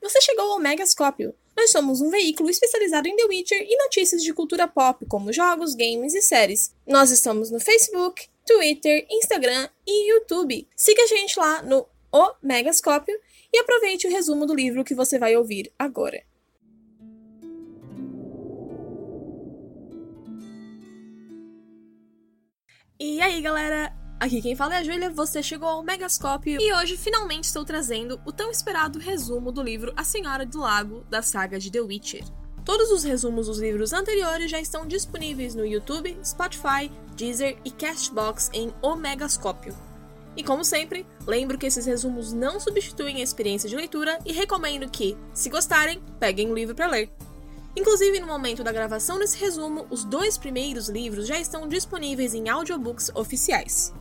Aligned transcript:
Você 0.00 0.20
chegou 0.20 0.52
ao 0.52 0.58
Megascópio. 0.58 1.34
Nós 1.56 1.70
somos 1.70 2.00
um 2.00 2.10
veículo 2.10 2.50
especializado 2.50 3.08
em 3.08 3.16
The 3.16 3.24
Witcher 3.24 3.62
e 3.62 3.76
notícias 3.82 4.22
de 4.22 4.32
cultura 4.32 4.68
pop, 4.68 5.04
como 5.06 5.32
jogos, 5.32 5.74
games 5.74 6.14
e 6.14 6.22
séries. 6.22 6.74
Nós 6.86 7.10
estamos 7.10 7.50
no 7.50 7.58
Facebook, 7.58 8.28
Twitter, 8.46 9.06
Instagram 9.10 9.68
e 9.86 10.10
YouTube. 10.12 10.68
Siga 10.76 11.02
a 11.02 11.06
gente 11.06 11.38
lá 11.38 11.62
no 11.62 11.86
O 12.12 12.34
Megascópio 12.42 13.18
e 13.52 13.58
aproveite 13.58 14.06
o 14.06 14.10
resumo 14.10 14.46
do 14.46 14.54
livro 14.54 14.84
que 14.84 14.94
você 14.94 15.18
vai 15.18 15.36
ouvir 15.36 15.72
agora. 15.78 16.22
E 22.98 23.20
aí, 23.20 23.42
galera? 23.42 24.05
Aqui 24.18 24.40
quem 24.40 24.56
fala 24.56 24.76
é 24.76 24.78
a 24.78 24.82
Júlia, 24.82 25.10
você 25.10 25.42
chegou 25.42 25.68
ao 25.68 25.82
Megascópio 25.82 26.58
e 26.58 26.72
hoje 26.72 26.96
finalmente 26.96 27.44
estou 27.44 27.66
trazendo 27.66 28.18
o 28.24 28.32
tão 28.32 28.50
esperado 28.50 28.98
resumo 28.98 29.52
do 29.52 29.62
livro 29.62 29.92
A 29.94 30.02
Senhora 30.02 30.46
do 30.46 30.58
Lago, 30.58 31.04
da 31.10 31.20
saga 31.20 31.58
de 31.58 31.70
The 31.70 31.82
Witcher. 31.82 32.24
Todos 32.64 32.90
os 32.90 33.04
resumos 33.04 33.46
dos 33.46 33.58
livros 33.58 33.92
anteriores 33.92 34.50
já 34.50 34.58
estão 34.58 34.86
disponíveis 34.86 35.54
no 35.54 35.66
YouTube, 35.66 36.16
Spotify, 36.24 36.90
Deezer 37.14 37.58
e 37.62 37.70
Castbox 37.70 38.48
em 38.54 38.72
O 38.80 38.96
Megascópio. 38.96 39.76
E 40.34 40.42
como 40.42 40.64
sempre, 40.64 41.06
lembro 41.26 41.58
que 41.58 41.66
esses 41.66 41.84
resumos 41.84 42.32
não 42.32 42.58
substituem 42.58 43.16
a 43.16 43.22
experiência 43.22 43.68
de 43.68 43.76
leitura 43.76 44.18
e 44.24 44.32
recomendo 44.32 44.88
que, 44.88 45.14
se 45.34 45.50
gostarem, 45.50 46.02
peguem 46.18 46.50
o 46.50 46.54
livro 46.54 46.74
para 46.74 46.88
ler. 46.88 47.10
Inclusive, 47.76 48.18
no 48.18 48.26
momento 48.26 48.64
da 48.64 48.72
gravação 48.72 49.18
desse 49.18 49.36
resumo, 49.36 49.86
os 49.90 50.04
dois 50.04 50.38
primeiros 50.38 50.88
livros 50.88 51.26
já 51.26 51.38
estão 51.38 51.68
disponíveis 51.68 52.32
em 52.32 52.48
audiobooks 52.48 53.10
oficiais. 53.14 53.92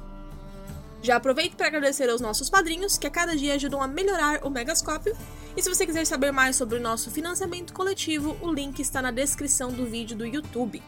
Já 1.06 1.18
aproveito 1.18 1.56
para 1.56 1.68
agradecer 1.68 2.10
aos 2.10 2.20
nossos 2.20 2.50
padrinhos, 2.50 2.98
que 2.98 3.06
a 3.06 3.12
cada 3.12 3.36
dia 3.36 3.54
ajudam 3.54 3.80
a 3.80 3.88
melhorar 3.88 4.44
o 4.44 4.50
Megascópio. 4.50 5.16
E 5.56 5.62
se 5.62 5.70
você 5.70 5.86
quiser 5.86 6.04
saber 6.04 6.32
mais 6.32 6.56
sobre 6.56 6.80
o 6.80 6.82
nosso 6.82 7.12
financiamento 7.12 7.74
coletivo, 7.74 8.36
o 8.42 8.52
link 8.52 8.80
está 8.80 9.04
na 9.04 9.12
descrição 9.12 9.72
do 9.72 9.86
vídeo 9.86 10.18
do 10.18 10.26
YouTube. 10.26 10.82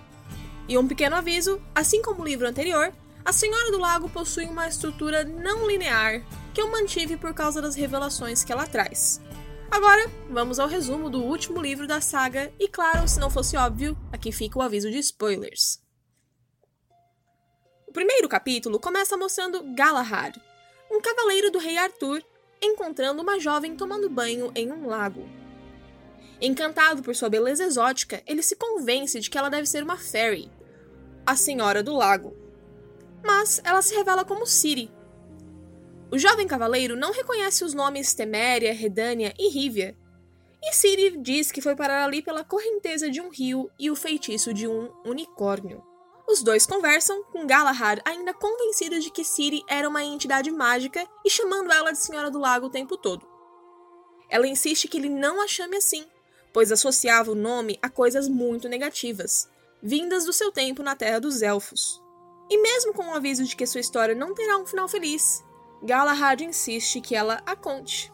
E 0.68 0.76
um 0.76 0.88
pequeno 0.88 1.16
aviso: 1.16 1.62
assim 1.76 2.02
como 2.02 2.24
o 2.24 2.26
livro 2.26 2.48
anterior, 2.48 2.92
A 3.24 3.32
Senhora 3.32 3.70
do 3.70 3.78
Lago 3.78 4.10
possui 4.10 4.46
uma 4.46 4.68
estrutura 4.68 5.24
não 5.24 5.68
linear 5.68 6.24
que 6.52 6.62
eu 6.62 6.72
mantive 6.72 7.16
por 7.16 7.36
causa 7.36 7.62
das 7.62 7.76
revelações 7.76 8.44
que 8.44 8.52
ela 8.52 8.66
traz. 8.66 9.22
Agora, 9.70 10.10
vamos 10.32 10.58
ao 10.58 10.68
resumo 10.68 11.12
do 11.12 11.22
último 11.22 11.62
livro 11.62 11.86
da 11.86 12.02
saga, 12.02 12.52
e 12.60 12.68
claro, 12.68 13.08
se 13.08 13.20
não 13.20 13.30
fosse 13.30 13.56
óbvio, 13.56 13.96
aqui 14.12 14.32
fica 14.32 14.58
o 14.58 14.64
aviso 14.64 14.90
de 14.90 14.98
spoilers 14.98 15.86
primeiro 17.98 18.30
capítulo 18.30 18.80
começa 18.80 19.18
mostrando 19.18 19.74
Galahad, 19.74 20.40
um 20.92 21.02
cavaleiro 21.02 21.50
do 21.50 21.58
rei 21.58 21.80
Arthur, 21.80 22.24
encontrando 22.62 23.24
uma 23.24 23.40
jovem 23.40 23.76
tomando 23.76 24.08
banho 24.08 24.52
em 24.54 24.72
um 24.72 24.86
lago. 24.86 25.28
Encantado 26.40 27.02
por 27.02 27.16
sua 27.16 27.28
beleza 27.28 27.64
exótica, 27.64 28.22
ele 28.28 28.44
se 28.44 28.56
convence 28.56 29.20
de 29.20 29.32
que 29.32 29.36
ela 29.36 29.50
deve 29.50 29.66
ser 29.66 29.82
uma 29.82 29.98
fairy, 29.98 30.48
a 31.26 31.36
Senhora 31.36 31.82
do 31.82 31.96
Lago. 31.96 32.38
Mas 33.26 33.60
ela 33.64 33.82
se 33.82 33.96
revela 33.96 34.24
como 34.24 34.46
Ciri. 34.46 34.92
O 36.12 36.20
jovem 36.20 36.46
cavaleiro 36.46 36.96
não 36.96 37.12
reconhece 37.12 37.64
os 37.64 37.74
nomes 37.74 38.14
Teméria, 38.14 38.76
Redânia 38.76 39.34
e 39.40 39.50
Rívia, 39.50 39.98
e 40.62 40.72
Ciri 40.72 41.18
diz 41.18 41.52
que 41.52 41.62
foi 41.62 41.76
parar 41.76 42.06
ali 42.06 42.22
pela 42.22 42.44
correnteza 42.44 43.10
de 43.10 43.20
um 43.20 43.30
rio 43.30 43.72
e 43.80 43.90
o 43.90 43.96
feitiço 43.96 44.54
de 44.54 44.68
um 44.68 44.92
unicórnio. 45.04 45.97
Os 46.28 46.44
dois 46.44 46.66
conversam, 46.66 47.24
com 47.32 47.48
Galahad 47.48 48.02
ainda 48.04 48.34
convencido 48.34 49.00
de 49.00 49.10
que 49.10 49.24
Ciri 49.24 49.64
era 49.68 49.88
uma 49.88 50.04
entidade 50.04 50.52
mágica 50.52 51.08
e 51.24 51.30
chamando 51.30 51.72
ela 51.72 51.94
de 51.94 52.00
Senhora 52.00 52.30
do 52.30 52.38
Lago 52.38 52.66
o 52.66 52.70
tempo 52.70 52.98
todo. 52.98 53.26
Ela 54.30 54.46
insiste 54.46 54.90
que 54.90 54.98
ele 54.98 55.08
não 55.08 55.42
a 55.42 55.48
chame 55.48 55.78
assim, 55.78 56.06
pois 56.52 56.70
associava 56.70 57.32
o 57.32 57.36
nome 57.36 57.80
a 57.82 57.90
coisas 57.90 58.28
muito 58.28 58.68
negativas, 58.68 59.50
vindas 59.82 60.26
do 60.26 60.34
seu 60.34 60.52
tempo 60.52 60.84
na 60.84 60.98
Terra 60.98 61.20
dos 61.20 61.42
Elfos. 61.42 62.04
E 62.50 62.58
mesmo 62.62 62.94
com 62.94 63.08
o 63.08 63.14
aviso 63.14 63.46
de 63.46 63.56
que 63.56 63.66
sua 63.66 63.80
história 63.80 64.14
não 64.14 64.34
terá 64.34 64.58
um 64.58 64.66
final 64.66 64.90
feliz, 64.90 65.42
Galahad 65.82 66.42
insiste 66.42 67.00
que 67.00 67.16
ela 67.16 67.42
a 67.46 67.56
conte. 67.56 68.12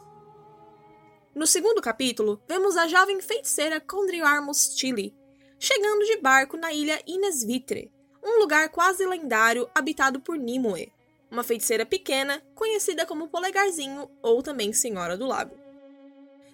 No 1.34 1.48
segundo 1.48 1.82
capítulo, 1.82 2.40
vemos 2.48 2.78
a 2.78 2.88
jovem 2.88 3.20
feiticeira 3.22 3.82
Condriarmus 3.82 4.76
Tilly 4.76 5.16
chegando 5.64 6.04
de 6.04 6.18
barco 6.18 6.58
na 6.58 6.74
ilha 6.74 7.02
Inesvitre, 7.08 7.90
um 8.24 8.40
lugar 8.40 8.70
quase 8.70 9.06
lendário 9.06 9.70
habitado 9.76 10.20
por 10.20 10.38
Nimue, 10.38 10.92
uma 11.30 11.44
feiticeira 11.44 11.86
pequena 11.86 12.42
conhecida 12.56 13.06
como 13.06 13.28
Polegarzinho 13.28 14.10
ou 14.22 14.42
também 14.42 14.72
Senhora 14.72 15.18
do 15.18 15.26
Lago. 15.26 15.58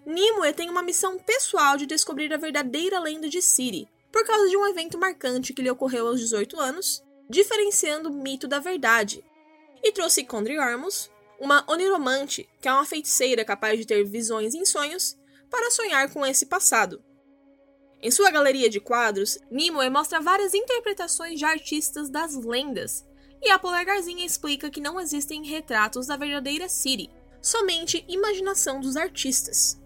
Nimue 0.06 0.54
tem 0.54 0.70
uma 0.70 0.82
missão 0.82 1.20
pessoal 1.20 1.78
de 1.78 1.86
descobrir 1.86 2.34
a 2.34 2.38
verdadeira 2.38 3.00
lenda 3.00 3.30
de 3.30 3.42
Ciri, 3.42 3.88
por 4.12 4.26
causa 4.26 4.50
de 4.50 4.58
um 4.58 4.66
evento 4.68 4.98
marcante 4.98 5.54
que 5.54 5.62
lhe 5.62 5.70
ocorreu 5.70 6.08
aos 6.08 6.20
18 6.20 6.60
anos, 6.60 7.04
diferenciando 7.30 8.10
o 8.10 8.14
mito 8.14 8.48
da 8.48 8.60
verdade, 8.60 9.24
e 9.84 9.92
trouxe 9.92 10.24
Condri 10.24 10.58
Ormus, 10.58 11.12
uma 11.40 11.64
oniromante, 11.68 12.50
que 12.60 12.68
é 12.68 12.74
uma 12.74 12.86
feiticeira 12.86 13.46
capaz 13.46 13.78
de 13.78 13.86
ter 13.86 14.04
visões 14.04 14.56
em 14.56 14.66
sonhos, 14.66 15.18
para 15.50 15.72
sonhar 15.72 16.12
com 16.12 16.26
esse 16.26 16.46
passado, 16.46 17.04
em 18.02 18.10
sua 18.10 18.32
galeria 18.32 18.70
de 18.70 18.80
quadros, 18.80 19.38
Nimue 19.52 19.90
mostra 19.90 20.22
várias 20.22 20.54
interpretações 20.54 21.38
de 21.38 21.46
artistas 21.46 22.10
das 22.10 22.36
lendas, 22.36 23.06
e 23.42 23.50
a 23.50 23.60
Polegarzinha 23.60 24.26
explica 24.26 24.70
que 24.70 24.82
não 24.82 25.00
existem 25.00 25.46
retratos 25.46 26.08
da 26.08 26.16
verdadeira 26.16 26.70
Ciri, 26.70 27.10
somente 27.42 28.06
imaginação 28.08 28.80
dos 28.80 28.96
artistas. 28.96 29.82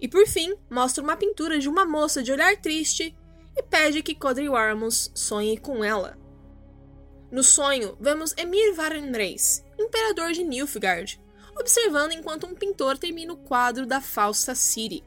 E 0.00 0.08
por 0.08 0.26
fim, 0.26 0.54
mostra 0.68 1.02
uma 1.02 1.16
pintura 1.16 1.58
de 1.58 1.68
uma 1.68 1.84
moça 1.84 2.22
de 2.22 2.32
olhar 2.32 2.56
triste 2.56 3.16
e 3.56 3.62
pede 3.62 4.02
que 4.02 4.14
Codri 4.14 4.48
Warmus 4.48 5.12
sonhe 5.14 5.56
com 5.56 5.84
ela. 5.84 6.18
No 7.30 7.42
sonho, 7.42 7.96
vemos 8.00 8.34
Emir 8.36 8.74
Varenreis, 8.74 9.64
imperador 9.78 10.32
de 10.32 10.42
Nilfgaard, 10.42 11.20
observando 11.58 12.12
enquanto 12.12 12.46
um 12.46 12.54
pintor 12.54 12.98
termina 12.98 13.32
o 13.32 13.36
quadro 13.36 13.86
da 13.86 14.00
falsa 14.00 14.54
Ciri. 14.54 15.04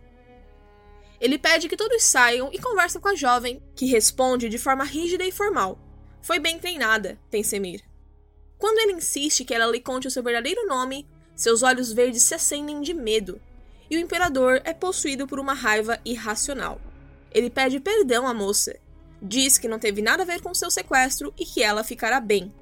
Ele 1.19 1.37
pede 1.37 1.69
que 1.69 1.77
todos 1.77 2.03
saiam 2.03 2.49
e 2.51 2.59
conversa 2.59 2.99
com 2.99 3.07
a 3.07 3.15
jovem, 3.15 3.61
que 3.75 3.85
responde 3.85 4.49
de 4.49 4.57
forma 4.57 4.83
rígida 4.83 5.23
e 5.23 5.31
formal. 5.31 5.79
Foi 6.21 6.39
bem 6.39 6.59
treinada, 6.59 7.19
tem 7.29 7.43
Semir. 7.43 7.83
Quando 8.57 8.79
ele 8.79 8.93
insiste 8.93 9.45
que 9.45 9.53
ela 9.53 9.71
lhe 9.71 9.79
conte 9.79 10.07
o 10.07 10.11
seu 10.11 10.23
verdadeiro 10.23 10.65
nome, 10.65 11.07
seus 11.35 11.61
olhos 11.63 11.91
verdes 11.91 12.23
se 12.23 12.33
acendem 12.33 12.81
de 12.81 12.93
medo, 12.93 13.39
e 13.89 13.97
o 13.97 13.99
imperador 13.99 14.61
é 14.63 14.73
possuído 14.73 15.27
por 15.27 15.39
uma 15.39 15.53
raiva 15.53 15.99
irracional. 16.03 16.79
Ele 17.31 17.49
pede 17.49 17.79
perdão 17.79 18.25
à 18.25 18.33
moça, 18.33 18.77
diz 19.21 19.57
que 19.57 19.67
não 19.67 19.79
teve 19.79 20.01
nada 20.01 20.23
a 20.23 20.25
ver 20.25 20.41
com 20.41 20.53
seu 20.53 20.71
sequestro 20.71 21.33
e 21.37 21.45
que 21.45 21.61
ela 21.61 21.83
ficará 21.83 22.19
bem. 22.19 22.53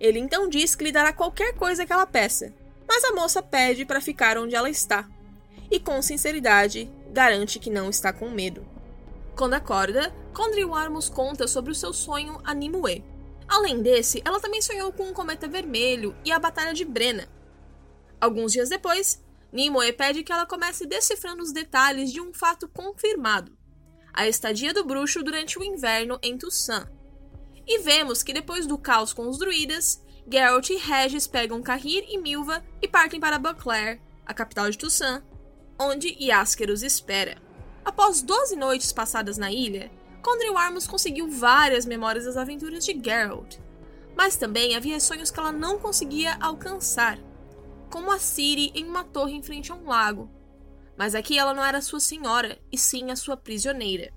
Ele 0.00 0.18
então 0.18 0.48
diz 0.48 0.74
que 0.74 0.84
lhe 0.84 0.92
dará 0.92 1.12
qualquer 1.12 1.54
coisa 1.54 1.84
que 1.84 1.92
ela 1.92 2.06
peça, 2.06 2.52
mas 2.88 3.04
a 3.04 3.12
moça 3.12 3.42
pede 3.42 3.84
para 3.84 4.00
ficar 4.00 4.38
onde 4.38 4.54
ela 4.54 4.70
está. 4.70 5.08
E 5.70 5.78
com 5.78 6.00
sinceridade, 6.00 6.90
garante 7.12 7.58
que 7.58 7.70
não 7.70 7.90
está 7.90 8.12
com 8.12 8.30
medo. 8.30 8.66
Quando 9.36 9.54
acorda, 9.54 10.14
Condry 10.34 10.64
Warmus 10.64 11.08
conta 11.08 11.46
sobre 11.46 11.70
o 11.70 11.74
seu 11.74 11.92
sonho 11.92 12.40
a 12.44 12.52
Nimue. 12.52 13.04
Além 13.46 13.80
desse, 13.80 14.20
ela 14.24 14.40
também 14.40 14.60
sonhou 14.60 14.92
com 14.92 15.04
um 15.04 15.12
cometa 15.12 15.48
vermelho 15.48 16.14
e 16.24 16.30
a 16.30 16.38
Batalha 16.38 16.74
de 16.74 16.84
Brenna. 16.84 17.28
Alguns 18.20 18.52
dias 18.52 18.68
depois, 18.68 19.22
Nimue 19.52 19.92
pede 19.92 20.22
que 20.22 20.32
ela 20.32 20.44
comece 20.44 20.86
decifrando 20.86 21.42
os 21.42 21.52
detalhes 21.52 22.12
de 22.12 22.20
um 22.20 22.34
fato 22.34 22.68
confirmado: 22.68 23.56
a 24.12 24.26
estadia 24.26 24.74
do 24.74 24.84
bruxo 24.84 25.22
durante 25.22 25.58
o 25.58 25.64
inverno 25.64 26.18
em 26.22 26.36
Toussaint. 26.36 26.88
E 27.66 27.78
vemos 27.78 28.22
que 28.22 28.32
depois 28.32 28.66
do 28.66 28.76
caos 28.76 29.12
com 29.12 29.28
os 29.28 29.38
druidas, 29.38 30.02
Geralt 30.30 30.68
e 30.70 30.76
Regis 30.76 31.26
pegam 31.26 31.62
Cahir 31.62 32.04
e 32.08 32.18
Milva 32.18 32.62
e 32.82 32.88
partem 32.88 33.20
para 33.20 33.38
Beauclair, 33.38 34.00
a 34.26 34.34
capital 34.34 34.68
de 34.68 34.76
Toussaint, 34.76 35.22
onde 35.78 36.16
Yasker 36.20 36.70
os 36.70 36.82
espera. 36.82 37.40
Após 37.84 38.20
12 38.20 38.56
noites 38.56 38.92
passadas 38.92 39.38
na 39.38 39.50
ilha, 39.52 39.90
Condry 40.22 40.50
Warmus 40.50 40.86
conseguiu 40.86 41.30
várias 41.30 41.86
memórias 41.86 42.24
das 42.24 42.36
aventuras 42.36 42.84
de 42.84 42.92
Geralt, 42.92 43.56
mas 44.16 44.36
também 44.36 44.74
havia 44.74 44.98
sonhos 45.00 45.30
que 45.30 45.38
ela 45.38 45.52
não 45.52 45.78
conseguia 45.78 46.36
alcançar, 46.40 47.18
como 47.88 48.10
a 48.10 48.18
Ciri 48.18 48.72
em 48.74 48.84
uma 48.84 49.04
torre 49.04 49.34
em 49.34 49.42
frente 49.42 49.70
a 49.70 49.74
um 49.74 49.86
lago. 49.86 50.30
Mas 50.96 51.14
aqui 51.14 51.38
ela 51.38 51.54
não 51.54 51.64
era 51.64 51.80
sua 51.80 52.00
senhora, 52.00 52.58
e 52.72 52.76
sim 52.76 53.10
a 53.10 53.16
sua 53.16 53.36
prisioneira. 53.36 54.12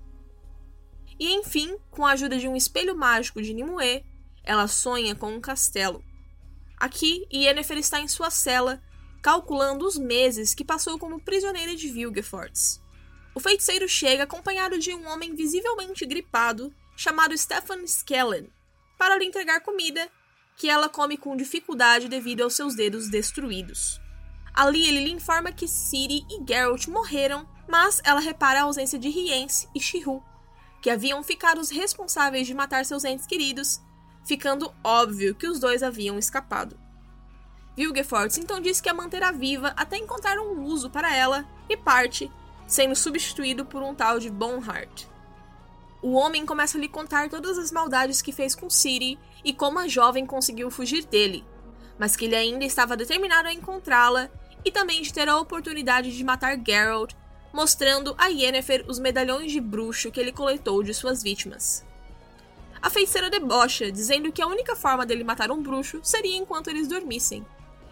E 1.18 1.32
enfim, 1.32 1.78
com 1.90 2.04
a 2.04 2.12
ajuda 2.12 2.36
de 2.36 2.48
um 2.48 2.56
espelho 2.56 2.96
mágico 2.96 3.40
de 3.40 3.54
Nimue, 3.54 4.04
ela 4.42 4.66
sonha 4.66 5.14
com 5.14 5.32
um 5.32 5.40
castelo. 5.40 6.02
Aqui, 6.76 7.24
Yennefer 7.32 7.78
está 7.78 8.00
em 8.00 8.08
sua 8.08 8.28
cela, 8.28 8.82
calculando 9.22 9.86
os 9.86 9.96
meses 9.96 10.52
que 10.52 10.64
passou 10.64 10.98
como 10.98 11.20
prisioneira 11.20 11.76
de 11.76 11.88
Vilgefortz. 11.88 12.82
O 13.34 13.40
feiticeiro 13.40 13.88
chega 13.88 14.24
acompanhado 14.24 14.78
de 14.78 14.92
um 14.92 15.06
homem 15.08 15.34
visivelmente 15.34 16.04
gripado 16.04 16.74
chamado 16.96 17.38
Stefan 17.38 17.86
Skellen 17.86 18.50
para 18.98 19.16
lhe 19.16 19.24
entregar 19.24 19.60
comida 19.60 20.10
que 20.56 20.68
ela 20.68 20.88
come 20.88 21.16
com 21.16 21.36
dificuldade 21.36 22.08
devido 22.08 22.42
aos 22.42 22.54
seus 22.54 22.74
dedos 22.74 23.08
destruídos. 23.08 24.00
Ali 24.52 24.86
ele 24.86 25.04
lhe 25.04 25.12
informa 25.12 25.52
que 25.52 25.66
Ciri 25.66 26.26
e 26.28 26.44
Geralt 26.46 26.88
morreram, 26.88 27.48
mas 27.66 28.02
ela 28.04 28.20
repara 28.20 28.60
a 28.60 28.62
ausência 28.64 28.98
de 28.98 29.08
Rience 29.08 29.66
e 29.74 29.80
Shihu, 29.80 30.22
que 30.82 30.90
haviam 30.90 31.22
ficado 31.22 31.58
os 31.58 31.70
responsáveis 31.70 32.46
de 32.46 32.52
matar 32.52 32.84
seus 32.84 33.04
entes 33.04 33.26
queridos, 33.26 33.80
ficando 34.26 34.74
óbvio 34.84 35.34
que 35.34 35.46
os 35.46 35.58
dois 35.58 35.82
haviam 35.82 36.18
escapado. 36.18 36.78
Vilgefortz 37.76 38.36
então 38.38 38.60
diz 38.60 38.80
que 38.80 38.88
a 38.88 38.94
manterá 38.94 39.32
viva 39.32 39.72
até 39.76 39.96
encontrar 39.96 40.38
um 40.38 40.62
uso 40.62 40.90
para 40.90 41.14
ela 41.16 41.46
e 41.68 41.76
parte, 41.76 42.30
sendo 42.66 42.94
substituído 42.94 43.64
por 43.64 43.82
um 43.82 43.94
tal 43.94 44.18
de 44.18 44.28
Bonhart. 44.30 45.06
O 46.02 46.12
homem 46.12 46.44
começa 46.44 46.76
a 46.76 46.80
lhe 46.80 46.88
contar 46.88 47.30
todas 47.30 47.56
as 47.56 47.70
maldades 47.70 48.20
que 48.20 48.32
fez 48.32 48.54
com 48.54 48.68
Ciri 48.68 49.18
e 49.44 49.52
como 49.52 49.78
a 49.78 49.88
jovem 49.88 50.26
conseguiu 50.26 50.70
fugir 50.70 51.04
dele, 51.04 51.44
mas 51.98 52.16
que 52.16 52.26
ele 52.26 52.34
ainda 52.34 52.64
estava 52.64 52.96
determinado 52.96 53.48
a 53.48 53.52
encontrá-la 53.52 54.28
e 54.64 54.70
também 54.70 55.00
de 55.00 55.12
ter 55.12 55.28
a 55.28 55.38
oportunidade 55.38 56.14
de 56.14 56.24
matar 56.24 56.58
Geralt, 56.64 57.14
mostrando 57.52 58.14
a 58.18 58.26
Yennefer 58.26 58.84
os 58.88 58.98
medalhões 58.98 59.50
de 59.50 59.60
bruxo 59.60 60.10
que 60.10 60.20
ele 60.20 60.32
coletou 60.32 60.82
de 60.82 60.92
suas 60.92 61.22
vítimas. 61.22 61.84
A 62.80 62.90
feiticeira 62.90 63.30
debocha, 63.30 63.92
dizendo 63.92 64.32
que 64.32 64.42
a 64.42 64.46
única 64.46 64.74
forma 64.74 65.06
dele 65.06 65.22
matar 65.22 65.52
um 65.52 65.62
bruxo 65.62 66.00
seria 66.02 66.36
enquanto 66.36 66.68
eles 66.68 66.88
dormissem, 66.88 67.46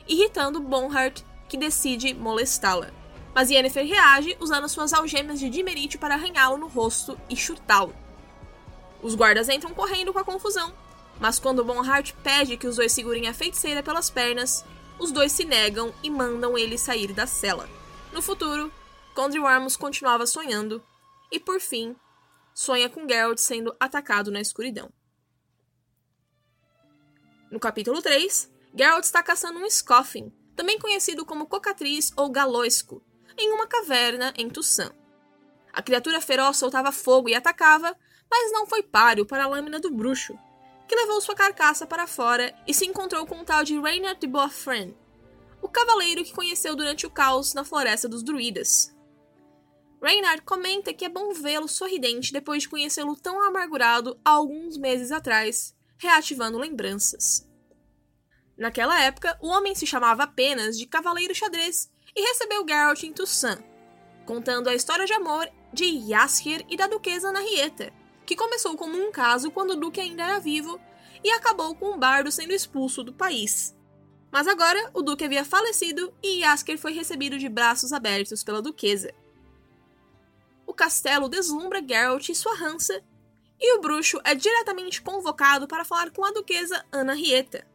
irritando 0.09 0.61
Bonhart, 0.61 1.23
que 1.49 1.57
decide 1.57 2.15
molestá-la. 2.15 2.91
Mas 3.35 3.51
Yennefer 3.51 3.87
reage 3.87 4.37
usando 4.41 4.69
suas 4.69 4.93
algemas 4.93 5.39
de 5.39 5.49
dimerite 5.49 5.99
para 5.99 6.15
arranhá-lo 6.15 6.59
no 6.59 6.69
rosto 6.69 7.19
e 7.29 7.37
chutá-lo. 7.37 7.95
Os 9.03 9.15
guardas 9.15 9.49
entram 9.49 9.73
correndo 9.73 10.13
com 10.13 10.19
a 10.19 10.25
confusão, 10.25 10.75
mas 11.19 11.39
quando 11.39 11.65
Bonhart 11.65 12.13
pede 12.23 12.57
que 12.57 12.67
os 12.67 12.77
dois 12.77 12.93
segurem 12.93 13.29
a 13.29 13.35
feiticeira 13.35 13.83
pelas 13.83 14.11
pernas, 14.11 14.65
os 14.99 15.13
dois 15.13 15.33
se 15.33 15.45
negam 15.45 15.95
e 16.03 16.11
mandam 16.11 16.57
ele 16.59 16.77
sair 16.77 17.13
da 17.13 17.27
cela. 17.27 17.69
No 18.13 18.21
futuro, 18.21 18.73
Condry 19.15 19.41
Worms 19.41 19.77
continuava 19.77 20.27
sonhando, 20.27 20.83
e 21.31 21.39
por 21.39 21.61
fim, 21.61 21.95
sonha 22.55 22.89
com 22.89 23.09
Geralt 23.09 23.39
sendo 23.39 23.75
atacado 23.79 24.31
na 24.31 24.41
escuridão. 24.41 24.91
No 27.51 27.59
capítulo 27.59 28.01
3, 28.01 28.51
Geralt 28.75 29.05
está 29.05 29.23
caçando 29.23 29.59
um 29.59 29.69
Scoffin, 29.69 30.33
também 30.55 30.79
conhecido 30.79 31.25
como 31.25 31.47
cocatriz 31.47 32.13
ou 32.17 32.31
galoisco, 32.31 33.03
em 33.37 33.53
uma 33.53 33.67
caverna 33.67 34.33
em 34.37 34.49
Tussan. 34.49 34.93
A 35.73 35.83
criatura 35.83 36.21
feroz 36.21 36.57
soltava 36.57 36.93
fogo 36.93 37.29
e 37.29 37.35
atacava, 37.35 37.97
mas 38.31 38.53
não 38.53 38.67
foi 38.67 38.83
páreo 38.83 39.27
para 39.27 39.45
a 39.45 39.49
lâmina 39.49 39.81
do 39.81 39.91
bruxo, 39.91 40.39
que 40.89 40.95
levou 40.95 41.21
sua 41.21 41.35
carcaça 41.35 41.87
para 41.87 42.07
fora 42.07 42.55
e 42.67 42.75
se 42.75 42.87
encontrou 42.87 43.27
com 43.27 43.41
o 43.41 43.45
tal 43.45 43.65
de 43.65 43.79
Reynard 43.81 44.21
de 44.21 44.27
Boisfren, 44.27 44.97
o 45.63 45.69
cavaleiro 45.69 46.25
que 46.25 46.35
conheceu 46.35 46.75
durante 46.75 47.07
o 47.07 47.11
caos 47.11 47.55
na 47.55 47.65
floresta 47.65 48.09
dos 48.09 48.23
druidas. 48.23 48.95
Reynard 50.03 50.43
comenta 50.43 50.95
que 50.95 51.05
é 51.05 51.09
bom 51.09 51.33
vê-lo 51.35 51.69
sorridente 51.69 52.33
depois 52.33 52.63
de 52.63 52.69
conhecê-lo 52.69 53.15
tão 53.15 53.43
amargurado 53.43 54.19
há 54.25 54.31
alguns 54.31 54.79
meses 54.79 55.13
atrás, 55.13 55.75
reativando 55.99 56.59
lembranças. 56.59 57.50
Naquela 58.61 59.01
época, 59.01 59.39
o 59.41 59.49
homem 59.49 59.75
se 59.75 59.87
chamava 59.87 60.25
apenas 60.25 60.77
de 60.77 60.85
Cavaleiro 60.85 61.35
Xadrez 61.35 61.91
e 62.15 62.21
recebeu 62.21 62.63
Geralt 62.69 63.03
em 63.05 63.11
Toussaint, 63.11 63.65
contando 64.27 64.69
a 64.69 64.75
história 64.75 65.07
de 65.07 65.15
amor 65.15 65.49
de 65.73 65.87
Yaskir 65.87 66.67
e 66.69 66.77
da 66.77 66.87
Duquesa 66.87 67.33
Henrietta, 67.33 67.91
que 68.27 68.37
começou 68.37 68.77
como 68.77 68.99
um 68.99 69.11
caso 69.11 69.51
quando 69.51 69.71
o 69.71 69.77
duque 69.77 69.99
ainda 69.99 70.25
era 70.25 70.39
vivo 70.39 70.79
e 71.25 71.31
acabou 71.31 71.75
com 71.75 71.95
o 71.95 71.97
bardo 71.97 72.31
sendo 72.31 72.53
expulso 72.53 73.03
do 73.03 73.15
país. 73.15 73.75
Mas 74.31 74.47
agora 74.47 74.91
o 74.93 75.01
duque 75.01 75.25
havia 75.25 75.43
falecido 75.43 76.13
e 76.23 76.41
Yasker 76.43 76.77
foi 76.77 76.93
recebido 76.93 77.39
de 77.39 77.49
braços 77.49 77.95
abertos 77.95 78.45
pela 78.45 78.61
duquesa. 78.61 79.11
O 80.67 80.75
castelo 80.75 81.31
deslumbra 81.31 81.83
Geralt 81.83 82.29
e 82.29 82.35
sua 82.35 82.55
rança, 82.57 83.03
e 83.59 83.79
o 83.79 83.81
bruxo 83.81 84.21
é 84.23 84.35
diretamente 84.35 85.01
convocado 85.01 85.67
para 85.67 85.83
falar 85.83 86.11
com 86.11 86.23
a 86.23 86.31
duquesa 86.31 86.85
Ana 86.93 87.15
Rieta. 87.15 87.67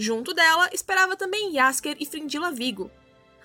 Junto 0.00 0.32
dela 0.32 0.70
esperava 0.72 1.16
também 1.16 1.56
Yasker 1.56 1.96
e 1.98 2.06
Frindila 2.06 2.52
Vigo, 2.52 2.88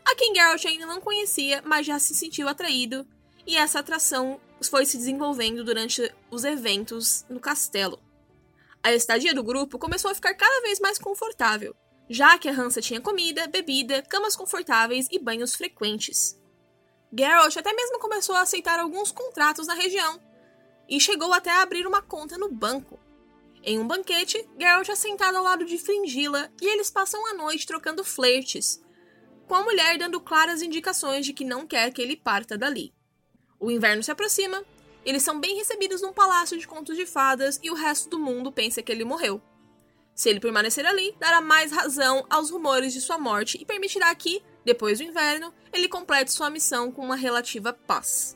a 0.05 0.15
quem 0.15 0.35
Geralt 0.35 0.63
ainda 0.65 0.85
não 0.85 1.01
conhecia, 1.01 1.63
mas 1.65 1.83
já 1.83 1.97
se 1.97 2.13
sentiu 2.13 2.47
atraído, 2.47 3.07
e 3.47 3.57
essa 3.57 3.79
atração 3.79 4.39
foi 4.69 4.85
se 4.85 4.95
desenvolvendo 4.95 5.63
durante 5.63 6.13
os 6.29 6.43
eventos 6.43 7.25
no 7.27 7.39
castelo. 7.39 7.99
A 8.83 8.93
estadia 8.93 9.33
do 9.33 9.41
grupo 9.43 9.79
começou 9.79 10.11
a 10.11 10.13
ficar 10.13 10.35
cada 10.35 10.61
vez 10.61 10.79
mais 10.79 10.99
confortável, 10.99 11.75
já 12.07 12.37
que 12.37 12.47
a 12.47 12.53
Hansa 12.53 12.81
tinha 12.81 13.01
comida, 13.01 13.47
bebida, 13.47 14.03
camas 14.03 14.35
confortáveis 14.35 15.07
e 15.09 15.17
banhos 15.17 15.55
frequentes. 15.55 16.39
Geralt 17.17 17.57
até 17.57 17.73
mesmo 17.73 17.97
começou 17.97 18.35
a 18.35 18.41
aceitar 18.41 18.79
alguns 18.79 19.11
contratos 19.11 19.65
na 19.65 19.73
região 19.73 20.21
e 20.87 20.99
chegou 20.99 21.33
até 21.33 21.49
a 21.49 21.63
abrir 21.63 21.87
uma 21.87 22.03
conta 22.03 22.37
no 22.37 22.51
banco. 22.51 22.99
Em 23.65 23.79
um 23.79 23.87
banquete, 23.87 24.45
Geralt 24.59 24.89
é 24.89 24.95
sentado 24.95 25.37
ao 25.37 25.43
lado 25.43 25.63
de 25.63 25.77
Fringilla 25.77 26.51
e 26.61 26.67
eles 26.67 26.91
passam 26.91 27.25
a 27.27 27.33
noite 27.33 27.65
trocando 27.65 28.03
flertes, 28.03 28.83
com 29.47 29.55
a 29.55 29.63
mulher 29.63 29.97
dando 29.97 30.19
claras 30.19 30.61
indicações 30.61 31.25
de 31.25 31.31
que 31.31 31.45
não 31.45 31.65
quer 31.65 31.93
que 31.93 32.01
ele 32.01 32.17
parta 32.17 32.57
dali. 32.57 32.93
O 33.57 33.71
inverno 33.71 34.03
se 34.03 34.11
aproxima, 34.11 34.65
eles 35.05 35.23
são 35.23 35.39
bem 35.39 35.55
recebidos 35.55 36.01
num 36.01 36.11
palácio 36.11 36.57
de 36.57 36.67
contos 36.67 36.97
de 36.97 37.05
fadas 37.05 37.57
e 37.63 37.71
o 37.71 37.73
resto 37.73 38.09
do 38.09 38.19
mundo 38.19 38.51
pensa 38.51 38.83
que 38.83 38.91
ele 38.91 39.05
morreu. 39.05 39.41
Se 40.13 40.29
ele 40.29 40.41
permanecer 40.41 40.85
ali, 40.85 41.15
dará 41.17 41.39
mais 41.39 41.71
razão 41.71 42.25
aos 42.29 42.49
rumores 42.49 42.91
de 42.91 42.99
sua 42.99 43.17
morte 43.17 43.57
e 43.59 43.65
permitirá 43.65 44.13
que, 44.13 44.43
depois 44.65 44.99
do 44.99 45.05
inverno, 45.05 45.53
ele 45.71 45.87
complete 45.87 46.33
sua 46.33 46.49
missão 46.49 46.91
com 46.91 47.01
uma 47.01 47.15
relativa 47.15 47.71
paz. 47.71 48.35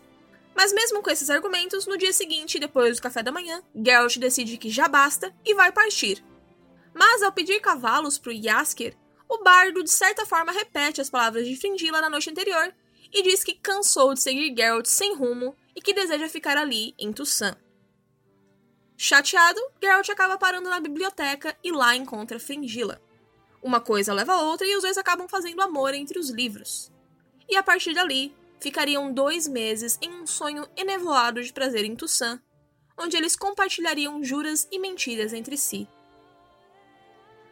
Mas 0.57 0.73
mesmo 0.73 1.03
com 1.03 1.11
esses 1.11 1.29
argumentos, 1.29 1.85
no 1.85 1.99
dia 1.99 2.11
seguinte, 2.11 2.57
depois 2.57 2.97
do 2.97 3.01
café 3.03 3.21
da 3.21 3.31
manhã, 3.31 3.61
Geralt 3.75 4.17
decide 4.17 4.57
que 4.57 4.71
já 4.71 4.87
basta 4.87 5.31
e 5.45 5.53
vai 5.53 5.71
partir. 5.71 6.25
Mas 6.95 7.21
ao 7.21 7.31
pedir 7.31 7.61
cavalos 7.61 8.17
para 8.17 8.31
o 8.31 8.33
Yasker, 8.33 8.97
o 9.29 9.43
bardo 9.43 9.83
de 9.83 9.91
certa 9.91 10.25
forma 10.25 10.51
repete 10.51 10.99
as 10.99 11.11
palavras 11.11 11.45
de 11.45 11.55
Fringilla 11.55 12.01
na 12.01 12.09
noite 12.09 12.31
anterior 12.31 12.73
e 13.13 13.21
diz 13.21 13.43
que 13.43 13.53
cansou 13.53 14.15
de 14.15 14.19
seguir 14.19 14.51
Geralt 14.57 14.87
sem 14.87 15.13
rumo 15.13 15.55
e 15.75 15.81
que 15.81 15.93
deseja 15.93 16.27
ficar 16.27 16.57
ali 16.57 16.95
em 16.97 17.13
Toussaint. 17.13 17.55
Chateado, 18.97 19.61
Geralt 19.79 20.09
acaba 20.09 20.39
parando 20.39 20.71
na 20.71 20.79
biblioteca 20.79 21.55
e 21.63 21.71
lá 21.71 21.95
encontra 21.95 22.39
Fringilla. 22.39 22.99
Uma 23.61 23.79
coisa 23.79 24.11
leva 24.11 24.33
a 24.33 24.41
outra 24.41 24.65
e 24.65 24.75
os 24.75 24.81
dois 24.81 24.97
acabam 24.97 25.27
fazendo 25.27 25.61
amor 25.61 25.93
entre 25.93 26.17
os 26.17 26.31
livros. 26.31 26.91
E 27.47 27.55
a 27.55 27.61
partir 27.61 27.93
dali, 27.93 28.35
ficariam 28.59 29.11
dois 29.11 29.47
meses 29.47 29.97
em 30.01 30.11
um 30.11 30.27
sonho 30.27 30.67
enevoado 30.75 31.41
de 31.43 31.53
prazer 31.53 31.85
em 31.85 31.95
Toussaint, 31.95 32.41
onde 32.97 33.15
eles 33.15 33.35
compartilhariam 33.35 34.23
juras 34.23 34.67
e 34.71 34.79
mentiras 34.79 35.33
entre 35.33 35.57
si. 35.57 35.87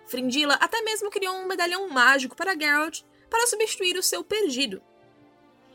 Fringilla 0.07 0.55
até 0.55 0.81
mesmo 0.81 1.09
criou 1.09 1.35
um 1.35 1.47
medalhão 1.47 1.89
mágico 1.89 2.35
para 2.35 2.57
Geralt 2.57 3.01
para 3.29 3.47
substituir 3.47 3.97
o 3.97 4.03
seu 4.03 4.23
perdido, 4.23 4.81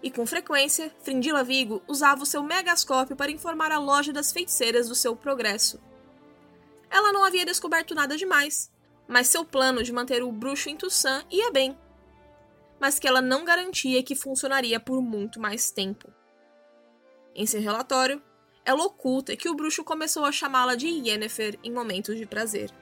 e 0.03 0.11
com 0.11 0.27
frequência, 0.27 0.95
Frindila 1.03 1.45
Vigo 1.45 1.83
usava 1.87 2.23
o 2.23 2.27
seu 2.27 2.43
megascópio 2.43 3.15
para 3.15 3.31
informar 3.31 3.71
a 3.71 3.79
loja 3.79 4.13
das 4.13 4.33
feiticeiras 4.33 4.89
do 4.89 4.95
seu 4.95 5.15
progresso. 5.15 5.79
Ela 6.89 7.13
não 7.13 7.25
havia 7.25 7.45
descoberto 7.45 7.95
nada 7.95 8.17
demais, 8.17 8.71
mas 9.07 9.29
seu 9.29 9.45
plano 9.45 9.83
de 9.83 9.93
manter 9.93 10.23
o 10.23 10.33
bruxo 10.33 10.71
em 10.71 10.77
Toussaint 10.77 11.27
ia 11.31 11.51
bem. 11.51 11.79
Mas 12.81 12.99
que 12.99 13.07
ela 13.07 13.21
não 13.21 13.45
garantia 13.45 14.03
que 14.03 14.15
funcionaria 14.15 14.81
por 14.81 15.03
muito 15.03 15.39
mais 15.39 15.71
tempo. 15.71 16.13
Em 17.35 17.47
seu 17.47 17.61
relatório, 17.61 18.23
ela 18.65 18.85
oculta 18.85 19.37
que 19.37 19.49
o 19.49 19.55
bruxo 19.55 19.85
começou 19.85 20.25
a 20.25 20.33
chamá-la 20.33 20.75
de 20.75 20.89
Yennefer 20.89 21.59
em 21.63 21.71
momentos 21.71 22.17
de 22.17 22.27
prazer. 22.27 22.73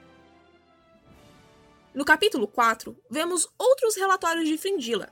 No 1.93 2.05
capítulo 2.05 2.47
4, 2.47 2.95
vemos 3.09 3.47
outros 3.57 3.95
relatórios 3.95 4.47
de 4.47 4.57
Frindila, 4.57 5.11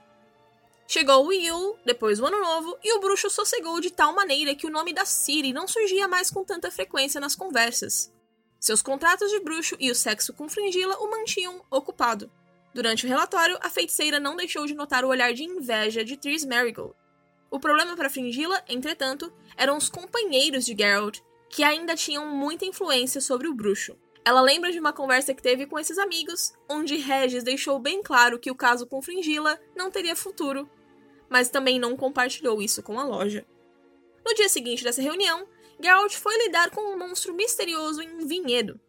Chegou 0.89 1.27
o 1.27 1.33
Yule, 1.33 1.77
depois 1.85 2.17
o 2.17 2.25
Ano 2.25 2.39
Novo, 2.39 2.77
e 2.81 2.93
o 2.93 3.01
bruxo 3.01 3.29
sossegou 3.29 3.81
de 3.81 3.91
tal 3.91 4.15
maneira 4.15 4.55
que 4.55 4.65
o 4.65 4.69
nome 4.69 4.93
da 4.93 5.03
Ciri 5.03 5.51
não 5.51 5.67
surgia 5.67 6.07
mais 6.07 6.31
com 6.31 6.45
tanta 6.45 6.71
frequência 6.71 7.19
nas 7.19 7.35
conversas. 7.35 8.13
Seus 8.57 8.81
contratos 8.81 9.29
de 9.29 9.41
bruxo 9.41 9.75
e 9.81 9.91
o 9.91 9.95
sexo 9.95 10.33
com 10.33 10.47
Fringila 10.47 10.97
o 10.99 11.11
mantinham 11.11 11.61
ocupado. 11.69 12.31
Durante 12.77 13.07
o 13.07 13.09
relatório, 13.09 13.57
a 13.59 13.71
feiticeira 13.71 14.19
não 14.19 14.35
deixou 14.35 14.67
de 14.67 14.75
notar 14.75 15.03
o 15.03 15.07
olhar 15.07 15.33
de 15.33 15.43
inveja 15.43 16.05
de 16.05 16.15
Tris 16.15 16.45
Marigold. 16.45 16.93
O 17.49 17.59
problema 17.59 17.95
para 17.95 18.07
Fringila, 18.07 18.63
entretanto, 18.69 19.33
eram 19.57 19.75
os 19.77 19.89
companheiros 19.89 20.63
de 20.63 20.77
Geralt, 20.77 21.17
que 21.49 21.63
ainda 21.63 21.95
tinham 21.95 22.27
muita 22.27 22.65
influência 22.65 23.19
sobre 23.19 23.47
o 23.47 23.53
bruxo. 23.55 23.97
Ela 24.23 24.41
lembra 24.41 24.71
de 24.71 24.79
uma 24.79 24.93
conversa 24.93 25.33
que 25.33 25.41
teve 25.41 25.65
com 25.65 25.79
esses 25.79 25.97
amigos, 25.97 26.53
onde 26.69 26.97
Regis 26.97 27.43
deixou 27.43 27.79
bem 27.79 28.03
claro 28.03 28.37
que 28.37 28.51
o 28.51 28.55
caso 28.55 28.85
com 28.85 29.01
Fringila 29.01 29.59
não 29.75 29.89
teria 29.89 30.15
futuro 30.15 30.69
mas 31.29 31.49
também 31.49 31.77
não 31.79 31.97
compartilhou 31.97 32.61
isso 32.61 32.81
com 32.81 32.97
a 32.99 33.03
loja. 33.03 33.45
No 34.25 34.33
dia 34.33 34.47
seguinte 34.47 34.83
dessa 34.83 35.01
reunião, 35.01 35.47
Geralt 35.81 36.13
foi 36.13 36.37
lidar 36.45 36.69
com 36.69 36.93
um 36.93 36.97
monstro 36.97 37.33
misterioso 37.33 38.01
em 38.01 38.15
um 38.15 38.27
vinhedo. 38.27 38.79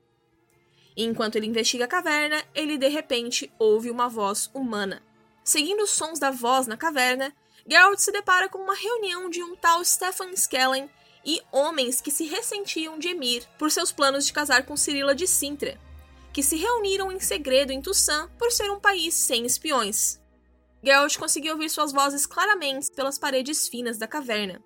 E 0.99 1.05
enquanto 1.05 1.37
ele 1.37 1.47
investiga 1.47 1.85
a 1.85 1.89
caverna, 1.89 2.45
ele 2.53 2.77
de 2.77 2.89
repente 2.89 3.49
ouve 3.57 3.89
uma 3.89 4.09
voz 4.09 4.51
humana, 4.53 5.01
seguindo 5.45 5.85
os 5.85 5.91
sons 5.91 6.19
da 6.19 6.33
voz 6.33 6.67
na 6.67 6.77
caverna, 6.77 7.33
Geralt 7.65 8.01
se 8.01 8.11
depara 8.11 8.49
com 8.49 8.59
uma 8.59 8.75
reunião 8.75 9.31
de 9.31 9.41
um 9.41 9.55
tal 9.55 9.85
Stefan 9.85 10.33
Skellen 10.33 10.91
e 11.25 11.41
homens 11.53 12.01
que 12.01 12.11
se 12.11 12.25
ressentiam 12.25 12.99
de 12.99 13.11
Emir 13.11 13.47
por 13.57 13.71
seus 13.71 13.93
planos 13.93 14.27
de 14.27 14.33
casar 14.33 14.67
com 14.67 14.77
Cirila 14.77 15.15
de 15.15 15.29
Sintra, 15.29 15.79
que 16.33 16.43
se 16.43 16.57
reuniram 16.57 17.13
em 17.13 17.21
segredo 17.21 17.71
em 17.71 17.81
Tussan 17.81 18.29
por 18.37 18.51
ser 18.51 18.69
um 18.69 18.81
país 18.81 19.15
sem 19.15 19.47
espiões. 19.47 20.21
Geralt 20.83 21.17
conseguiu 21.17 21.53
ouvir 21.53 21.71
suas 21.71 21.93
vozes 21.93 22.27
claramente 22.27 22.91
pelas 22.91 23.17
paredes 23.17 23.69
finas 23.69 23.99
da 23.99 24.09
caverna. 24.09 24.61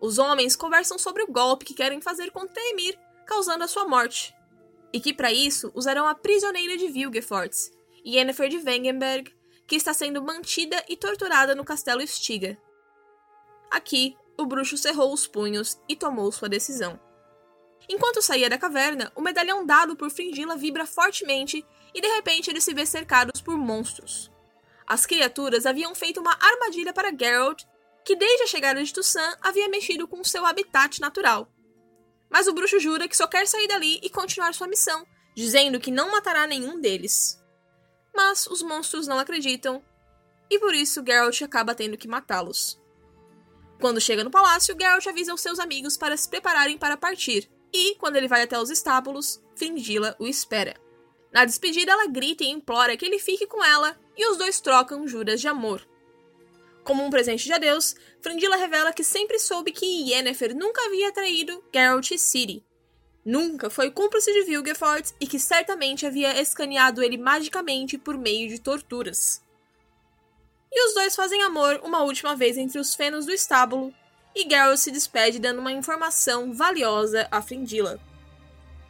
Os 0.00 0.18
homens 0.18 0.56
conversam 0.56 0.98
sobre 0.98 1.22
o 1.22 1.30
golpe 1.30 1.64
que 1.64 1.74
querem 1.74 2.00
fazer 2.00 2.32
contra 2.32 2.60
Emir, 2.70 2.98
causando 3.24 3.62
a 3.62 3.68
sua 3.68 3.86
morte, 3.86 4.34
e 4.92 5.00
que 5.00 5.14
para 5.14 5.32
isso 5.32 5.70
usarão 5.74 6.06
a 6.06 6.14
prisioneira 6.14 6.76
de 6.76 6.88
Vilgefort, 6.88 7.54
Yennefer 8.04 8.48
de 8.48 8.58
Wengenberg, 8.58 9.34
que 9.66 9.76
está 9.76 9.94
sendo 9.94 10.22
mantida 10.22 10.82
e 10.88 10.96
torturada 10.96 11.54
no 11.54 11.64
castelo 11.64 12.06
Stiga. 12.06 12.58
Aqui, 13.70 14.16
o 14.36 14.44
bruxo 14.44 14.76
cerrou 14.76 15.12
os 15.12 15.26
punhos 15.26 15.78
e 15.88 15.94
tomou 15.94 16.32
sua 16.32 16.48
decisão. 16.48 16.98
Enquanto 17.88 18.22
saía 18.22 18.48
da 18.48 18.58
caverna, 18.58 19.12
o 19.14 19.20
medalhão 19.20 19.64
dado 19.64 19.96
por 19.96 20.10
Fringila 20.10 20.56
vibra 20.56 20.86
fortemente 20.86 21.64
e 21.94 22.00
de 22.00 22.08
repente 22.08 22.50
eles 22.50 22.64
se 22.64 22.74
vê 22.74 22.86
cercados 22.86 23.40
por 23.40 23.56
monstros. 23.56 24.30
As 24.86 25.06
criaturas 25.06 25.66
haviam 25.66 25.94
feito 25.94 26.20
uma 26.20 26.36
armadilha 26.40 26.92
para 26.92 27.16
Geralt, 27.16 27.64
que 28.04 28.16
desde 28.16 28.44
a 28.44 28.46
chegada 28.46 28.82
de 28.82 28.92
Tussan 28.92 29.36
havia 29.40 29.68
mexido 29.68 30.08
com 30.08 30.24
seu 30.24 30.44
habitat 30.44 31.00
natural. 31.00 31.48
Mas 32.30 32.46
o 32.46 32.52
bruxo 32.52 32.78
jura 32.78 33.08
que 33.08 33.16
só 33.16 33.26
quer 33.26 33.46
sair 33.46 33.66
dali 33.66 33.98
e 34.02 34.08
continuar 34.08 34.54
sua 34.54 34.68
missão, 34.68 35.04
dizendo 35.34 35.80
que 35.80 35.90
não 35.90 36.12
matará 36.12 36.46
nenhum 36.46 36.80
deles. 36.80 37.38
Mas 38.14 38.46
os 38.46 38.62
monstros 38.62 39.06
não 39.06 39.18
acreditam, 39.18 39.82
e 40.48 40.58
por 40.58 40.74
isso 40.74 41.02
Geralt 41.04 41.42
acaba 41.42 41.74
tendo 41.74 41.96
que 41.96 42.08
matá-los. 42.08 42.80
Quando 43.80 44.00
chega 44.00 44.22
no 44.22 44.30
palácio, 44.30 44.76
Geralt 44.78 45.06
avisa 45.06 45.34
os 45.34 45.40
seus 45.40 45.58
amigos 45.58 45.96
para 45.96 46.16
se 46.16 46.28
prepararem 46.28 46.76
para 46.76 46.96
partir, 46.96 47.50
e, 47.72 47.94
quando 47.96 48.16
ele 48.16 48.28
vai 48.28 48.42
até 48.42 48.58
os 48.58 48.70
estábulos, 48.70 49.42
Fringila 49.54 50.16
o 50.18 50.26
espera. 50.26 50.74
Na 51.32 51.44
despedida, 51.44 51.92
ela 51.92 52.08
grita 52.08 52.42
e 52.42 52.48
implora 52.48 52.96
que 52.96 53.06
ele 53.06 53.18
fique 53.18 53.46
com 53.46 53.64
ela, 53.64 53.98
e 54.16 54.26
os 54.26 54.36
dois 54.36 54.60
trocam 54.60 55.06
juras 55.06 55.40
de 55.40 55.48
amor. 55.48 55.88
Como 56.90 57.04
um 57.04 57.10
presente 57.10 57.44
de 57.44 57.52
adeus, 57.52 57.94
Frandila 58.20 58.56
revela 58.56 58.92
que 58.92 59.04
sempre 59.04 59.38
soube 59.38 59.70
que 59.70 60.10
Yennefer 60.10 60.56
nunca 60.56 60.84
havia 60.86 61.12
traído 61.12 61.62
Geralt 61.72 62.10
e 62.10 62.18
Ciri. 62.18 62.66
Nunca 63.24 63.70
foi 63.70 63.92
cúmplice 63.92 64.32
de 64.32 64.42
Vilgefort 64.42 65.12
e 65.20 65.26
que 65.28 65.38
certamente 65.38 66.04
havia 66.04 66.40
escaneado 66.42 67.00
ele 67.00 67.16
magicamente 67.16 67.96
por 67.96 68.18
meio 68.18 68.48
de 68.48 68.60
torturas. 68.60 69.40
E 70.68 70.88
os 70.88 70.92
dois 70.92 71.14
fazem 71.14 71.40
amor 71.44 71.80
uma 71.84 72.02
última 72.02 72.34
vez 72.34 72.58
entre 72.58 72.80
os 72.80 72.92
fenos 72.92 73.24
do 73.24 73.30
estábulo, 73.30 73.94
e 74.34 74.42
Geralt 74.42 74.76
se 74.76 74.90
despede 74.90 75.38
dando 75.38 75.60
uma 75.60 75.70
informação 75.70 76.52
valiosa 76.52 77.28
a 77.30 77.40
Frindila. 77.40 78.00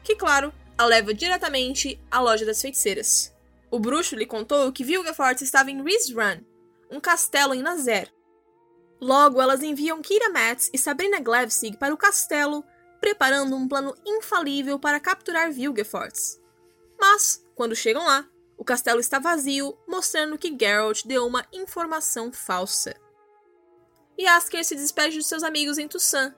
Que, 0.03 0.17
claro, 0.17 0.55
a 0.79 0.87
leva 0.87 1.13
diretamente 1.13 2.01
à 2.11 2.19
loja 2.19 2.47
das 2.47 2.63
feiticeiras. 2.63 3.31
O 3.71 3.79
bruxo 3.79 4.17
lhe 4.17 4.25
contou 4.25 4.73
que 4.73 4.85
Vilgefort 4.85 5.43
estava 5.43 5.71
em 5.71 5.83
Run, 5.83 6.50
um 6.91 7.01
castelo 7.01 7.55
em 7.55 7.63
Nazer. 7.63 8.13
Logo, 9.01 9.41
elas 9.41 9.63
enviam 9.63 10.03
Kira 10.03 10.29
Metz 10.29 10.71
e 10.73 10.79
Sabrina 10.79 11.21
Glevsig 11.21 11.77
para 11.77 11.95
o 11.95 11.97
castelo, 11.97 12.65
preparando 13.01 13.57
um 13.57 13.67
plano 13.67 13.95
infalível 14.05 14.79
para 14.79 15.01
capturar 15.01 15.51
Vilgefort. 15.51 16.15
Mas, 16.99 17.43
quando 17.55 17.75
chegam 17.75 18.05
lá, 18.05 18.29
o 18.59 18.65
castelo 18.65 19.01
está 19.01 19.19
vazio, 19.19 19.77
mostrando 19.89 20.37
que 20.37 20.55
Geralt 20.55 21.07
deu 21.07 21.27
uma 21.27 21.47
informação 21.51 22.31
falsa. 22.31 22.95
E 24.19 24.27
Asker 24.27 24.63
se 24.65 24.77
despede 24.77 25.17
de 25.17 25.25
seus 25.25 25.43
amigos 25.43 25.79
em 25.79 25.89
Tussan, 25.89 26.35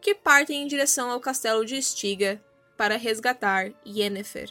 que 0.00 0.12
partem 0.12 0.64
em 0.64 0.66
direção 0.66 1.10
ao 1.10 1.20
castelo 1.20 1.64
de 1.64 1.80
Stiga 1.80 2.44
para 2.76 2.96
resgatar 2.96 3.72
Yennefer. 3.86 4.50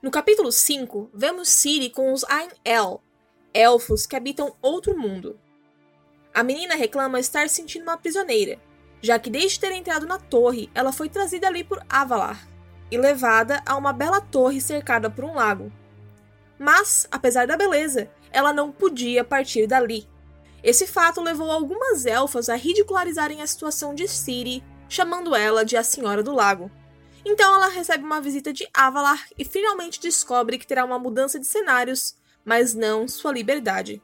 No 0.00 0.10
capítulo 0.10 0.50
5, 0.50 1.10
vemos 1.12 1.50
Ciri 1.50 1.90
com 1.90 2.10
os 2.12 2.24
Ain-El, 2.24 3.02
elfos 3.54 4.06
que 4.06 4.16
habitam 4.16 4.54
outro 4.60 4.98
mundo. 4.98 5.38
A 6.34 6.42
menina 6.42 6.74
reclama 6.74 7.20
estar 7.20 7.48
sentindo 7.48 7.84
uma 7.84 7.96
prisioneira, 7.96 8.60
já 9.00 9.18
que 9.18 9.30
desde 9.30 9.60
ter 9.60 9.72
entrado 9.72 10.06
na 10.06 10.18
torre, 10.18 10.68
ela 10.74 10.92
foi 10.92 11.08
trazida 11.08 11.46
ali 11.46 11.62
por 11.62 11.80
Avalar 11.88 12.48
e 12.90 12.98
levada 12.98 13.62
a 13.64 13.76
uma 13.76 13.92
bela 13.92 14.20
torre 14.20 14.60
cercada 14.60 15.08
por 15.08 15.24
um 15.24 15.34
lago. 15.34 15.72
Mas, 16.58 17.06
apesar 17.10 17.46
da 17.46 17.56
beleza, 17.56 18.10
ela 18.30 18.52
não 18.52 18.72
podia 18.72 19.24
partir 19.24 19.66
dali. 19.66 20.08
Esse 20.62 20.86
fato 20.86 21.20
levou 21.20 21.50
algumas 21.50 22.04
elfas 22.06 22.48
a 22.48 22.56
ridicularizarem 22.56 23.42
a 23.42 23.46
situação 23.46 23.94
de 23.94 24.08
Ciri 24.08 24.64
chamando 24.88 25.34
ela 25.34 25.64
de 25.64 25.76
a 25.76 25.82
Senhora 25.82 26.22
do 26.22 26.32
Lago. 26.32 26.70
Então 27.24 27.54
ela 27.54 27.68
recebe 27.68 28.04
uma 28.04 28.20
visita 28.20 28.52
de 28.52 28.68
Avalar 28.72 29.26
e 29.38 29.44
finalmente 29.44 30.00
descobre 30.00 30.58
que 30.58 30.66
terá 30.66 30.84
uma 30.84 30.98
mudança 30.98 31.38
de 31.38 31.46
cenários, 31.46 32.14
mas 32.44 32.74
não 32.74 33.08
sua 33.08 33.32
liberdade. 33.32 34.02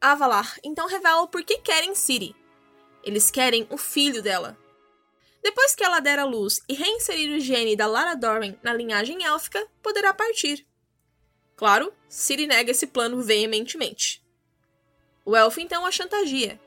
Avalar 0.00 0.58
então 0.62 0.86
revela 0.86 1.26
por 1.26 1.42
que 1.44 1.58
querem 1.58 1.94
Ciri. 1.94 2.34
Eles 3.02 3.30
querem 3.30 3.66
o 3.70 3.76
filho 3.76 4.22
dela. 4.22 4.58
Depois 5.42 5.74
que 5.74 5.84
ela 5.84 6.00
der 6.00 6.18
à 6.18 6.24
luz 6.24 6.62
e 6.68 6.74
reinserir 6.74 7.36
o 7.36 7.40
gene 7.40 7.76
da 7.76 7.86
Lara 7.86 8.14
Dormen 8.14 8.58
na 8.62 8.72
linhagem 8.72 9.24
élfica, 9.24 9.66
poderá 9.82 10.14
partir. 10.14 10.66
Claro, 11.54 11.92
Ciri 12.08 12.46
nega 12.46 12.70
esse 12.70 12.86
plano 12.86 13.22
veementemente. 13.22 14.24
O 15.24 15.36
elfo 15.36 15.60
então 15.60 15.84
a 15.84 15.90
chantageia. 15.90 16.60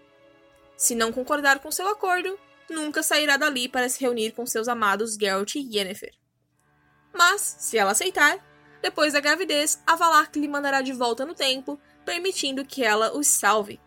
Se 0.75 0.93
não 0.93 1.11
concordar 1.11 1.59
com 1.59 1.71
seu 1.71 1.87
acordo, 1.87 2.39
nunca 2.69 3.01
sairá 3.01 3.35
dali 3.35 3.67
para 3.67 3.89
se 3.89 3.99
reunir 3.99 4.31
com 4.31 4.45
seus 4.45 4.67
amados 4.67 5.15
Geralt 5.15 5.55
e 5.55 5.75
Yennefer. 5.75 6.13
Mas, 7.13 7.41
se 7.41 7.77
ela 7.77 7.91
aceitar, 7.91 8.37
depois 8.81 9.13
da 9.13 9.19
gravidez, 9.19 9.81
Avalar 9.85 10.29
lhe 10.35 10.47
mandará 10.47 10.81
de 10.81 10.93
volta 10.93 11.25
no 11.25 11.33
tempo, 11.33 11.79
permitindo 12.05 12.65
que 12.65 12.83
ela 12.83 13.15
os 13.17 13.27
salve. 13.27 13.79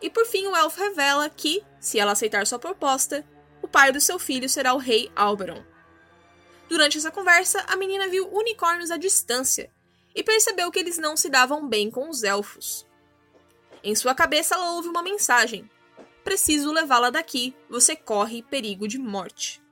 E 0.00 0.08
por 0.08 0.26
fim, 0.26 0.46
o 0.46 0.54
elfo 0.54 0.80
revela 0.80 1.28
que, 1.28 1.64
se 1.80 1.98
ela 1.98 2.12
aceitar 2.12 2.46
sua 2.46 2.58
proposta, 2.58 3.26
o 3.62 3.66
pai 3.66 3.90
do 3.90 4.00
seu 4.00 4.18
filho 4.18 4.48
será 4.48 4.74
o 4.74 4.78
rei 4.78 5.10
Alberon. 5.16 5.64
Durante 6.68 6.98
essa 6.98 7.10
conversa, 7.10 7.64
a 7.66 7.76
menina 7.76 8.08
viu 8.08 8.28
unicórnios 8.28 8.90
à 8.90 8.96
distância 8.96 9.70
e 10.14 10.22
percebeu 10.22 10.70
que 10.70 10.78
eles 10.78 10.98
não 10.98 11.16
se 11.16 11.28
davam 11.28 11.66
bem 11.66 11.90
com 11.90 12.08
os 12.08 12.22
elfos. 12.22 12.86
Em 13.82 13.94
sua 13.94 14.14
cabeça, 14.14 14.54
ela 14.54 14.72
ouve 14.72 14.88
uma 14.88 15.02
mensagem, 15.02 15.68
preciso 16.22 16.72
levá-la 16.72 17.10
daqui, 17.10 17.56
você 17.70 17.96
corre 17.96 18.42
perigo 18.42 18.86
de 18.86 18.98
morte. 18.98 19.62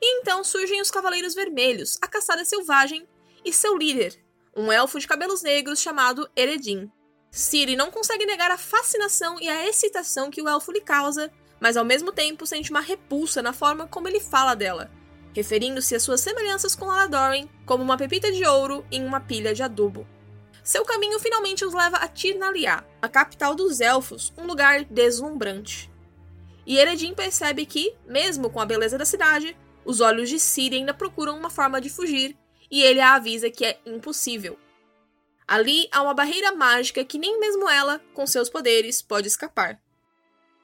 E 0.00 0.20
então 0.20 0.44
surgem 0.44 0.80
os 0.80 0.90
Cavaleiros 0.90 1.34
Vermelhos, 1.34 1.98
a 2.02 2.06
caçada 2.06 2.44
selvagem, 2.44 3.08
e 3.46 3.52
seu 3.52 3.78
líder, 3.78 4.20
um 4.56 4.72
elfo 4.72 4.98
de 4.98 5.06
cabelos 5.06 5.40
negros 5.40 5.80
chamado 5.80 6.28
Eredin. 6.34 6.90
Ciri 7.30 7.76
não 7.76 7.92
consegue 7.92 8.26
negar 8.26 8.50
a 8.50 8.58
fascinação 8.58 9.40
e 9.40 9.48
a 9.48 9.68
excitação 9.68 10.30
que 10.30 10.42
o 10.42 10.48
elfo 10.48 10.72
lhe 10.72 10.80
causa, 10.80 11.30
mas 11.60 11.76
ao 11.76 11.84
mesmo 11.84 12.10
tempo 12.10 12.44
sente 12.44 12.72
uma 12.72 12.80
repulsa 12.80 13.40
na 13.40 13.52
forma 13.52 13.86
como 13.86 14.08
ele 14.08 14.18
fala 14.18 14.56
dela, 14.56 14.90
referindo-se 15.32 15.94
às 15.94 16.02
suas 16.02 16.20
semelhanças 16.20 16.74
com 16.74 16.90
Aladorn 16.90 17.48
como 17.64 17.84
uma 17.84 17.96
pepita 17.96 18.32
de 18.32 18.44
ouro 18.44 18.84
em 18.90 19.06
uma 19.06 19.20
pilha 19.20 19.54
de 19.54 19.62
adubo. 19.62 20.04
Seu 20.64 20.84
caminho 20.84 21.20
finalmente 21.20 21.64
os 21.64 21.72
leva 21.72 21.98
a 21.98 22.08
Tirnalia, 22.08 22.84
a 23.00 23.08
capital 23.08 23.54
dos 23.54 23.80
elfos, 23.80 24.32
um 24.36 24.44
lugar 24.44 24.82
deslumbrante. 24.84 25.88
E 26.66 26.78
Eredin 26.78 27.14
percebe 27.14 27.64
que, 27.64 27.94
mesmo 28.04 28.50
com 28.50 28.60
a 28.60 28.66
beleza 28.66 28.98
da 28.98 29.04
cidade, 29.04 29.56
os 29.84 30.00
olhos 30.00 30.28
de 30.28 30.40
Ciri 30.40 30.78
ainda 30.78 30.92
procuram 30.92 31.38
uma 31.38 31.48
forma 31.48 31.80
de 31.80 31.88
fugir, 31.88 32.36
e 32.70 32.82
ele 32.82 33.00
a 33.00 33.14
avisa 33.14 33.50
que 33.50 33.64
é 33.64 33.80
impossível. 33.86 34.58
Ali 35.46 35.88
há 35.92 36.02
uma 36.02 36.14
barreira 36.14 36.52
mágica 36.52 37.04
que 37.04 37.18
nem 37.18 37.38
mesmo 37.38 37.68
ela, 37.68 38.00
com 38.12 38.26
seus 38.26 38.48
poderes, 38.48 39.00
pode 39.00 39.28
escapar. 39.28 39.80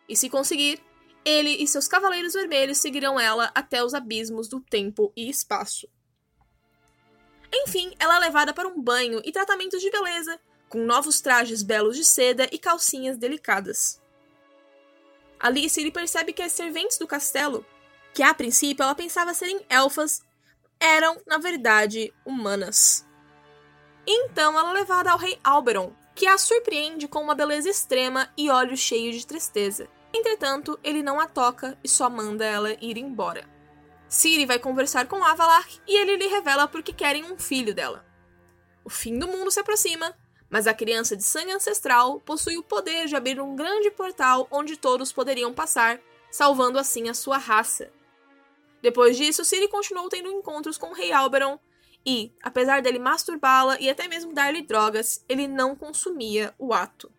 E 0.08 0.16
se 0.16 0.28
conseguir, 0.28 0.82
ele 1.24 1.50
e 1.50 1.66
seus 1.68 1.86
cavaleiros 1.86 2.32
vermelhos 2.32 2.78
seguirão 2.78 3.18
ela 3.18 3.50
até 3.54 3.84
os 3.84 3.94
abismos 3.94 4.48
do 4.48 4.60
tempo 4.60 5.12
e 5.16 5.30
espaço. 5.30 5.88
Enfim, 7.52 7.94
ela 7.98 8.16
é 8.16 8.20
levada 8.20 8.52
para 8.52 8.66
um 8.66 8.80
banho 8.80 9.20
e 9.24 9.30
tratamentos 9.30 9.80
de 9.80 9.90
beleza, 9.90 10.40
com 10.68 10.84
novos 10.84 11.20
trajes 11.20 11.62
belos 11.62 11.96
de 11.96 12.04
seda 12.04 12.48
e 12.50 12.58
calcinhas 12.58 13.18
delicadas. 13.18 14.00
Alice 15.38 15.82
lhe 15.82 15.92
percebe 15.92 16.32
que 16.32 16.42
as 16.42 16.52
serventes 16.52 16.98
do 16.98 17.06
castelo, 17.06 17.64
que 18.14 18.22
a 18.22 18.32
princípio 18.32 18.82
ela 18.82 18.94
pensava 18.94 19.34
serem 19.34 19.60
elfas, 19.68 20.22
eram, 20.82 21.22
na 21.24 21.38
verdade, 21.38 22.12
humanas. 22.26 23.06
Então 24.04 24.58
ela 24.58 24.70
é 24.70 24.74
levada 24.74 25.12
ao 25.12 25.18
rei 25.18 25.38
Alberon, 25.44 25.94
que 26.12 26.26
a 26.26 26.36
surpreende 26.36 27.06
com 27.06 27.20
uma 27.20 27.36
beleza 27.36 27.70
extrema 27.70 28.28
e 28.36 28.50
olhos 28.50 28.80
cheios 28.80 29.14
de 29.14 29.26
tristeza. 29.26 29.88
Entretanto, 30.12 30.78
ele 30.82 31.02
não 31.02 31.20
a 31.20 31.26
toca 31.28 31.78
e 31.84 31.88
só 31.88 32.10
manda 32.10 32.44
ela 32.44 32.72
ir 32.80 32.98
embora. 32.98 33.48
Ciri 34.08 34.44
vai 34.44 34.58
conversar 34.58 35.06
com 35.06 35.24
Avalar 35.24 35.66
e 35.86 35.96
ele 35.96 36.16
lhe 36.16 36.26
revela 36.26 36.66
por 36.66 36.82
que 36.82 36.92
querem 36.92 37.24
um 37.24 37.38
filho 37.38 37.72
dela. 37.72 38.04
O 38.84 38.90
fim 38.90 39.16
do 39.16 39.28
mundo 39.28 39.50
se 39.50 39.60
aproxima, 39.60 40.14
Mas 40.50 40.66
a 40.66 40.74
criança 40.74 41.16
de 41.16 41.22
sangue 41.22 41.50
ancestral 41.50 42.20
possui 42.20 42.58
o 42.58 42.62
poder 42.62 43.06
de 43.06 43.16
abrir 43.16 43.40
um 43.40 43.56
grande 43.56 43.90
portal 43.90 44.46
onde 44.50 44.76
todos 44.76 45.10
poderiam 45.10 45.54
passar, 45.54 45.98
salvando 46.30 46.78
assim 46.78 47.08
a 47.08 47.14
sua 47.14 47.38
raça. 47.38 47.90
Depois 48.82 49.16
disso, 49.16 49.44
Ciri 49.44 49.68
continuou 49.68 50.08
tendo 50.08 50.28
encontros 50.28 50.76
com 50.76 50.88
o 50.88 50.94
rei 50.94 51.12
Alberon 51.12 51.58
e, 52.04 52.32
apesar 52.42 52.82
dele 52.82 52.98
masturbá-la 52.98 53.78
e 53.80 53.88
até 53.88 54.08
mesmo 54.08 54.34
dar-lhe 54.34 54.62
drogas, 54.62 55.24
ele 55.28 55.46
não 55.46 55.76
consumia 55.76 56.52
o 56.58 56.74
ato. 56.74 57.10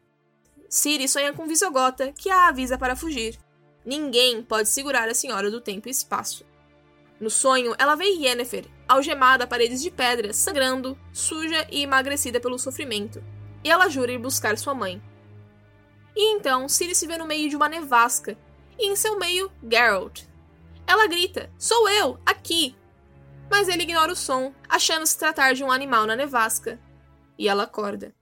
Ciri 0.69 1.07
sonha 1.07 1.31
com 1.31 1.47
Visogota, 1.47 2.11
que 2.11 2.29
a 2.29 2.49
avisa 2.49 2.77
para 2.77 2.95
fugir. 2.95 3.39
Ninguém 3.85 4.43
pode 4.43 4.67
segurar 4.67 5.07
a 5.07 5.13
Senhora 5.13 5.49
do 5.49 5.61
Tempo 5.61 5.87
e 5.87 5.91
Espaço. 5.91 6.45
No 7.19 7.29
sonho, 7.29 7.73
ela 7.77 7.95
vê 7.95 8.05
Yennefer, 8.05 8.65
algemada 8.87 9.45
a 9.45 9.47
paredes 9.47 9.81
de 9.81 9.89
pedra, 9.89 10.33
sangrando, 10.33 10.99
suja 11.13 11.65
e 11.71 11.83
emagrecida 11.83 12.39
pelo 12.39 12.59
sofrimento, 12.59 13.23
e 13.63 13.69
ela 13.69 13.87
jura 13.87 14.11
ir 14.11 14.17
buscar 14.17 14.57
sua 14.57 14.73
mãe. 14.73 15.01
E 16.15 16.33
então, 16.35 16.67
Ciri 16.67 16.93
se 16.93 17.07
vê 17.07 17.17
no 17.17 17.27
meio 17.27 17.49
de 17.49 17.55
uma 17.55 17.69
nevasca, 17.69 18.37
e 18.77 18.87
em 18.87 18.95
seu 18.95 19.17
meio, 19.17 19.51
Geralt. 19.71 20.32
Ela 20.87 21.07
grita: 21.07 21.51
Sou 21.57 21.89
eu, 21.89 22.19
aqui! 22.25 22.75
Mas 23.49 23.67
ele 23.67 23.83
ignora 23.83 24.11
o 24.11 24.15
som, 24.15 24.53
achando 24.67 25.05
se 25.05 25.17
tratar 25.17 25.53
de 25.53 25.63
um 25.63 25.71
animal 25.71 26.05
na 26.05 26.15
nevasca, 26.15 26.79
e 27.37 27.47
ela 27.47 27.63
acorda. 27.63 28.13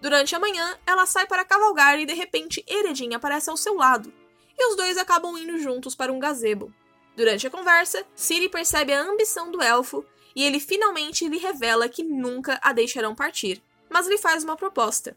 Durante 0.00 0.34
a 0.34 0.38
manhã, 0.38 0.78
ela 0.86 1.06
sai 1.06 1.26
para 1.26 1.44
cavalgar 1.44 1.98
e 1.98 2.06
de 2.06 2.14
repente 2.14 2.64
Eredin 2.66 3.14
aparece 3.14 3.50
ao 3.50 3.56
seu 3.56 3.74
lado, 3.74 4.12
e 4.56 4.70
os 4.70 4.76
dois 4.76 4.96
acabam 4.96 5.36
indo 5.36 5.58
juntos 5.58 5.94
para 5.94 6.12
um 6.12 6.18
gazebo. 6.18 6.72
Durante 7.16 7.46
a 7.46 7.50
conversa, 7.50 8.04
Ciri 8.14 8.48
percebe 8.48 8.92
a 8.92 9.02
ambição 9.02 9.50
do 9.50 9.60
elfo 9.60 10.04
e 10.36 10.44
ele 10.44 10.60
finalmente 10.60 11.28
lhe 11.28 11.38
revela 11.38 11.88
que 11.88 12.04
nunca 12.04 12.60
a 12.62 12.72
deixarão 12.72 13.12
partir, 13.12 13.60
mas 13.90 14.06
lhe 14.06 14.18
faz 14.18 14.44
uma 14.44 14.56
proposta. 14.56 15.16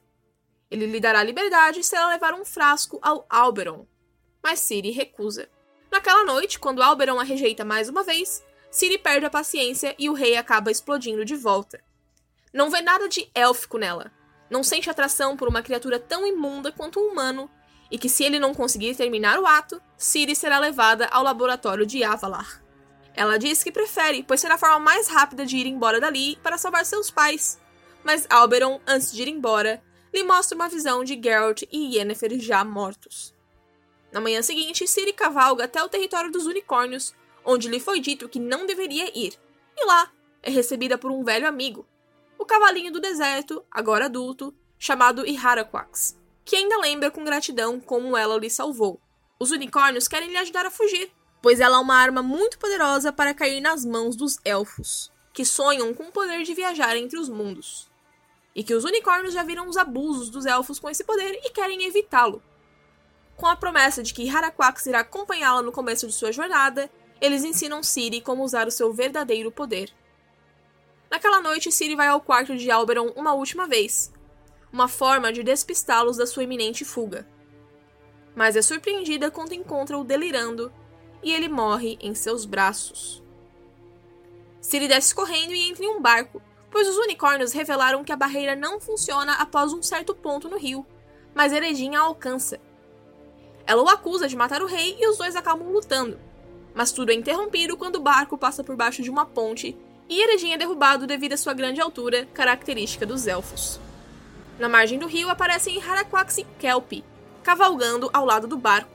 Ele 0.72 0.88
lhe 0.88 1.00
dará 1.00 1.22
liberdade 1.22 1.84
se 1.84 1.96
ela 1.96 2.10
levar 2.10 2.34
um 2.34 2.44
frasco 2.44 2.98
ao 3.04 3.25
Alberon, 3.30 3.86
mas 4.42 4.62
Ciri 4.62 4.90
recusa. 4.90 5.48
Naquela 5.91 6.24
noite, 6.24 6.57
quando 6.57 6.81
Alberon 6.81 7.19
a 7.19 7.24
rejeita 7.24 7.65
mais 7.65 7.89
uma 7.89 8.01
vez, 8.01 8.41
Ciri 8.71 8.98
perde 8.98 9.25
a 9.25 9.29
paciência 9.29 9.93
e 10.00 10.10
o 10.10 10.13
rei 10.13 10.38
acaba 10.38 10.71
explodindo 10.71 11.25
de 11.25 11.36
volta. 11.36 11.83
Não 12.53 12.69
vê 12.69 12.81
nada 12.81 13.10
de 13.10 13.29
élfico 13.36 13.77
nela. 13.77 14.12
Não 14.50 14.63
sente 14.63 14.89
atração 14.89 15.36
por 15.36 15.50
uma 15.50 15.62
criatura 15.62 16.00
tão 16.00 16.25
imunda 16.25 16.71
quanto 16.71 17.00
um 17.00 17.12
humano 17.12 17.50
e 17.91 17.98
que 17.98 18.07
se 18.07 18.24
ele 18.24 18.39
não 18.39 18.53
conseguir 18.53 18.95
terminar 18.95 19.38
o 19.38 19.45
ato, 19.45 19.81
Ciri 19.98 20.33
será 20.33 20.57
levada 20.60 21.07
ao 21.07 21.24
laboratório 21.24 21.86
de 21.86 22.03
Avalar. 22.05 22.63
Ela 23.13 23.38
diz 23.38 23.62
que 23.62 23.71
prefere, 23.71 24.24
pois 24.24 24.39
será 24.39 24.55
a 24.55 24.57
forma 24.57 24.79
mais 24.79 25.10
rápida 25.10 25.45
de 25.45 25.57
ir 25.57 25.65
embora 25.65 26.00
dali 26.00 26.38
para 26.38 26.57
salvar 26.57 26.86
seus 26.86 27.12
pais. 27.12 27.60
Mas 28.01 28.25
Alberon, 28.29 28.79
antes 28.88 29.12
de 29.12 29.21
ir 29.21 29.27
embora, 29.27 29.83
lhe 30.13 30.24
mostra 30.24 30.55
uma 30.55 30.69
visão 30.69 31.03
de 31.03 31.19
Geralt 31.21 31.63
e 31.69 31.98
Yennefer 31.98 32.39
já 32.39 32.63
mortos. 32.63 33.33
Na 34.12 34.22
manhã 34.22 34.41
seguinte, 34.41 34.88
Ciri 34.88 35.13
cavalga 35.13 35.65
até 35.65 35.84
o 35.84 35.89
território 35.89 36.32
dos 36.32 36.46
unicórnios, 36.46 37.13
onde 37.46 37.70
lhe 37.70 37.80
foi 37.80 38.00
dito 38.00 38.30
que 38.30 38.39
não 38.39 38.65
deveria 38.65 39.18
ir, 39.18 39.38
e 39.77 39.86
lá 39.86 40.12
é 40.44 40.50
recebida 40.50 40.98
por 40.98 41.12
um 41.12 41.24
velho 41.24 41.48
amigo, 41.48 41.86
o 42.38 42.46
cavalinho 42.46 42.91
do 42.91 43.00
deserto, 43.00 43.63
agora 43.72 44.06
adulto, 44.06 44.53
chamado 44.77 45.25
Iharaquax 45.25 46.22
que 46.44 46.56
ainda 46.56 46.77
lembra 46.77 47.12
com 47.12 47.24
gratidão 47.24 47.80
como 47.80 48.18
ela 48.18 48.38
lhe 48.38 48.50
salvou. 48.50 49.00
Os 49.39 49.51
unicórnios 49.51 50.08
querem 50.08 50.30
lhe 50.30 50.38
ajudar 50.38 50.65
a 50.65 50.72
fugir, 50.72 51.12
pois 51.41 51.60
ela 51.60 51.77
é 51.77 51.80
uma 51.80 51.96
arma 51.96 52.22
muito 52.22 52.60
poderosa 52.60 53.12
para 53.12 53.34
cair 53.34 53.62
nas 53.62 53.86
mãos 53.86 54.15
dos 54.15 54.38
elfos, 54.44 55.12
que 55.34 55.46
sonham 55.46 55.94
com 55.94 56.03
o 56.03 56.12
poder 56.12 56.44
de 56.44 56.53
viajar 56.53 56.96
entre 56.98 57.18
os 57.18 57.30
mundos. 57.30 57.89
E 58.53 58.63
que 58.63 58.74
os 58.74 58.84
unicórnios 58.84 59.34
já 59.34 59.44
viram 59.44 59.68
os 59.68 59.77
abusos 59.77 60.30
dos 60.30 60.46
elfos 60.46 60.77
com 60.77 60.89
esse 60.89 61.03
poder 61.03 61.39
e 61.44 61.51
querem 61.51 61.86
evitá-lo. 61.86 62.44
Com 63.36 63.48
a 63.48 63.56
promessa 63.56 64.04
de 64.04 64.14
que 64.14 64.30
Haraquax 64.30 64.86
irá 64.86 65.00
acompanhá-la 65.00 65.62
no 65.62 65.72
começo 65.72 66.08
de 66.08 66.13
sua 66.13 66.32
jornada, 66.32 66.89
eles 67.20 67.44
ensinam 67.44 67.84
Ciri 67.84 68.22
como 68.22 68.44
usar 68.44 68.67
o 68.67 68.72
seu 68.72 68.94
verdadeiro 68.94 69.52
poder. 69.52 69.91
Naquela 71.10 71.41
noite, 71.41 71.72
Ciri 71.72 71.96
vai 71.96 72.08
ao 72.08 72.22
quarto 72.22 72.56
de 72.56 72.72
Alberon 72.72 73.12
uma 73.15 73.34
última 73.34 73.67
vez, 73.67 74.12
uma 74.72 74.88
forma 74.88 75.32
de 75.32 75.44
despistá-los 75.44 76.17
da 76.17 76.26
sua 76.26 76.44
iminente 76.44 76.86
fuga. 76.86 77.28
Mas 78.36 78.56
é 78.56 78.62
surpreendida 78.62 79.30
quando 79.30 79.54
encontra-o 79.54 80.04
delirando 80.04 80.72
e 81.22 81.34
ele 81.34 81.50
morre 81.50 81.98
em 82.02 82.15
seus 82.15 82.46
braços. 82.46 83.22
Ciri 84.62 84.88
desce 84.88 85.13
correndo 85.13 85.54
e 85.54 85.70
entra 85.70 85.84
em 85.84 85.89
um 85.89 86.02
barco, 86.02 86.41
pois 86.70 86.88
os 86.88 86.98
unicórnios 86.98 87.52
revelaram 87.52 88.04
que 88.04 88.12
a 88.13 88.15
barreira 88.15 88.56
não 88.56 88.80
funciona 88.80 89.34
após 89.34 89.74
um 89.74 89.82
certo 89.82 90.15
ponto 90.15 90.48
no 90.48 90.58
rio, 90.58 90.86
mas 91.36 91.52
Eredin 91.52 91.96
a 91.96 92.02
alcança. 92.02 92.60
Ela 93.71 93.84
o 93.84 93.88
acusa 93.88 94.27
de 94.27 94.36
matar 94.36 94.62
o 94.62 94.65
rei 94.65 94.97
e 94.99 95.07
os 95.07 95.17
dois 95.17 95.34
acabam 95.34 95.71
lutando, 95.71 96.19
mas 96.75 96.91
tudo 96.91 97.10
é 97.10 97.13
interrompido 97.13 97.77
quando 97.77 97.95
o 97.95 98.01
barco 98.01 98.38
passa 98.38 98.65
por 98.65 98.75
baixo 98.75 99.01
de 99.01 99.10
uma 99.10 99.25
ponte 99.25 99.77
e 100.10 100.21
Eredin 100.21 100.51
é 100.51 100.57
derrubado 100.57 101.07
devido 101.07 101.31
à 101.31 101.38
sua 101.38 101.53
grande 101.53 101.79
altura, 101.79 102.27
característica 102.34 103.05
dos 103.05 103.27
elfos. 103.27 103.79
Na 104.60 104.67
margem 104.67 104.99
do 104.99 105.07
rio 105.07 105.29
aparecem 105.29 105.81
Haraquax 105.81 106.39
e 106.39 106.43
Kelpie, 106.60 107.05
cavalgando 107.43 108.10
ao 108.12 108.25
lado 108.25 108.45
do 108.45 108.57
barco. 108.57 108.91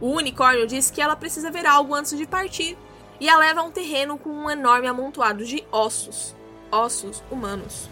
O 0.00 0.06
unicórnio 0.06 0.66
diz 0.66 0.90
que 0.90 1.02
ela 1.02 1.14
precisa 1.14 1.50
ver 1.50 1.66
algo 1.66 1.94
antes 1.94 2.16
de 2.16 2.26
partir 2.26 2.78
e 3.20 3.28
a 3.28 3.36
leva 3.36 3.60
a 3.60 3.64
um 3.64 3.70
terreno 3.70 4.16
com 4.16 4.30
um 4.30 4.48
enorme 4.48 4.86
amontoado 4.86 5.44
de 5.44 5.62
ossos, 5.70 6.34
ossos 6.72 7.22
humanos. 7.30 7.90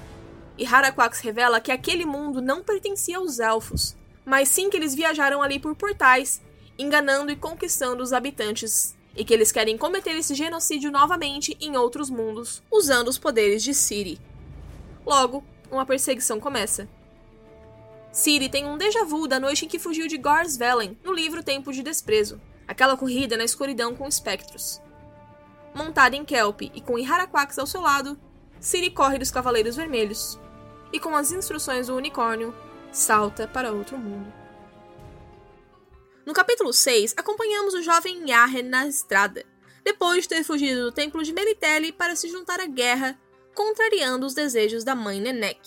E 0.56 0.64
Haraquax 0.64 1.20
revela 1.20 1.60
que 1.60 1.70
aquele 1.70 2.06
mundo 2.06 2.40
não 2.40 2.62
pertencia 2.62 3.18
aos 3.18 3.38
elfos, 3.38 3.94
mas 4.26 4.48
sim 4.48 4.68
que 4.68 4.76
eles 4.76 4.94
viajaram 4.94 5.40
ali 5.40 5.60
por 5.60 5.76
portais, 5.76 6.42
enganando 6.76 7.30
e 7.30 7.36
conquistando 7.36 8.02
os 8.02 8.12
habitantes, 8.12 8.96
e 9.16 9.24
que 9.24 9.32
eles 9.32 9.52
querem 9.52 9.78
cometer 9.78 10.10
esse 10.10 10.34
genocídio 10.34 10.90
novamente 10.90 11.56
em 11.60 11.76
outros 11.76 12.10
mundos, 12.10 12.62
usando 12.70 13.08
os 13.08 13.16
poderes 13.16 13.62
de 13.62 13.72
Ciri. 13.72 14.20
Logo, 15.06 15.42
uma 15.70 15.86
perseguição 15.86 16.40
começa. 16.40 16.88
Ciri 18.12 18.48
tem 18.48 18.66
um 18.66 18.76
déjà 18.76 19.04
vu 19.04 19.28
da 19.28 19.38
noite 19.38 19.64
em 19.64 19.68
que 19.68 19.78
fugiu 19.78 20.08
de 20.08 20.18
Gors 20.18 20.56
Velen, 20.56 20.98
no 21.04 21.12
livro 21.12 21.42
Tempo 21.42 21.72
de 21.72 21.82
Desprezo, 21.82 22.40
aquela 22.66 22.96
corrida 22.96 23.36
na 23.36 23.44
escuridão 23.44 23.94
com 23.94 24.08
espectros. 24.08 24.82
Montada 25.72 26.16
em 26.16 26.24
Kelp 26.24 26.62
e 26.62 26.80
com 26.80 26.98
Iharaquax 26.98 27.58
ao 27.58 27.66
seu 27.66 27.80
lado, 27.80 28.18
Ciri 28.58 28.90
corre 28.90 29.18
dos 29.18 29.30
Cavaleiros 29.30 29.76
Vermelhos 29.76 30.38
e, 30.92 30.98
com 30.98 31.14
as 31.14 31.30
instruções 31.30 31.86
do 31.86 31.96
unicórnio, 31.96 32.54
salta 32.96 33.46
para 33.46 33.72
outro 33.72 33.98
mundo. 33.98 34.32
No 36.24 36.32
capítulo 36.32 36.72
6, 36.72 37.12
acompanhamos 37.16 37.74
o 37.74 37.82
jovem 37.82 38.26
Yahen 38.26 38.62
na 38.62 38.88
estrada, 38.88 39.44
depois 39.84 40.22
de 40.22 40.30
ter 40.30 40.42
fugido 40.42 40.84
do 40.84 40.92
templo 40.92 41.22
de 41.22 41.32
Melitele 41.32 41.92
para 41.92 42.16
se 42.16 42.26
juntar 42.28 42.58
à 42.58 42.66
guerra 42.66 43.18
contrariando 43.54 44.24
os 44.24 44.32
desejos 44.32 44.82
da 44.82 44.94
mãe 44.94 45.20
Nenek. 45.20 45.60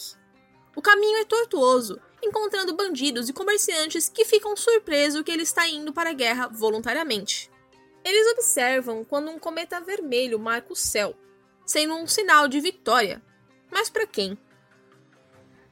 O 0.76 0.82
caminho 0.82 1.20
é 1.20 1.26
tortuoso, 1.26 2.02
encontrando 2.22 2.76
bandidos 2.76 3.30
e 3.30 3.34
comerciantes 3.34 4.10
que 4.10 4.26
ficam 4.26 4.58
surpresos 4.58 5.22
que 5.22 5.32
ele 5.32 5.44
está 5.44 5.68
indo 5.68 5.94
para 5.94 6.10
a 6.10 6.14
guerra 6.14 6.48
voluntariamente. 6.48 7.50
Eles 8.04 8.32
observam 8.34 9.06
quando 9.06 9.30
um 9.30 9.38
cometa 9.38 9.80
vermelho 9.80 10.40
marca 10.40 10.74
o 10.74 10.76
céu, 10.76 11.16
sendo 11.64 11.94
um 11.94 12.08
sinal 12.08 12.48
de 12.48 12.60
vitória. 12.60 13.22
Mas 13.72 13.88
para 13.88 14.08
quem? 14.08 14.38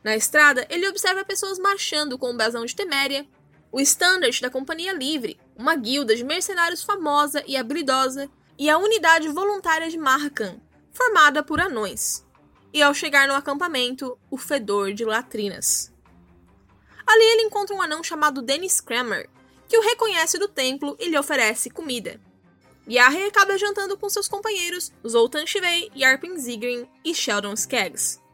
Na 0.07 0.15
estrada, 0.15 0.65
ele 0.69 0.87
observa 0.87 1.25
pessoas 1.25 1.59
marchando 1.59 2.17
com 2.17 2.31
o 2.31 2.33
brasão 2.33 2.63
de 2.63 2.73
Teméria, 2.73 3.27
o 3.69 3.81
Standard 3.81 4.41
da 4.41 4.49
Companhia 4.49 4.93
Livre, 4.93 5.37
uma 5.53 5.75
guilda 5.75 6.15
de 6.15 6.23
mercenários 6.23 6.81
famosa 6.81 7.43
e 7.45 7.57
habilidosa, 7.57 8.29
e 8.57 8.69
a 8.69 8.77
unidade 8.77 9.27
voluntária 9.27 9.89
de 9.89 9.97
Markan, 9.97 10.61
formada 10.93 11.43
por 11.43 11.59
anões, 11.59 12.25
e 12.73 12.81
ao 12.81 12.93
chegar 12.93 13.27
no 13.27 13.33
acampamento, 13.33 14.17
o 14.31 14.37
fedor 14.37 14.93
de 14.93 15.03
latrinas. 15.03 15.93
Ali 17.05 17.25
ele 17.25 17.41
encontra 17.41 17.75
um 17.75 17.81
anão 17.81 18.01
chamado 18.01 18.41
Dennis 18.41 18.79
Kramer, 18.79 19.29
que 19.67 19.77
o 19.77 19.81
reconhece 19.81 20.39
do 20.39 20.47
templo 20.47 20.95
e 21.01 21.09
lhe 21.09 21.19
oferece 21.19 21.69
comida. 21.69 22.17
Yarre 22.89 23.25
acaba 23.25 23.57
jantando 23.57 23.97
com 23.97 24.09
seus 24.09 24.29
companheiros 24.29 24.89
Zoltan 25.05 25.45
Shivei, 25.45 25.91
Yarpin 25.93 26.37
Zigrin 26.37 26.87
e 27.03 27.13
Sheldon 27.13 27.57
Skeggs. 27.57 28.25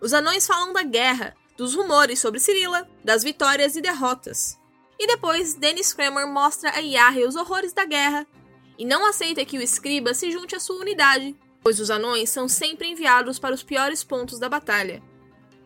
Os 0.00 0.12
anões 0.12 0.46
falam 0.46 0.72
da 0.72 0.82
guerra, 0.82 1.34
dos 1.56 1.74
rumores 1.74 2.20
sobre 2.20 2.38
Cirila, 2.38 2.88
das 3.04 3.24
vitórias 3.24 3.74
e 3.74 3.80
derrotas. 3.80 4.58
E 4.98 5.06
depois, 5.06 5.54
Dennis 5.54 5.92
Kramer 5.92 6.26
mostra 6.26 6.70
a 6.70 6.78
Yarre 6.78 7.24
os 7.24 7.36
horrores 7.36 7.72
da 7.72 7.84
guerra 7.84 8.26
e 8.78 8.84
não 8.84 9.04
aceita 9.06 9.44
que 9.44 9.58
o 9.58 9.62
escriba 9.62 10.14
se 10.14 10.30
junte 10.30 10.54
à 10.54 10.60
sua 10.60 10.80
unidade, 10.80 11.36
pois 11.62 11.80
os 11.80 11.90
anões 11.90 12.30
são 12.30 12.48
sempre 12.48 12.88
enviados 12.88 13.38
para 13.38 13.54
os 13.54 13.62
piores 13.62 14.04
pontos 14.04 14.38
da 14.38 14.48
batalha, 14.48 15.02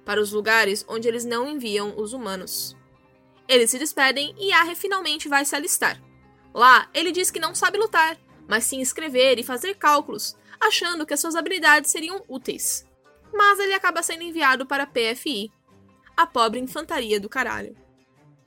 para 0.05 0.21
os 0.21 0.33
lugares 0.33 0.85
onde 0.88 1.09
eles 1.09 1.25
não 1.25 1.49
enviam 1.49 1.95
os 1.99 2.14
humanos. 2.14 2.75
Eles 3.47 3.71
se 3.71 3.79
despedem 3.79 4.35
e 4.38 4.51
Arre 4.53 4.75
finalmente 4.75 5.29
vai 5.29 5.45
se 5.45 5.55
alistar. 5.55 6.01
Lá, 6.55 6.88
ele 6.95 7.12
diz 7.12 7.31
que 7.31 7.40
não 7.40 7.55
sabe 7.55 7.79
lutar, 7.79 8.18
mas 8.49 8.64
sim 8.64 8.81
escrever 8.81 9.38
e 9.38 9.45
fazer 9.45 9.75
cálculos, 9.75 10.37
achando 10.59 11.05
que 11.05 11.12
as 11.12 11.21
suas 11.21 11.37
habilidades 11.37 11.90
seriam 11.90 12.23
úteis. 12.29 12.87
Mas 13.33 13.59
ele 13.59 13.75
acaba 13.75 14.03
sendo 14.03 14.23
enviado 14.23 14.66
para 14.66 14.85
a 14.85 14.87
PFI, 14.87 15.51
a 16.16 16.27
pobre 16.27 16.61
infantaria 16.61 17.18
do 17.18 17.29
caralho. 17.29 17.77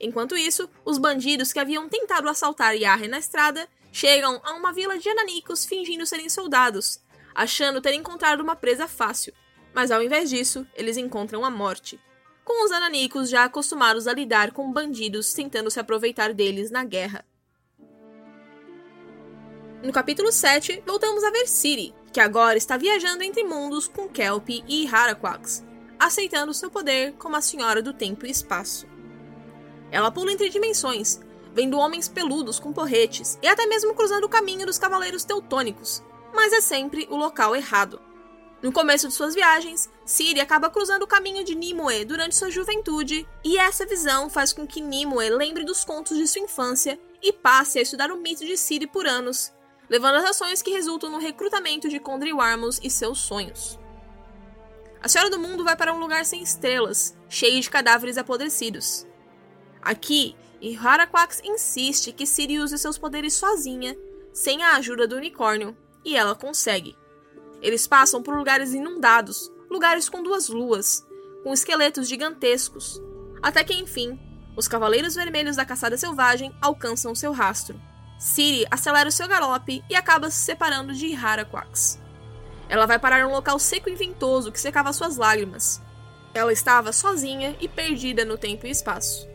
Enquanto 0.00 0.36
isso, 0.36 0.68
os 0.84 0.98
bandidos 0.98 1.52
que 1.52 1.58
haviam 1.58 1.88
tentado 1.88 2.28
assaltar 2.28 2.76
Yarre 2.76 3.08
na 3.08 3.18
estrada 3.18 3.68
chegam 3.90 4.40
a 4.44 4.52
uma 4.52 4.72
vila 4.72 4.98
de 4.98 5.08
ananicos 5.08 5.64
fingindo 5.64 6.06
serem 6.06 6.28
soldados, 6.28 7.00
achando 7.34 7.80
ter 7.80 7.94
encontrado 7.94 8.40
uma 8.40 8.54
presa 8.54 8.86
fácil, 8.86 9.32
mas 9.74 9.90
ao 9.90 10.02
invés 10.02 10.30
disso, 10.30 10.66
eles 10.74 10.96
encontram 10.96 11.44
a 11.44 11.50
morte. 11.50 11.98
Com 12.44 12.64
os 12.64 12.70
ananicos 12.70 13.28
já 13.28 13.44
acostumados 13.44 14.06
a 14.06 14.12
lidar 14.12 14.52
com 14.52 14.72
bandidos 14.72 15.32
tentando 15.32 15.70
se 15.70 15.80
aproveitar 15.80 16.32
deles 16.32 16.70
na 16.70 16.84
guerra. 16.84 17.24
No 19.82 19.92
capítulo 19.92 20.30
7, 20.30 20.82
voltamos 20.86 21.24
a 21.24 21.30
ver 21.30 21.46
que 22.16 22.20
agora 22.20 22.56
está 22.56 22.78
viajando 22.78 23.22
entre 23.22 23.44
mundos 23.44 23.86
com 23.86 24.08
Kelp 24.08 24.48
e 24.48 24.88
Haraquax, 24.90 25.62
aceitando 25.98 26.54
seu 26.54 26.70
poder 26.70 27.12
como 27.18 27.36
a 27.36 27.42
Senhora 27.42 27.82
do 27.82 27.92
Tempo 27.92 28.24
e 28.24 28.30
Espaço. 28.30 28.86
Ela 29.90 30.10
pula 30.10 30.32
entre 30.32 30.48
dimensões, 30.48 31.20
vendo 31.52 31.76
homens 31.76 32.08
peludos 32.08 32.58
com 32.58 32.72
porretes 32.72 33.38
e 33.42 33.46
até 33.46 33.66
mesmo 33.66 33.92
cruzando 33.92 34.24
o 34.24 34.30
caminho 34.30 34.64
dos 34.64 34.78
Cavaleiros 34.78 35.24
Teutônicos, 35.24 36.02
mas 36.34 36.54
é 36.54 36.62
sempre 36.62 37.06
o 37.10 37.16
local 37.16 37.54
errado. 37.54 38.00
No 38.62 38.72
começo 38.72 39.08
de 39.08 39.12
suas 39.12 39.34
viagens, 39.34 39.90
Ciri 40.06 40.40
acaba 40.40 40.70
cruzando 40.70 41.02
o 41.02 41.06
caminho 41.06 41.44
de 41.44 41.54
Nimue 41.54 42.06
durante 42.06 42.34
sua 42.34 42.50
juventude, 42.50 43.28
e 43.44 43.58
essa 43.58 43.84
visão 43.84 44.30
faz 44.30 44.54
com 44.54 44.66
que 44.66 44.80
Nimue 44.80 45.28
lembre 45.28 45.64
dos 45.64 45.84
contos 45.84 46.16
de 46.16 46.26
sua 46.26 46.40
infância 46.40 46.98
e 47.22 47.30
passe 47.30 47.78
a 47.78 47.82
estudar 47.82 48.10
o 48.10 48.16
mito 48.16 48.42
de 48.42 48.56
Ciri 48.56 48.86
por 48.86 49.06
anos, 49.06 49.52
levando 49.88 50.16
as 50.16 50.30
ações 50.30 50.62
que 50.62 50.70
resultam 50.70 51.10
no 51.10 51.18
recrutamento 51.18 51.88
de 51.88 52.00
Condri 52.00 52.32
Warmus 52.32 52.80
e 52.82 52.90
seus 52.90 53.18
sonhos. 53.18 53.78
A 55.00 55.08
Senhora 55.08 55.30
do 55.30 55.38
Mundo 55.38 55.62
vai 55.62 55.76
para 55.76 55.94
um 55.94 56.00
lugar 56.00 56.24
sem 56.24 56.42
estrelas, 56.42 57.16
cheio 57.28 57.60
de 57.60 57.70
cadáveres 57.70 58.18
apodrecidos. 58.18 59.06
Aqui, 59.80 60.34
Iharaquax 60.60 61.40
insiste 61.44 62.12
que 62.12 62.26
Ciri 62.26 62.58
use 62.58 62.76
seus 62.78 62.98
poderes 62.98 63.34
sozinha, 63.34 63.96
sem 64.32 64.62
a 64.62 64.76
ajuda 64.76 65.06
do 65.06 65.16
unicórnio, 65.16 65.76
e 66.04 66.16
ela 66.16 66.34
consegue. 66.34 66.96
Eles 67.62 67.86
passam 67.86 68.22
por 68.22 68.36
lugares 68.36 68.74
inundados, 68.74 69.50
lugares 69.70 70.08
com 70.08 70.22
duas 70.22 70.48
luas, 70.48 71.06
com 71.42 71.52
esqueletos 71.52 72.08
gigantescos, 72.08 73.00
até 73.42 73.62
que 73.62 73.74
enfim, 73.74 74.18
os 74.56 74.66
Cavaleiros 74.66 75.14
Vermelhos 75.14 75.56
da 75.56 75.64
Caçada 75.64 75.96
Selvagem 75.96 76.52
alcançam 76.60 77.14
seu 77.14 77.30
rastro. 77.30 77.80
Ciri 78.18 78.66
acelera 78.70 79.08
o 79.08 79.12
seu 79.12 79.28
galope 79.28 79.84
e 79.90 79.94
acaba 79.94 80.30
se 80.30 80.38
separando 80.38 80.94
de 80.94 81.14
Haraquax. 81.14 82.00
Ela 82.68 82.86
vai 82.86 82.98
parar 82.98 83.20
em 83.20 83.24
um 83.24 83.30
local 83.30 83.58
seco 83.58 83.88
e 83.88 83.94
ventoso 83.94 84.50
que 84.50 84.60
secava 84.60 84.92
suas 84.92 85.16
lágrimas. 85.16 85.82
Ela 86.34 86.52
estava 86.52 86.92
sozinha 86.92 87.56
e 87.60 87.68
perdida 87.68 88.24
no 88.24 88.36
tempo 88.36 88.66
e 88.66 88.70
espaço. 88.70 89.28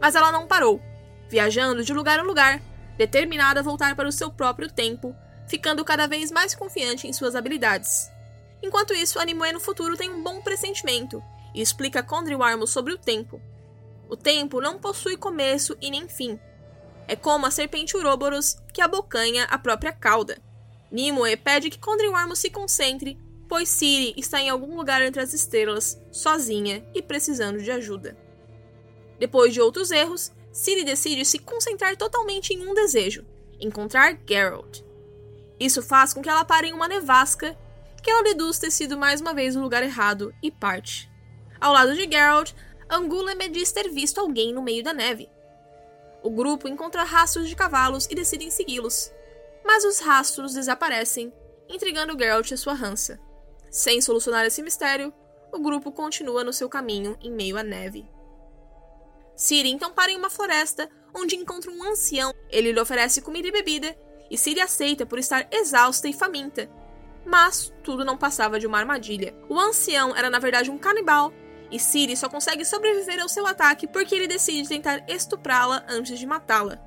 Mas 0.00 0.14
ela 0.14 0.30
não 0.30 0.46
parou, 0.46 0.80
viajando 1.28 1.82
de 1.82 1.92
lugar 1.92 2.18
a 2.18 2.22
lugar, 2.22 2.60
determinada 2.96 3.60
a 3.60 3.62
voltar 3.62 3.94
para 3.96 4.08
o 4.08 4.12
seu 4.12 4.30
próprio 4.30 4.70
tempo, 4.70 5.14
ficando 5.48 5.84
cada 5.84 6.06
vez 6.06 6.30
mais 6.30 6.54
confiante 6.54 7.06
em 7.06 7.12
suas 7.12 7.34
habilidades. 7.34 8.10
Enquanto 8.62 8.94
isso, 8.94 9.18
a 9.18 9.24
Nimue 9.24 9.52
no 9.52 9.60
futuro 9.60 9.96
tem 9.96 10.10
um 10.10 10.22
bom 10.22 10.40
pressentimento 10.40 11.22
e 11.54 11.62
explica 11.62 12.00
a 12.00 12.02
Condry 12.02 12.34
Warmo 12.34 12.66
sobre 12.66 12.92
o 12.92 12.98
tempo. 12.98 13.40
O 14.08 14.16
tempo 14.16 14.60
não 14.60 14.78
possui 14.78 15.16
começo 15.16 15.76
e 15.80 15.90
nem 15.90 16.08
fim, 16.08 16.38
é 17.08 17.16
como 17.16 17.46
a 17.46 17.50
serpente 17.50 17.96
Uroboros 17.96 18.56
que 18.72 18.80
abocanha 18.80 19.44
a 19.44 19.58
própria 19.58 19.92
cauda. 19.92 20.38
Nimue 20.90 21.36
pede 21.36 21.70
que 21.70 21.78
Condriwarmo 21.78 22.34
se 22.34 22.50
concentre, 22.50 23.18
pois 23.48 23.68
Ciri 23.68 24.14
está 24.16 24.40
em 24.40 24.48
algum 24.48 24.76
lugar 24.76 25.02
entre 25.02 25.20
as 25.20 25.32
estrelas, 25.32 26.00
sozinha 26.10 26.86
e 26.94 27.02
precisando 27.02 27.62
de 27.62 27.70
ajuda. 27.70 28.16
Depois 29.18 29.52
de 29.52 29.60
outros 29.60 29.90
erros, 29.90 30.32
Ciri 30.52 30.84
decide 30.84 31.24
se 31.24 31.38
concentrar 31.38 31.96
totalmente 31.96 32.52
em 32.52 32.66
um 32.66 32.74
desejo: 32.74 33.24
encontrar 33.60 34.18
Geralt. 34.28 34.82
Isso 35.58 35.82
faz 35.82 36.12
com 36.12 36.22
que 36.22 36.28
ela 36.28 36.44
pare 36.44 36.68
em 36.68 36.72
uma 36.72 36.88
nevasca, 36.88 37.56
que 38.02 38.10
ela 38.10 38.22
deduz 38.22 38.58
ter 38.58 38.70
sido 38.70 38.96
mais 38.96 39.20
uma 39.20 39.34
vez 39.34 39.56
o 39.56 39.60
lugar 39.60 39.82
errado 39.82 40.34
e 40.42 40.50
parte. 40.50 41.10
Ao 41.60 41.72
lado 41.72 41.94
de 41.94 42.04
Geralt, 42.04 42.52
Angula 42.88 43.34
diz 43.50 43.72
ter 43.72 43.88
visto 43.90 44.20
alguém 44.20 44.52
no 44.52 44.62
meio 44.62 44.82
da 44.82 44.92
neve. 44.92 45.28
O 46.26 46.30
grupo 46.30 46.66
encontra 46.66 47.04
rastros 47.04 47.48
de 47.48 47.54
cavalos 47.54 48.08
e 48.10 48.14
decidem 48.16 48.50
segui-los. 48.50 49.12
Mas 49.64 49.84
os 49.84 50.00
rastros 50.00 50.54
desaparecem, 50.54 51.32
intrigando 51.68 52.18
Geralt 52.18 52.50
e 52.50 52.56
sua 52.56 52.74
rança. 52.74 53.16
Sem 53.70 54.00
solucionar 54.00 54.44
esse 54.44 54.60
mistério, 54.60 55.14
o 55.52 55.60
grupo 55.60 55.92
continua 55.92 56.42
no 56.42 56.52
seu 56.52 56.68
caminho 56.68 57.16
em 57.22 57.30
meio 57.30 57.56
à 57.56 57.62
neve. 57.62 58.04
Ciri 59.36 59.70
então 59.70 59.92
para 59.92 60.10
em 60.10 60.16
uma 60.16 60.28
floresta, 60.28 60.90
onde 61.14 61.36
encontra 61.36 61.70
um 61.70 61.84
ancião. 61.84 62.34
Ele 62.50 62.72
lhe 62.72 62.80
oferece 62.80 63.22
comida 63.22 63.46
e 63.46 63.52
bebida, 63.52 63.96
e 64.28 64.36
Ciri 64.36 64.60
aceita 64.60 65.06
por 65.06 65.20
estar 65.20 65.46
exausta 65.52 66.08
e 66.08 66.12
faminta. 66.12 66.68
Mas 67.24 67.72
tudo 67.84 68.04
não 68.04 68.18
passava 68.18 68.58
de 68.58 68.66
uma 68.66 68.80
armadilha. 68.80 69.32
O 69.48 69.60
ancião 69.60 70.12
era 70.16 70.28
na 70.28 70.40
verdade 70.40 70.72
um 70.72 70.78
canibal 70.78 71.32
e 71.70 71.78
Ciri 71.78 72.16
só 72.16 72.28
consegue 72.28 72.64
sobreviver 72.64 73.20
ao 73.20 73.28
seu 73.28 73.46
ataque 73.46 73.86
porque 73.86 74.14
ele 74.14 74.28
decide 74.28 74.68
tentar 74.68 75.04
estuprá-la 75.08 75.84
antes 75.88 76.18
de 76.18 76.26
matá-la, 76.26 76.78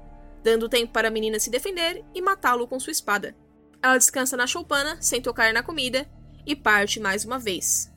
dando 0.43 0.69
tempo 0.69 0.93
para 0.93 1.07
a 1.07 1.11
menina 1.11 1.39
se 1.39 1.49
defender 1.49 2.03
e 2.13 2.21
matá-lo 2.21 2.67
com 2.67 2.79
sua 2.79 2.91
espada. 2.91 3.35
Ela 3.81 3.97
descansa 3.97 4.35
na 4.35 4.47
choupana, 4.47 4.97
sem 5.01 5.21
tocar 5.21 5.53
na 5.53 5.63
comida, 5.63 6.09
e 6.45 6.55
parte 6.55 6.99
mais 6.99 7.25
uma 7.25 7.39
vez. 7.39 7.91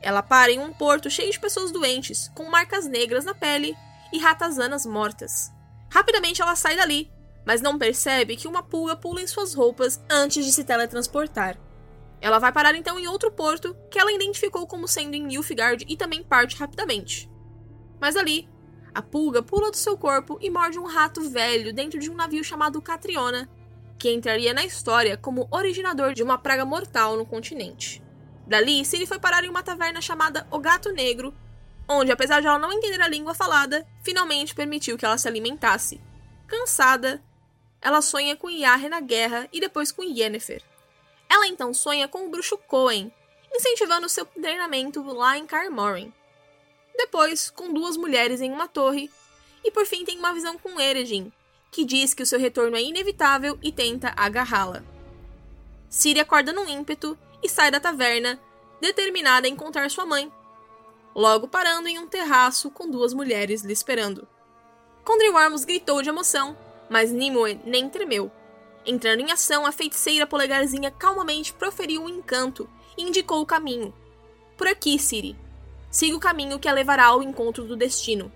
Ela 0.00 0.22
para 0.22 0.52
em 0.52 0.58
um 0.58 0.72
porto 0.72 1.10
cheio 1.10 1.30
de 1.30 1.40
pessoas 1.40 1.70
doentes, 1.70 2.30
com 2.34 2.44
marcas 2.44 2.86
negras 2.86 3.24
na 3.24 3.34
pele 3.34 3.76
e 4.12 4.18
ratazanas 4.18 4.86
mortas. 4.86 5.50
Rapidamente 5.90 6.42
ela 6.42 6.54
sai 6.54 6.76
dali, 6.76 7.10
mas 7.44 7.60
não 7.60 7.78
percebe 7.78 8.36
que 8.36 8.46
uma 8.46 8.62
pulga 8.62 8.96
pula 8.96 9.22
em 9.22 9.26
suas 9.26 9.54
roupas 9.54 10.00
antes 10.10 10.44
de 10.44 10.52
se 10.52 10.64
teletransportar. 10.64 11.58
Ela 12.20 12.38
vai 12.38 12.52
parar 12.52 12.74
então 12.74 12.98
em 12.98 13.06
outro 13.06 13.30
porto 13.30 13.76
que 13.90 13.98
ela 13.98 14.12
identificou 14.12 14.66
como 14.66 14.88
sendo 14.88 15.14
em 15.14 15.22
Nilfgaard 15.22 15.84
e 15.88 15.96
também 15.96 16.22
parte 16.22 16.56
rapidamente. 16.56 17.30
Mas 18.00 18.16
ali, 18.16 18.48
a 18.94 19.02
pulga 19.02 19.42
pula 19.42 19.70
do 19.70 19.76
seu 19.76 19.96
corpo 19.96 20.38
e 20.40 20.50
morde 20.50 20.78
um 20.78 20.86
rato 20.86 21.30
velho 21.30 21.72
dentro 21.72 21.98
de 21.98 22.10
um 22.10 22.14
navio 22.14 22.42
chamado 22.42 22.82
Catriona, 22.82 23.48
que 23.98 24.10
entraria 24.10 24.54
na 24.54 24.64
história 24.64 25.16
como 25.16 25.48
originador 25.50 26.14
de 26.14 26.22
uma 26.22 26.38
praga 26.38 26.64
mortal 26.64 27.16
no 27.16 27.26
continente. 27.26 28.02
Dali, 28.46 28.84
Ciri 28.84 29.06
foi 29.06 29.18
parar 29.18 29.44
em 29.44 29.48
uma 29.48 29.62
taverna 29.62 30.00
chamada 30.00 30.46
O 30.50 30.58
Gato 30.58 30.90
Negro, 30.92 31.34
onde, 31.88 32.10
apesar 32.10 32.40
de 32.40 32.46
ela 32.46 32.58
não 32.58 32.72
entender 32.72 33.00
a 33.00 33.08
língua 33.08 33.34
falada, 33.34 33.86
finalmente 34.02 34.54
permitiu 34.54 34.96
que 34.96 35.04
ela 35.04 35.18
se 35.18 35.28
alimentasse. 35.28 36.00
Cansada, 36.46 37.22
ela 37.80 38.02
sonha 38.02 38.36
com 38.36 38.48
Yarre 38.48 38.88
na 38.88 39.00
guerra 39.00 39.48
e 39.52 39.60
depois 39.60 39.92
com 39.92 40.02
Yennefer, 40.02 40.62
ela 41.28 41.46
então 41.46 41.74
sonha 41.74 42.08
com 42.08 42.26
o 42.26 42.30
bruxo 42.30 42.56
Cohen, 42.56 43.12
incentivando 43.54 44.08
seu 44.08 44.24
treinamento 44.24 45.02
lá 45.02 45.36
em 45.36 45.46
Carmorin. 45.46 46.12
Depois, 46.96 47.50
com 47.50 47.72
duas 47.72 47.96
mulheres 47.96 48.40
em 48.40 48.50
uma 48.50 48.66
torre, 48.66 49.10
e 49.64 49.70
por 49.70 49.86
fim 49.86 50.04
tem 50.04 50.18
uma 50.18 50.32
visão 50.32 50.58
com 50.58 50.80
Eredin, 50.80 51.32
que 51.70 51.84
diz 51.84 52.14
que 52.14 52.22
o 52.22 52.26
seu 52.26 52.38
retorno 52.38 52.76
é 52.76 52.82
inevitável 52.82 53.58
e 53.62 53.70
tenta 53.70 54.12
agarrá-la. 54.16 54.82
Ciri 55.88 56.20
acorda 56.20 56.52
num 56.52 56.68
ímpeto 56.68 57.18
e 57.42 57.48
sai 57.48 57.70
da 57.70 57.80
taverna, 57.80 58.40
determinada 58.80 59.46
a 59.46 59.50
encontrar 59.50 59.90
sua 59.90 60.06
mãe, 60.06 60.32
logo 61.14 61.48
parando 61.48 61.88
em 61.88 61.98
um 61.98 62.06
terraço 62.06 62.70
com 62.70 62.90
duas 62.90 63.12
mulheres 63.12 63.62
lhe 63.62 63.72
esperando. 63.72 64.26
Condriwarmus 65.04 65.64
gritou 65.64 66.02
de 66.02 66.08
emoção, 66.08 66.56
mas 66.88 67.10
Nimue 67.10 67.60
nem 67.64 67.88
tremeu. 67.88 68.30
Entrando 68.90 69.20
em 69.20 69.30
ação, 69.30 69.66
a 69.66 69.70
feiticeira 69.70 70.26
polegarzinha 70.26 70.90
calmamente 70.90 71.52
proferiu 71.52 72.02
um 72.02 72.08
encanto 72.08 72.66
e 72.96 73.02
indicou 73.02 73.42
o 73.42 73.46
caminho. 73.46 73.92
Por 74.56 74.66
aqui, 74.66 74.98
Siri. 74.98 75.36
Siga 75.90 76.16
o 76.16 76.20
caminho 76.20 76.58
que 76.58 76.66
a 76.66 76.72
levará 76.72 77.04
ao 77.04 77.22
encontro 77.22 77.64
do 77.64 77.76
destino. 77.76 78.32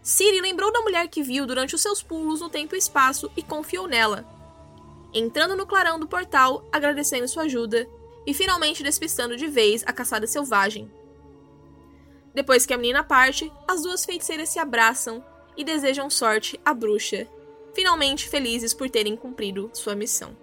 Siri 0.00 0.40
lembrou 0.40 0.72
da 0.72 0.82
mulher 0.82 1.08
que 1.08 1.20
viu 1.20 1.44
durante 1.48 1.74
os 1.74 1.82
seus 1.82 2.00
pulos 2.00 2.40
no 2.40 2.48
tempo 2.48 2.76
e 2.76 2.78
espaço 2.78 3.28
e 3.36 3.42
confiou 3.42 3.88
nela. 3.88 4.24
Entrando 5.12 5.56
no 5.56 5.66
clarão 5.66 5.98
do 5.98 6.06
portal, 6.06 6.64
agradecendo 6.70 7.26
sua 7.26 7.42
ajuda 7.42 7.88
e 8.24 8.32
finalmente 8.32 8.84
despistando 8.84 9.36
de 9.36 9.48
vez 9.48 9.82
a 9.84 9.92
caçada 9.92 10.28
selvagem. 10.28 10.88
Depois 12.32 12.64
que 12.64 12.72
a 12.72 12.78
menina 12.78 13.02
parte, 13.02 13.52
as 13.66 13.82
duas 13.82 14.04
feiticeiras 14.04 14.48
se 14.48 14.60
abraçam 14.60 15.24
e 15.56 15.64
desejam 15.64 16.08
sorte 16.08 16.60
à 16.64 16.72
bruxa 16.72 17.26
finalmente 17.76 18.26
felizes 18.26 18.72
por 18.72 18.88
terem 18.88 19.14
cumprido 19.14 19.70
sua 19.74 19.94
missão. 19.94 20.34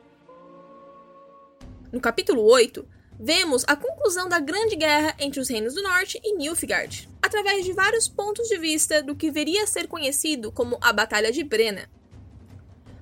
No 1.91 1.99
capítulo 1.99 2.43
8, 2.43 2.87
vemos 3.19 3.65
a 3.67 3.75
conclusão 3.75 4.29
da 4.29 4.39
Grande 4.39 4.75
Guerra 4.75 5.15
entre 5.17 5.39
os 5.39 5.49
Reinos 5.49 5.73
do 5.73 5.81
Norte 5.81 6.21
e 6.23 6.35
Nilfgaard, 6.35 7.09
através 7.19 7.65
de 7.65 7.73
vários 7.73 8.07
pontos 8.07 8.47
de 8.47 8.59
vista 8.59 9.01
do 9.01 9.15
que 9.15 9.31
viria 9.31 9.63
a 9.63 9.67
ser 9.67 9.87
conhecido 9.87 10.51
como 10.51 10.77
a 10.79 10.93
Batalha 10.93 11.31
de 11.31 11.43
Brenna. 11.43 11.89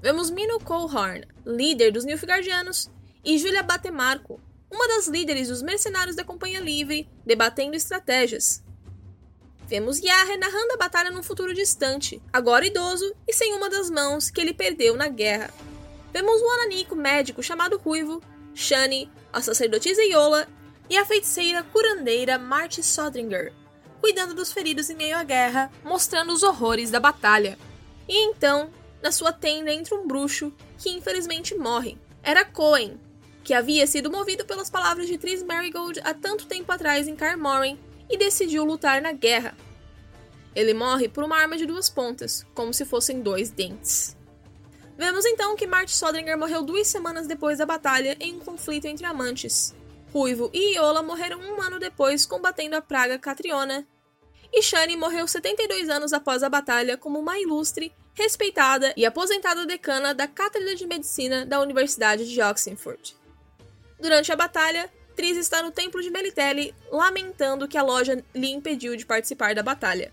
Vemos 0.01 0.29
Mino 0.29 0.61
Colhorn, 0.61 1.27
líder 1.45 1.91
dos 1.91 2.05
Nilfgaardianos, 2.05 2.89
e 3.25 3.37
Julia 3.37 3.61
Batemarco, 3.61 4.39
uma 4.71 4.87
das 4.87 5.09
líderes 5.09 5.49
dos 5.49 5.61
mercenários 5.61 6.15
da 6.15 6.23
Companhia 6.23 6.61
Livre, 6.61 7.05
debatendo 7.25 7.75
estratégias. 7.75 8.63
Vemos 9.71 9.99
Yahya 9.99 10.35
narrando 10.35 10.73
a 10.73 10.77
batalha 10.77 11.11
num 11.11 11.23
futuro 11.23 11.53
distante, 11.53 12.21
agora 12.33 12.67
idoso 12.67 13.15
e 13.25 13.31
sem 13.31 13.53
uma 13.53 13.69
das 13.69 13.89
mãos 13.89 14.29
que 14.29 14.41
ele 14.41 14.53
perdeu 14.53 14.97
na 14.97 15.07
guerra. 15.07 15.49
Vemos 16.11 16.41
o 16.41 16.49
ananico 16.49 16.93
médico 16.93 17.41
chamado 17.41 17.77
Ruivo, 17.77 18.21
Shani, 18.53 19.09
a 19.31 19.41
sacerdotisa 19.41 20.03
Yola 20.03 20.45
e 20.89 20.97
a 20.97 21.05
feiticeira 21.05 21.63
curandeira 21.63 22.37
Marty 22.37 22.83
Sodringer, 22.83 23.53
cuidando 24.01 24.33
dos 24.33 24.51
feridos 24.51 24.89
em 24.89 24.95
meio 24.97 25.17
à 25.17 25.23
guerra, 25.23 25.71
mostrando 25.85 26.33
os 26.33 26.43
horrores 26.43 26.91
da 26.91 26.99
batalha. 26.99 27.57
E 28.09 28.25
então, 28.25 28.69
na 29.01 29.09
sua 29.09 29.31
tenda 29.31 29.71
entra 29.71 29.95
um 29.95 30.05
bruxo 30.05 30.51
que 30.77 30.89
infelizmente 30.89 31.55
morre. 31.55 31.97
Era 32.21 32.43
Cohen, 32.43 32.99
que 33.41 33.53
havia 33.53 33.87
sido 33.87 34.11
movido 34.11 34.43
pelas 34.43 34.69
palavras 34.69 35.07
de 35.07 35.17
Tris 35.17 35.41
Marigold 35.41 36.01
há 36.03 36.13
tanto 36.13 36.45
tempo 36.45 36.69
atrás 36.73 37.07
em 37.07 37.15
Carmoren 37.15 37.79
e 38.11 38.17
decidiu 38.17 38.65
lutar 38.65 39.01
na 39.01 39.11
guerra. 39.11 39.55
Ele 40.53 40.73
morre 40.73 41.07
por 41.07 41.23
uma 41.23 41.37
arma 41.37 41.57
de 41.57 41.65
duas 41.65 41.89
pontas, 41.89 42.45
como 42.53 42.73
se 42.73 42.85
fossem 42.85 43.21
dois 43.21 43.49
dentes. 43.49 44.17
Vemos 44.97 45.25
então 45.25 45.55
que 45.55 45.65
Marty 45.65 45.95
Sodringer 45.95 46.37
morreu 46.37 46.61
duas 46.61 46.87
semanas 46.87 47.25
depois 47.25 47.57
da 47.57 47.65
batalha 47.65 48.15
em 48.19 48.35
um 48.35 48.39
conflito 48.39 48.85
entre 48.85 49.05
amantes. 49.05 49.73
Ruivo 50.13 50.51
e 50.53 50.75
Iola 50.75 51.01
morreram 51.01 51.39
um 51.39 51.61
ano 51.61 51.79
depois 51.79 52.25
combatendo 52.25 52.75
a 52.75 52.81
praga 52.81 53.17
Catriona. 53.17 53.87
E 54.53 54.61
Shani 54.61 54.97
morreu 54.97 55.25
72 55.25 55.89
anos 55.89 56.11
após 56.11 56.43
a 56.43 56.49
batalha 56.49 56.97
como 56.97 57.17
uma 57.17 57.39
ilustre, 57.39 57.93
respeitada 58.13 58.93
e 58.97 59.05
aposentada 59.05 59.65
decana 59.65 60.13
da 60.13 60.27
Cátedra 60.27 60.75
de 60.75 60.85
Medicina 60.85 61.45
da 61.45 61.61
Universidade 61.61 62.29
de 62.29 62.41
Oxford. 62.41 63.15
Durante 63.99 64.31
a 64.31 64.35
batalha, 64.35 64.91
Tris 65.15 65.37
está 65.37 65.61
no 65.61 65.71
templo 65.71 66.01
de 66.01 66.09
Melitele 66.09 66.73
lamentando 66.91 67.67
que 67.67 67.77
a 67.77 67.83
loja 67.83 68.23
lhe 68.33 68.51
impediu 68.51 68.95
de 68.95 69.05
participar 69.05 69.53
da 69.53 69.63
batalha. 69.63 70.11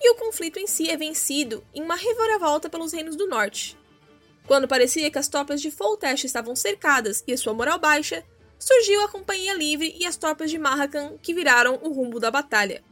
E 0.00 0.10
o 0.10 0.16
conflito 0.16 0.58
em 0.58 0.66
si 0.66 0.90
é 0.90 0.96
vencido 0.96 1.64
em 1.74 1.82
uma 1.82 1.96
reviravolta 1.96 2.68
pelos 2.68 2.92
reinos 2.92 3.16
do 3.16 3.26
norte. 3.26 3.76
Quando 4.46 4.68
parecia 4.68 5.10
que 5.10 5.18
as 5.18 5.28
tropas 5.28 5.60
de 5.60 5.70
Foltest 5.70 6.24
estavam 6.24 6.54
cercadas 6.54 7.24
e 7.26 7.36
sua 7.36 7.54
moral 7.54 7.78
baixa, 7.78 8.24
surgiu 8.58 9.02
a 9.02 9.08
Companhia 9.08 9.54
Livre 9.54 9.94
e 9.98 10.06
as 10.06 10.16
tropas 10.16 10.50
de 10.50 10.58
Marrakan 10.58 11.16
que 11.18 11.34
viraram 11.34 11.78
o 11.82 11.92
rumbo 11.92 12.20
da 12.20 12.30
batalha. 12.30 12.84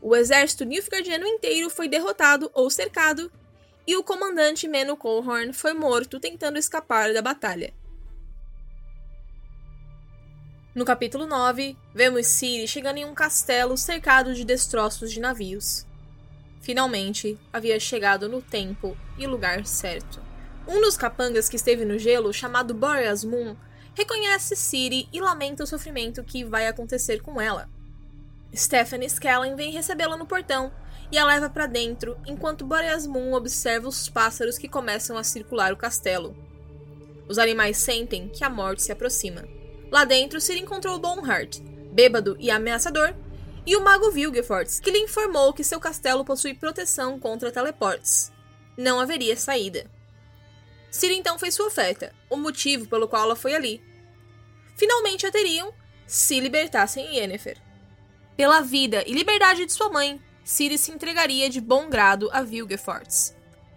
O 0.00 0.14
exército 0.14 0.64
Nilfgaardiano 0.64 1.26
inteiro 1.26 1.68
foi 1.68 1.88
derrotado 1.88 2.50
ou 2.54 2.70
cercado, 2.70 3.32
e 3.86 3.96
o 3.96 4.04
comandante 4.04 4.68
Menu 4.68 4.96
Colhorn 4.96 5.52
foi 5.52 5.72
morto 5.72 6.20
tentando 6.20 6.58
escapar 6.58 7.12
da 7.12 7.22
batalha. 7.22 7.74
No 10.74 10.84
capítulo 10.84 11.26
9, 11.26 11.76
vemos 11.94 12.26
Ciri 12.26 12.68
chegando 12.68 12.98
em 12.98 13.04
um 13.04 13.14
castelo 13.14 13.76
cercado 13.76 14.34
de 14.34 14.44
destroços 14.44 15.10
de 15.10 15.18
navios. 15.18 15.86
Finalmente, 16.60 17.38
havia 17.50 17.80
chegado 17.80 18.28
no 18.28 18.42
tempo 18.42 18.94
e 19.16 19.26
lugar 19.26 19.64
certo. 19.64 20.20
Um 20.68 20.80
dos 20.82 20.94
capangas 20.94 21.48
que 21.48 21.56
esteve 21.56 21.86
no 21.86 21.98
gelo, 21.98 22.34
chamado 22.34 22.74
Boreas 22.74 23.24
Moon, 23.24 23.56
reconhece 23.94 24.54
Ciri 24.54 25.08
e 25.10 25.20
lamenta 25.20 25.64
o 25.64 25.66
sofrimento 25.66 26.22
que 26.22 26.44
vai 26.44 26.66
acontecer 26.66 27.22
com 27.22 27.40
ela. 27.40 27.66
Stephanie 28.54 29.08
Skellen 29.08 29.56
vem 29.56 29.72
recebê-la 29.72 30.18
no 30.18 30.26
portão 30.26 30.70
e 31.10 31.16
a 31.16 31.24
leva 31.24 31.48
para 31.48 31.66
dentro, 31.66 32.18
enquanto 32.26 32.66
Boreas 32.66 33.06
Moon 33.06 33.32
observa 33.32 33.88
os 33.88 34.10
pássaros 34.10 34.58
que 34.58 34.68
começam 34.68 35.16
a 35.16 35.24
circular 35.24 35.72
o 35.72 35.78
castelo. 35.78 36.36
Os 37.26 37.38
animais 37.38 37.78
sentem 37.78 38.28
que 38.28 38.44
a 38.44 38.50
morte 38.50 38.82
se 38.82 38.92
aproxima. 38.92 39.57
Lá 39.90 40.04
dentro, 40.04 40.40
Ciri 40.40 40.60
encontrou 40.60 40.98
Bonhart, 40.98 41.60
bêbado 41.92 42.36
e 42.38 42.50
ameaçador, 42.50 43.14
e 43.66 43.76
o 43.76 43.82
mago 43.82 44.10
Vilgefortz, 44.10 44.80
que 44.80 44.90
lhe 44.90 44.98
informou 44.98 45.52
que 45.52 45.64
seu 45.64 45.78
castelo 45.78 46.24
possui 46.24 46.54
proteção 46.54 47.18
contra 47.18 47.52
teleportes. 47.52 48.32
Não 48.76 49.00
haveria 49.00 49.36
saída. 49.36 49.90
Ciri 50.90 51.16
então 51.16 51.38
fez 51.38 51.54
sua 51.54 51.66
oferta, 51.66 52.14
o 52.30 52.36
motivo 52.36 52.88
pelo 52.88 53.08
qual 53.08 53.24
ela 53.24 53.36
foi 53.36 53.54
ali. 53.54 53.82
Finalmente 54.76 55.26
a 55.26 55.30
teriam 55.30 55.72
se 56.06 56.40
libertassem 56.40 57.16
Yennefer. 57.16 57.58
Pela 58.36 58.62
vida 58.62 59.02
e 59.06 59.12
liberdade 59.12 59.66
de 59.66 59.72
sua 59.72 59.90
mãe, 59.90 60.20
Ciri 60.44 60.78
se 60.78 60.90
entregaria 60.90 61.50
de 61.50 61.60
bom 61.60 61.90
grado 61.90 62.30
a 62.32 62.42
Vilgefortz. 62.42 63.36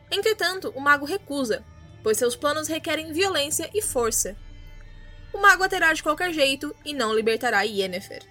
Entretanto, 0.09 0.71
o 0.75 0.79
mago 0.79 1.05
recusa, 1.05 1.65
pois 2.01 2.17
seus 2.17 2.35
planos 2.35 2.67
requerem 2.67 3.11
violência 3.11 3.69
e 3.73 3.81
força. 3.81 4.37
O 5.33 5.37
mago 5.37 5.63
a 5.63 5.69
terá 5.69 5.93
de 5.93 6.03
qualquer 6.03 6.33
jeito 6.33 6.75
e 6.83 6.93
não 6.93 7.13
libertará 7.13 7.61
Yennefer. 7.61 8.23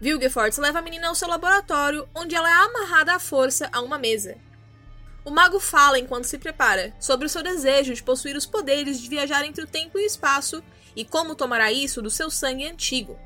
Vilgefortz 0.00 0.58
leva 0.58 0.80
a 0.80 0.82
menina 0.82 1.08
ao 1.08 1.14
seu 1.14 1.28
laboratório, 1.28 2.08
onde 2.14 2.34
ela 2.34 2.48
é 2.48 2.52
amarrada 2.52 3.14
à 3.14 3.18
força 3.18 3.68
a 3.72 3.80
uma 3.80 3.98
mesa. 3.98 4.36
O 5.24 5.30
mago 5.30 5.58
fala 5.58 5.98
enquanto 5.98 6.26
se 6.26 6.36
prepara 6.36 6.94
sobre 7.00 7.26
o 7.26 7.30
seu 7.30 7.42
desejo 7.42 7.94
de 7.94 8.02
possuir 8.02 8.36
os 8.36 8.44
poderes 8.44 9.00
de 9.00 9.08
viajar 9.08 9.44
entre 9.44 9.64
o 9.64 9.66
tempo 9.66 9.98
e 9.98 10.02
o 10.02 10.06
espaço 10.06 10.62
e 10.94 11.04
como 11.04 11.34
tomará 11.34 11.72
isso 11.72 12.02
do 12.02 12.10
seu 12.10 12.30
sangue 12.30 12.66
antigo. 12.66 13.18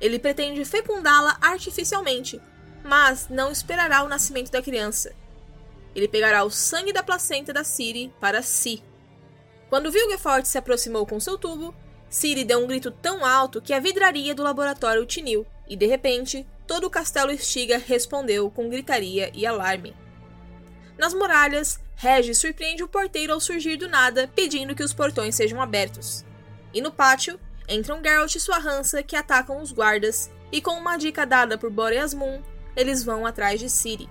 Ele 0.00 0.18
pretende 0.18 0.64
fecundá-la 0.64 1.38
artificialmente, 1.40 2.40
mas 2.84 3.28
não 3.30 3.50
esperará 3.50 4.02
o 4.02 4.08
nascimento 4.08 4.50
da 4.50 4.62
criança. 4.62 5.14
Ele 5.94 6.06
pegará 6.06 6.44
o 6.44 6.50
sangue 6.50 6.92
da 6.92 7.02
placenta 7.02 7.52
da 7.52 7.64
Ciri 7.64 8.12
para 8.20 8.42
si. 8.42 8.82
Quando 9.68 9.90
Vilgefortz 9.90 10.48
se 10.48 10.58
aproximou 10.58 11.04
com 11.06 11.18
seu 11.18 11.36
tubo, 11.36 11.74
Ciri 12.08 12.44
deu 12.44 12.62
um 12.62 12.66
grito 12.66 12.90
tão 12.90 13.24
alto 13.24 13.60
que 13.60 13.72
a 13.72 13.80
vidraria 13.80 14.34
do 14.34 14.42
laboratório 14.42 15.04
tiniu 15.04 15.44
e 15.68 15.76
de 15.76 15.86
repente 15.86 16.46
todo 16.66 16.86
o 16.86 16.90
castelo 16.90 17.32
Estiga 17.32 17.78
respondeu 17.78 18.50
com 18.50 18.68
gritaria 18.68 19.30
e 19.34 19.44
alarme. 19.44 19.94
Nas 20.96 21.12
muralhas, 21.12 21.78
Regis 21.96 22.38
surpreende 22.38 22.82
o 22.82 22.88
porteiro 22.88 23.32
ao 23.32 23.40
surgir 23.40 23.76
do 23.76 23.88
nada, 23.88 24.30
pedindo 24.34 24.74
que 24.74 24.82
os 24.82 24.94
portões 24.94 25.34
sejam 25.34 25.60
abertos. 25.60 26.24
E 26.72 26.80
no 26.80 26.92
pátio, 26.92 27.38
entram 27.68 28.02
Geralt 28.02 28.34
e 28.34 28.40
sua 28.40 28.58
rança 28.58 29.02
que 29.02 29.16
atacam 29.16 29.60
os 29.60 29.72
guardas, 29.72 30.30
e 30.52 30.60
com 30.60 30.72
uma 30.72 30.96
dica 30.96 31.26
dada 31.26 31.58
por 31.58 31.70
Boreas 31.70 32.14
Moon, 32.14 32.42
eles 32.76 33.02
vão 33.02 33.26
atrás 33.26 33.58
de 33.58 33.68
Ciri. 33.68 34.08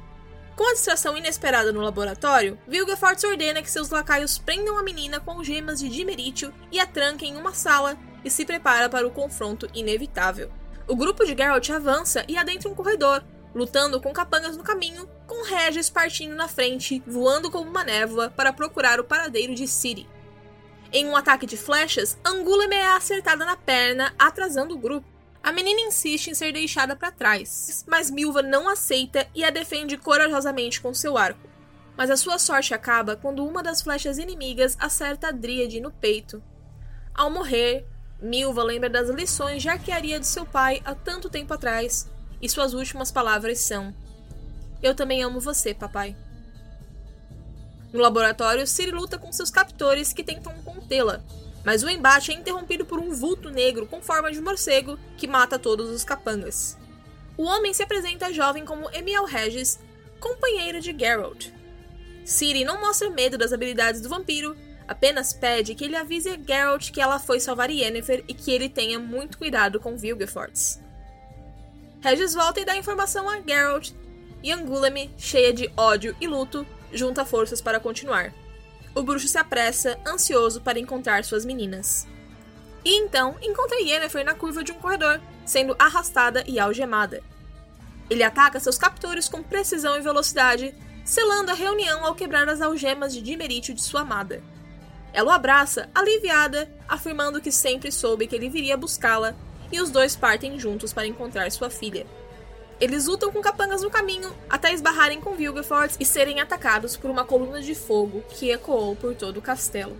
Com 0.56 0.70
a 0.70 0.74
distração 0.74 1.18
inesperada 1.18 1.74
no 1.74 1.82
laboratório, 1.82 2.58
Vilgefortz 2.66 3.26
ordena 3.26 3.62
que 3.62 3.70
seus 3.70 3.90
lacaios 3.90 4.38
prendam 4.38 4.78
a 4.78 4.84
menina 4.84 5.20
com 5.20 5.44
gemas 5.44 5.80
de 5.80 5.90
dimerítio 5.90 6.54
e 6.72 6.80
a 6.80 6.86
tranquem 6.86 7.34
em 7.34 7.38
uma 7.38 7.54
sala 7.54 7.98
e 8.24 8.30
se 8.30 8.46
prepara 8.46 8.90
para 8.90 9.06
o 9.06 9.12
confronto 9.12 9.68
inevitável. 9.74 10.50
O 10.88 10.96
grupo 10.96 11.26
de 11.26 11.36
Geralt 11.36 11.70
avança 11.72 12.24
e 12.28 12.38
adentra 12.38 12.70
um 12.70 12.76
corredor, 12.76 13.22
lutando 13.54 14.00
com 14.00 14.14
capangas 14.14 14.56
no 14.56 14.64
caminho, 14.64 15.10
com 15.28 15.44
Regis 15.44 15.90
partindo 15.90 16.36
na 16.36 16.48
frente, 16.48 17.04
voando 17.06 17.52
como 17.52 17.70
uma 17.70 17.84
névoa 17.84 18.30
para 18.30 18.54
procurar 18.54 18.98
o 19.00 19.04
paradeiro 19.04 19.54
de 19.54 19.68
Ciri. 19.68 20.08
Em 20.94 21.06
um 21.06 21.18
ataque 21.18 21.46
de 21.46 21.58
flechas, 21.58 22.18
Anguleme 22.24 22.76
é 22.76 22.94
acertada 22.94 23.44
na 23.44 23.58
perna, 23.58 24.14
atrasando 24.18 24.76
o 24.76 24.78
grupo. 24.78 25.15
A 25.46 25.52
menina 25.52 25.80
insiste 25.82 26.32
em 26.32 26.34
ser 26.34 26.52
deixada 26.52 26.96
para 26.96 27.12
trás, 27.12 27.86
mas 27.88 28.10
Milva 28.10 28.42
não 28.42 28.68
aceita 28.68 29.28
e 29.36 29.44
a 29.44 29.52
defende 29.52 29.96
corajosamente 29.96 30.82
com 30.82 30.92
seu 30.92 31.20
arco. 31.20 31.48
Mas 31.96 32.10
a 32.10 32.18
sua 32.18 32.40
sorte 32.40 32.74
acaba 32.74 33.16
quando 33.16 33.46
uma 33.46 33.62
das 33.62 33.80
flechas 33.80 34.18
inimigas 34.18 34.76
acerta 34.80 35.28
a 35.28 35.32
Dríade 35.32 35.80
no 35.80 35.92
peito. 35.92 36.42
Ao 37.14 37.30
morrer, 37.30 37.86
Milva 38.20 38.64
lembra 38.64 38.90
das 38.90 39.08
lições 39.08 39.62
de 39.62 39.70
arquearia 39.70 40.20
de 40.20 40.26
seu 40.26 40.48
pai 40.48 40.82
há 40.84 40.96
tanto 40.96 41.30
tempo 41.30 41.54
atrás, 41.54 42.10
e 42.42 42.50
suas 42.50 42.74
últimas 42.74 43.12
palavras 43.12 43.60
são: 43.60 43.94
Eu 44.82 44.96
também 44.96 45.22
amo 45.22 45.40
você, 45.40 45.76
papai. 45.76 46.18
No 47.94 48.00
laboratório, 48.00 48.66
Ciri 48.66 48.90
luta 48.90 49.20
com 49.20 49.32
seus 49.32 49.52
captores 49.52 50.12
que 50.12 50.24
tentam 50.24 50.60
contê-la, 50.64 51.24
mas 51.66 51.84
o 51.84 51.90
embate 51.90 52.32
é 52.32 52.36
interrompido 52.36 52.86
por 52.86 53.00
um 53.00 53.12
vulto 53.12 53.50
negro 53.50 53.86
com 53.86 54.02
forma 54.02 54.32
de 54.32 54.40
morcego 54.40 54.98
que 55.18 55.28
mata 55.28 55.60
todos 55.60 55.90
os 55.90 56.04
capangas. 56.04 56.78
O 57.36 57.44
homem 57.44 57.74
se 57.74 57.84
apresenta 57.84 58.32
jovem 58.32 58.64
como 58.64 58.90
Emiel 58.92 59.26
Regis, 59.26 59.80
companheiro 60.20 60.80
de 60.80 60.96
Geralt. 60.98 61.50
Ciri 62.24 62.64
não 62.64 62.80
mostra 62.80 63.10
medo 63.10 63.38
das 63.38 63.52
habilidades 63.52 64.00
do 64.00 64.08
vampiro 64.08 64.56
Apenas 64.88 65.34
pede 65.34 65.74
que 65.74 65.84
ele 65.84 65.96
avise 65.96 66.30
a 66.30 66.38
Geralt 66.38 66.92
que 66.92 67.02
ela 67.02 67.20
foi 67.20 67.40
salvar 67.40 67.72
Yennefer 67.72 68.24
e 68.28 68.34
que 68.34 68.52
ele 68.52 68.70
tenha 68.70 69.00
muito 69.00 69.38
cuidado 69.38 69.80
com 69.80 69.98
Vilgefortz. 69.98 70.80
Regis 72.02 72.36
volta 72.36 72.60
e 72.60 72.66
dá 72.66 72.78
informação 72.78 73.28
a 73.28 73.42
Geralt, 73.42 73.92
e 74.44 74.52
Anguleme, 74.52 75.12
cheia 75.18 75.52
de 75.52 75.72
ódio 75.76 76.16
e 76.22 76.28
luto, 76.28 76.68
junta 76.94 77.26
forças 77.26 77.62
para 77.62 77.80
continuar. 77.80 78.32
O 78.96 79.04
bruxo 79.04 79.28
se 79.28 79.38
apressa, 79.38 80.00
ansioso 80.08 80.62
para 80.62 80.80
encontrar 80.80 81.26
suas 81.26 81.44
meninas. 81.44 82.08
E 82.84 82.98
então 82.98 83.36
encontra 83.42 83.82
Yennefer 83.82 84.24
na 84.24 84.34
curva 84.34 84.64
de 84.64 84.72
um 84.72 84.80
corredor, 84.80 85.20
sendo 85.46 85.76
arrastada 85.78 86.46
e 86.48 86.58
algemada. 86.58 87.22
Ele 88.10 88.24
ataca 88.24 88.60
seus 88.60 88.78
captores 88.78 89.28
com 89.28 89.44
precisão 89.44 89.98
e 89.98 90.02
velocidade, 90.02 90.74
selando 91.04 91.52
a 91.52 91.56
reunião 91.56 92.06
ao 92.06 92.16
quebrar 92.16 92.48
as 92.48 92.62
algemas 92.62 93.14
de 93.14 93.22
dimerítio 93.22 93.74
de 93.74 93.82
sua 93.82 94.02
amada. 94.02 94.42
Ela 95.12 95.30
o 95.30 95.32
abraça, 95.32 95.90
aliviada, 95.94 96.72
afirmando 96.88 97.42
que 97.42 97.52
sempre 97.52 97.92
soube 97.92 98.28
que 98.28 98.36
ele 98.36 98.50
viria 98.50 98.78
buscá-la, 98.78 99.36
e 99.72 99.82
os 99.82 99.90
dois 99.90 100.16
partem 100.16 100.58
juntos 100.58 100.94
para 100.94 101.08
encontrar 101.08 101.52
sua 101.52 101.70
filha. 101.70 102.06
Eles 102.80 103.06
lutam 103.06 103.32
com 103.32 103.42
capangas 103.42 103.82
no 103.82 103.90
caminho 103.90 104.36
até 104.50 104.74
esbarrarem 104.74 105.22
com 105.22 105.36
Vilgefortz 105.36 105.96
e 106.00 106.06
serem 106.06 106.42
atacados 106.42 106.98
por 106.98 107.10
uma 107.10 107.24
coluna 107.24 107.62
de 107.62 107.74
fogo 107.74 108.22
que 108.30 108.52
ecoou 108.52 108.96
por 108.96 109.16
todo 109.16 109.38
o 109.38 109.42
castelo. 109.42 109.96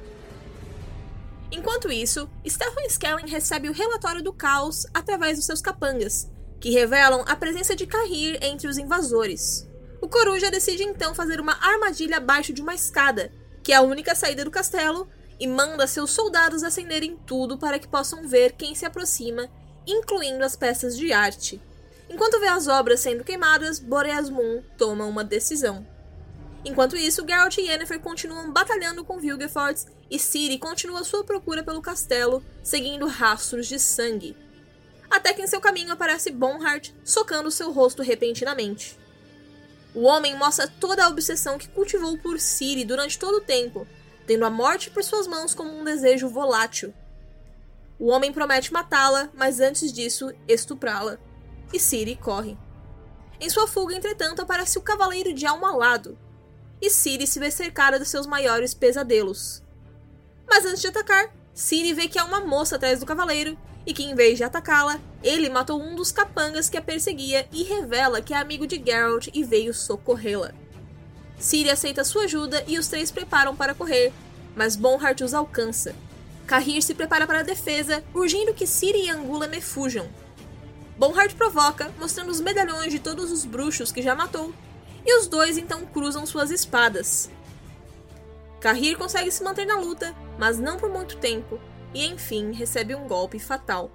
Enquanto 1.52 1.92
isso, 1.92 2.30
Stefan 2.46 2.86
Skellen 2.90 3.28
recebe 3.28 3.70
o 3.70 3.74
relatório 3.74 4.22
do 4.22 4.34
caos 4.34 4.86
através 4.94 5.38
dos 5.38 5.46
seus 5.46 5.62
capangas, 5.62 6.30
que 6.60 6.70
revelam 6.70 7.24
a 7.28 7.36
presença 7.36 7.76
de 7.76 7.88
Kahir 7.88 8.38
entre 8.42 8.68
os 8.68 8.78
invasores. 8.78 9.66
O 10.02 10.10
Coruja 10.10 10.52
decide 10.52 10.84
então 10.84 11.16
fazer 11.16 11.40
uma 11.40 11.58
armadilha 11.62 12.18
abaixo 12.18 12.52
de 12.52 12.62
uma 12.62 12.76
escada, 12.76 13.32
que 13.64 13.72
é 13.72 13.76
a 13.78 13.82
única 13.82 14.14
saída 14.14 14.44
do 14.44 14.52
castelo, 14.52 15.08
e 15.40 15.48
manda 15.48 15.88
seus 15.88 16.12
soldados 16.12 16.62
acenderem 16.62 17.18
tudo 17.26 17.58
para 17.58 17.80
que 17.80 17.88
possam 17.88 18.28
ver 18.28 18.54
quem 18.54 18.76
se 18.76 18.86
aproxima, 18.86 19.50
incluindo 19.88 20.44
as 20.44 20.56
peças 20.56 20.98
de 20.98 21.14
arte. 21.14 21.62
Enquanto 22.10 22.40
vê 22.40 22.48
as 22.48 22.68
obras 22.68 23.00
sendo 23.00 23.24
queimadas, 23.24 23.80
Boreas 23.80 24.30
Moon 24.30 24.62
toma 24.78 25.06
uma 25.06 25.24
decisão. 25.24 25.86
Enquanto 26.64 26.96
isso, 26.96 27.26
Geralt 27.28 27.58
e 27.58 27.62
Yennefer 27.62 28.00
continuam 28.00 28.52
batalhando 28.52 29.04
com 29.04 29.20
Vilgefortz 29.20 29.88
e 30.10 30.18
Ciri 30.20 30.58
continua 30.58 31.04
sua 31.04 31.24
procura 31.24 31.64
pelo 31.64 31.82
castelo, 31.82 32.44
seguindo 32.64 33.08
rastros 33.08 33.68
de 33.68 33.80
sangue. 33.80 34.36
Até 35.10 35.34
que 35.34 35.42
em 35.42 35.48
seu 35.48 35.62
caminho 35.62 35.92
aparece 35.92 36.32
Bonhart, 36.32 36.92
socando 37.04 37.52
seu 37.52 37.72
rosto 37.72 38.02
repentinamente. 38.02 38.98
O 39.94 40.02
homem 40.02 40.36
mostra 40.36 40.68
toda 40.68 41.06
a 41.06 41.08
obsessão 41.08 41.58
que 41.58 41.70
cultivou 41.70 42.18
por 42.18 42.40
Ciri 42.40 42.84
durante 42.84 43.18
todo 43.18 43.38
o 43.38 43.42
tempo, 43.42 43.88
tendo 44.28 44.46
a 44.46 44.50
morte 44.50 44.90
por 44.90 45.04
suas 45.04 45.28
mãos 45.28 45.54
como 45.54 45.72
um 45.72 45.84
desejo 45.84 46.28
volátil. 46.28 46.94
O 47.98 48.08
homem 48.08 48.34
promete 48.34 48.74
matá-la, 48.74 49.30
mas 49.34 49.60
antes 49.60 49.94
disso, 49.94 50.34
estuprá-la 50.48 51.20
e 51.74 51.80
Ciri 51.80 52.16
corre. 52.16 52.58
Em 53.40 53.50
sua 53.50 53.68
fuga, 53.68 53.96
entretanto, 53.96 54.42
aparece 54.42 54.78
o 54.78 54.82
Cavaleiro 54.82 55.34
de 55.34 55.46
Almalado, 55.46 56.18
e 56.82 56.90
Ciri 56.90 57.26
se 57.26 57.40
vê 57.40 57.50
cercada 57.50 57.98
dos 58.00 58.10
seus 58.10 58.26
maiores 58.26 58.74
pesadelos. 58.74 59.64
Mas 60.48 60.66
antes 60.66 60.82
de 60.82 60.88
atacar, 60.88 61.34
Ciri 61.54 61.94
vê 61.94 62.08
que 62.08 62.20
há 62.20 62.26
uma 62.26 62.42
moça 62.42 62.76
atrás 62.76 63.00
do 63.00 63.06
cavaleiro 63.06 63.58
e 63.86 63.94
que, 63.94 64.04
em 64.04 64.14
vez 64.14 64.38
de 64.38 64.44
atacá-la, 64.44 65.00
ele 65.24 65.50
matou 65.50 65.82
um 65.82 65.96
dos 65.96 66.12
capangas 66.12 66.70
que 66.70 66.78
a 66.78 66.82
perseguia 66.82 67.48
e 67.52 67.64
revela 67.64 68.22
que 68.22 68.34
é 68.34 68.38
amigo 68.38 68.68
de 68.68 68.82
Geralt 68.84 69.30
e 69.34 69.44
veio 69.44 69.74
socorrê-la. 69.74 70.54
Ciri 71.40 71.70
aceita 71.70 72.04
sua 72.04 72.24
ajuda 72.24 72.64
e 72.68 72.78
os 72.78 72.88
três 72.88 73.12
preparam 73.12 73.56
para 73.56 73.76
correr, 73.76 74.14
mas 74.56 74.76
Bonhart 74.76 75.22
os 75.22 75.34
alcança. 75.34 75.96
Kahir 76.46 76.82
se 76.82 76.94
prepara 76.94 77.26
para 77.26 77.40
a 77.40 77.44
defesa, 77.44 78.04
urgindo 78.14 78.54
que 78.54 78.68
Ciri 78.68 79.06
e 79.06 79.10
Angula 79.10 79.48
me 79.48 79.62
fujam, 79.62 80.08
Bonhart 80.98 81.36
provoca, 81.36 81.92
mostrando 81.98 82.30
os 82.30 82.40
medalhões 82.40 82.92
de 82.92 83.00
todos 83.00 83.32
os 83.32 83.44
bruxos 83.44 83.92
que 83.92 84.02
já 84.02 84.16
matou, 84.16 84.54
e 85.06 85.20
os 85.20 85.28
dois 85.28 85.58
então 85.58 85.86
cruzam 85.86 86.26
suas 86.26 86.52
espadas. 86.52 87.30
Kahir 88.62 88.98
consegue 88.98 89.30
se 89.30 89.44
manter 89.44 89.66
na 89.66 89.78
luta, 89.78 90.16
mas 90.40 90.58
não 90.58 90.78
por 90.78 90.90
muito 90.90 91.18
tempo, 91.18 91.60
e 91.94 92.06
enfim 92.06 92.52
recebe 92.52 92.96
um 92.96 93.08
golpe 93.08 93.40
fatal. 93.40 93.92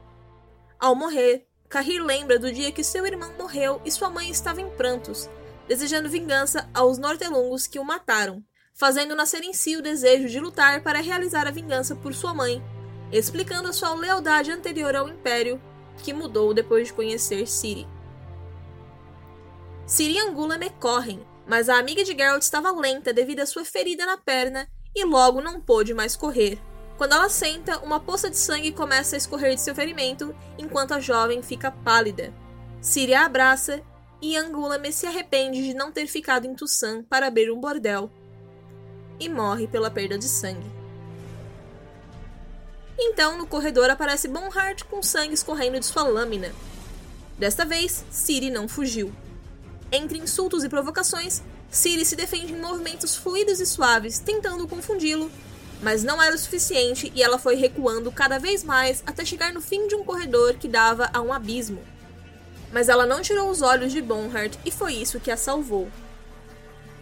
Ao 0.78 0.94
morrer, 0.94 1.46
Kahir 1.68 2.02
lembra 2.04 2.38
do 2.38 2.52
dia 2.52 2.70
que 2.70 2.84
seu 2.84 3.06
irmão 3.06 3.32
morreu 3.38 3.80
e 3.84 3.90
sua 3.90 4.10
mãe 4.10 4.30
estava 4.30 4.60
em 4.60 4.68
prantos, 4.70 5.28
desejando 5.66 6.08
vingança 6.08 6.68
aos 6.74 6.98
nortelungos 6.98 7.66
que 7.66 7.78
o 7.78 7.84
mataram, 7.84 8.44
fazendo 8.74 9.16
nascer 9.16 9.42
em 9.42 9.54
si 9.54 9.76
o 9.76 9.82
desejo 9.82 10.28
de 10.28 10.38
lutar 10.38 10.82
para 10.82 11.00
realizar 11.00 11.46
a 11.46 11.50
vingança 11.50 11.96
por 11.96 12.12
sua 12.12 12.34
mãe, 12.34 12.62
explicando 13.10 13.68
a 13.68 13.72
sua 13.72 13.94
lealdade 13.94 14.50
anterior 14.50 14.94
ao 14.94 15.08
Império 15.08 15.60
que 16.00 16.12
mudou 16.12 16.54
depois 16.54 16.88
de 16.88 16.94
conhecer 16.94 17.46
Ciri. 17.46 17.86
Ciri 19.86 20.14
e 20.14 20.20
Angulame 20.20 20.70
correm, 20.80 21.24
mas 21.46 21.68
a 21.68 21.78
amiga 21.78 22.04
de 22.04 22.12
Geralt 22.12 22.42
estava 22.42 22.70
lenta 22.70 23.12
devido 23.12 23.40
à 23.40 23.46
sua 23.46 23.64
ferida 23.64 24.06
na 24.06 24.16
perna 24.16 24.68
e 24.94 25.04
logo 25.04 25.40
não 25.40 25.60
pôde 25.60 25.92
mais 25.92 26.14
correr. 26.16 26.60
Quando 26.96 27.14
ela 27.14 27.28
senta, 27.28 27.78
uma 27.78 27.98
poça 27.98 28.28
de 28.28 28.36
sangue 28.36 28.72
começa 28.72 29.16
a 29.16 29.18
escorrer 29.18 29.54
de 29.54 29.60
seu 29.60 29.74
ferimento, 29.74 30.34
enquanto 30.58 30.92
a 30.92 31.00
jovem 31.00 31.42
fica 31.42 31.70
pálida. 31.70 32.32
Ciri 32.80 33.14
a 33.14 33.24
abraça 33.24 33.82
e 34.22 34.36
Angulame 34.36 34.92
se 34.92 35.06
arrepende 35.06 35.62
de 35.62 35.74
não 35.74 35.90
ter 35.90 36.06
ficado 36.06 36.46
em 36.46 36.54
Tussan 36.54 37.02
para 37.02 37.26
abrir 37.26 37.50
um 37.50 37.60
bordel 37.60 38.10
e 39.18 39.28
morre 39.28 39.66
pela 39.66 39.90
perda 39.90 40.18
de 40.18 40.28
sangue. 40.28 40.79
Então, 43.02 43.38
no 43.38 43.46
corredor 43.46 43.88
aparece 43.88 44.28
Bonhart 44.28 44.84
com 44.84 45.02
sangue 45.02 45.32
escorrendo 45.32 45.80
de 45.80 45.86
sua 45.86 46.02
lâmina. 46.02 46.52
Desta 47.38 47.64
vez, 47.64 48.04
Ciri 48.10 48.50
não 48.50 48.68
fugiu. 48.68 49.10
Entre 49.90 50.18
insultos 50.18 50.62
e 50.62 50.68
provocações, 50.68 51.42
Ciri 51.70 52.04
se 52.04 52.14
defende 52.14 52.52
em 52.52 52.60
movimentos 52.60 53.16
fluidos 53.16 53.58
e 53.58 53.64
suaves, 53.64 54.18
tentando 54.18 54.68
confundi-lo, 54.68 55.32
mas 55.80 56.04
não 56.04 56.22
era 56.22 56.36
o 56.36 56.38
suficiente 56.38 57.10
e 57.14 57.22
ela 57.22 57.38
foi 57.38 57.54
recuando 57.54 58.12
cada 58.12 58.38
vez 58.38 58.62
mais 58.62 59.02
até 59.06 59.24
chegar 59.24 59.50
no 59.54 59.62
fim 59.62 59.88
de 59.88 59.94
um 59.94 60.04
corredor 60.04 60.54
que 60.54 60.68
dava 60.68 61.08
a 61.10 61.22
um 61.22 61.32
abismo. 61.32 61.82
Mas 62.70 62.90
ela 62.90 63.06
não 63.06 63.22
tirou 63.22 63.48
os 63.48 63.62
olhos 63.62 63.92
de 63.92 64.02
Bonhart 64.02 64.58
e 64.64 64.70
foi 64.70 64.92
isso 64.92 65.18
que 65.18 65.30
a 65.30 65.38
salvou. 65.38 65.88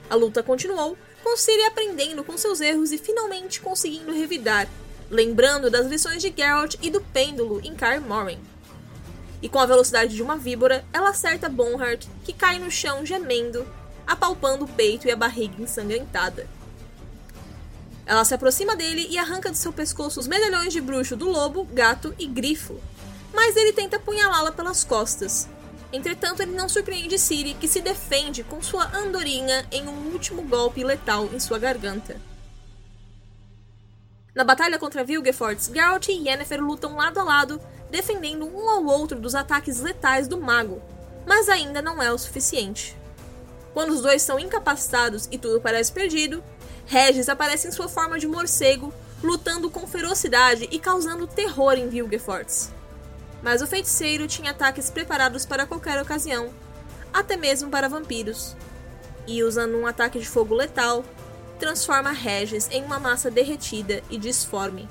A 0.09 0.15
luta 0.15 0.45
continuou, 0.45 0.97
com 1.25 1.37
Ciri 1.37 1.65
aprendendo 1.65 2.23
com 2.23 2.39
seus 2.39 2.61
erros 2.61 2.93
e 2.93 2.99
finalmente 2.99 3.61
conseguindo 3.61 4.13
revidar, 4.13 4.69
lembrando 5.11 5.71
das 5.71 5.87
lições 5.87 6.23
de 6.23 6.33
Geralt 6.37 6.75
e 6.83 6.91
do 6.91 7.01
pêndulo 7.01 7.61
em 7.65 7.75
Kaer 7.75 8.01
Morhen. 8.01 8.39
E 9.41 9.49
com 9.49 9.59
a 9.59 9.67
velocidade 9.67 10.15
de 10.15 10.23
uma 10.23 10.37
víbora, 10.37 10.85
ela 10.93 11.11
acerta 11.11 11.49
Bonhart, 11.49 12.07
que 12.25 12.33
cai 12.33 12.59
no 12.59 12.71
chão 12.71 13.07
gemendo, 13.07 13.67
apalpando 14.07 14.65
o 14.65 14.69
peito 14.69 15.07
e 15.07 15.11
a 15.11 15.17
barriga 15.17 15.63
ensanguentada. 15.63 16.47
Ela 18.05 18.25
se 18.25 18.35
aproxima 18.35 18.75
dele 18.75 19.07
e 19.11 19.19
arranca 19.19 19.51
de 19.51 19.59
seu 19.59 19.73
pescoço 19.73 20.19
os 20.19 20.27
medalhões 20.27 20.73
de 20.73 20.81
bruxo 20.81 21.15
do 21.15 21.29
lobo, 21.29 21.65
gato 21.65 22.15
e 22.19 22.27
grifo, 22.27 22.81
mas 23.35 23.55
ele 23.55 23.73
tenta 23.73 23.97
apunhalá-la 23.97 24.51
pelas 24.51 24.83
costas. 24.83 25.49
Entretanto, 25.93 26.41
ele 26.41 26.53
não 26.53 26.69
surpreende 26.69 27.19
Ciri, 27.19 27.55
que 27.55 27.69
se 27.69 27.81
defende 27.81 28.43
com 28.43 28.63
sua 28.63 28.91
andorinha 28.97 29.67
em 29.71 29.87
um 29.87 30.13
último 30.13 30.43
golpe 30.43 30.83
letal 30.83 31.29
em 31.33 31.39
sua 31.39 31.59
garganta. 31.59 32.17
Na 34.39 34.45
batalha 34.45 34.79
contra 34.79 35.03
Vilgefortz, 35.03 35.69
Geralt 35.75 36.07
e 36.07 36.13
Yennefer 36.13 36.63
lutam 36.63 36.95
lado 36.95 37.19
a 37.19 37.25
lado, 37.25 37.61
defendendo 37.91 38.47
um 38.47 38.71
ao 38.71 38.85
outro 38.85 39.19
dos 39.19 39.35
ataques 39.35 39.81
letais 39.81 40.29
do 40.29 40.41
mago, 40.41 40.81
mas 41.27 41.49
ainda 41.49 41.83
não 41.83 42.01
é 42.01 42.13
o 42.13 42.17
suficiente. 42.17 42.97
Quando 43.75 43.91
os 43.91 44.01
dois 44.01 44.23
são 44.23 44.39
incapacitados 44.39 45.27
e 45.33 45.39
tudo 45.39 45.61
parece 45.61 45.91
perdido, 45.91 46.41
Regis 46.87 47.29
aparece 47.29 47.67
em 47.67 47.73
sua 47.73 47.89
forma 47.89 48.17
de 48.17 48.29
morcego, 48.29 48.95
lutando 49.25 49.69
com 49.69 49.89
ferocidade 49.89 50.69
e 50.71 50.79
causando 50.79 51.27
terror 51.27 51.73
em 51.73 51.89
Vilgefortz. 51.89 52.71
Mas 53.43 53.61
o 53.61 53.67
feiticeiro 53.67 54.29
tinha 54.29 54.53
ataques 54.53 54.89
preparados 54.89 55.45
para 55.45 55.67
qualquer 55.67 56.01
ocasião, 56.01 56.51
até 57.13 57.37
mesmo 57.37 57.71
para 57.71 57.89
vampiros. 57.89 58.55
E 59.27 59.43
usando 59.43 59.77
um 59.77 59.85
ataque 59.85 60.21
de 60.21 60.29
fogo 60.29 60.55
letal, 60.55 61.05
transforma 61.59 62.11
Regis 62.13 62.69
em 62.71 62.83
uma 62.83 62.99
massa 62.99 63.31
derretida 63.31 64.03
e 64.09 64.17
disforme. 64.17 64.89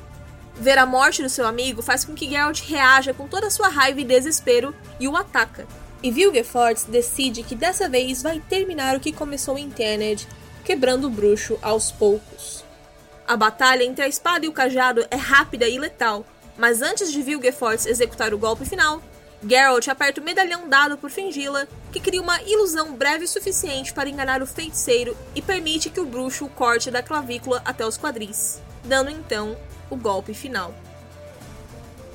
Ver 0.55 0.77
a 0.77 0.85
morte 0.85 1.23
do 1.23 1.29
seu 1.29 1.45
amigo 1.47 1.81
faz 1.81 2.03
com 2.03 2.13
que 2.13 2.29
Geralt 2.29 2.61
reaja 2.61 3.13
com 3.13 3.27
toda 3.27 3.47
a 3.47 3.51
sua 3.51 3.67
raiva 3.67 4.01
e 4.01 4.03
desespero 4.03 4.75
e 4.99 5.07
o 5.07 5.15
ataca. 5.15 5.67
E 6.01 6.11
Vilgefortz 6.11 6.83
decide 6.83 7.43
que 7.43 7.55
dessa 7.55 7.87
vez 7.87 8.21
vai 8.21 8.39
terminar 8.39 8.95
o 8.95 8.99
que 8.99 9.11
começou 9.11 9.57
em 9.57 9.69
Tenned, 9.69 10.27
quebrando 10.63 11.07
o 11.07 11.09
bruxo 11.09 11.57
aos 11.61 11.91
poucos. 11.91 12.63
A 13.27 13.35
batalha 13.35 13.83
entre 13.83 14.03
a 14.03 14.07
espada 14.07 14.45
e 14.45 14.49
o 14.49 14.53
cajado 14.53 15.05
é 15.11 15.15
rápida 15.15 15.67
e 15.67 15.77
letal, 15.77 16.25
mas 16.57 16.81
antes 16.81 17.11
de 17.11 17.21
Vilgefortz 17.21 17.85
executar 17.85 18.33
o 18.33 18.37
golpe 18.37 18.65
final, 18.65 19.01
Geralt 19.45 19.87
aperta 19.87 20.19
o 20.19 20.23
medalhão 20.23 20.67
dado 20.67 20.97
por 20.97 21.11
Fingila, 21.11 21.67
que 21.91 21.99
cria 21.99 22.21
uma 22.21 22.41
ilusão 22.41 22.93
breve 22.93 23.25
o 23.25 23.27
suficiente 23.27 23.93
para 23.93 24.09
enganar 24.09 24.41
o 24.41 24.47
feiticeiro 24.47 25.15
e 25.35 25.41
permite 25.41 25.89
que 25.89 25.99
o 25.99 26.05
bruxo 26.05 26.45
o 26.45 26.49
corte 26.49 26.89
da 26.89 27.03
clavícula 27.03 27.61
até 27.63 27.85
os 27.85 27.97
quadris, 27.97 28.59
dando 28.83 29.11
então 29.11 29.55
o 29.91 29.95
golpe 29.95 30.33
final. 30.33 30.73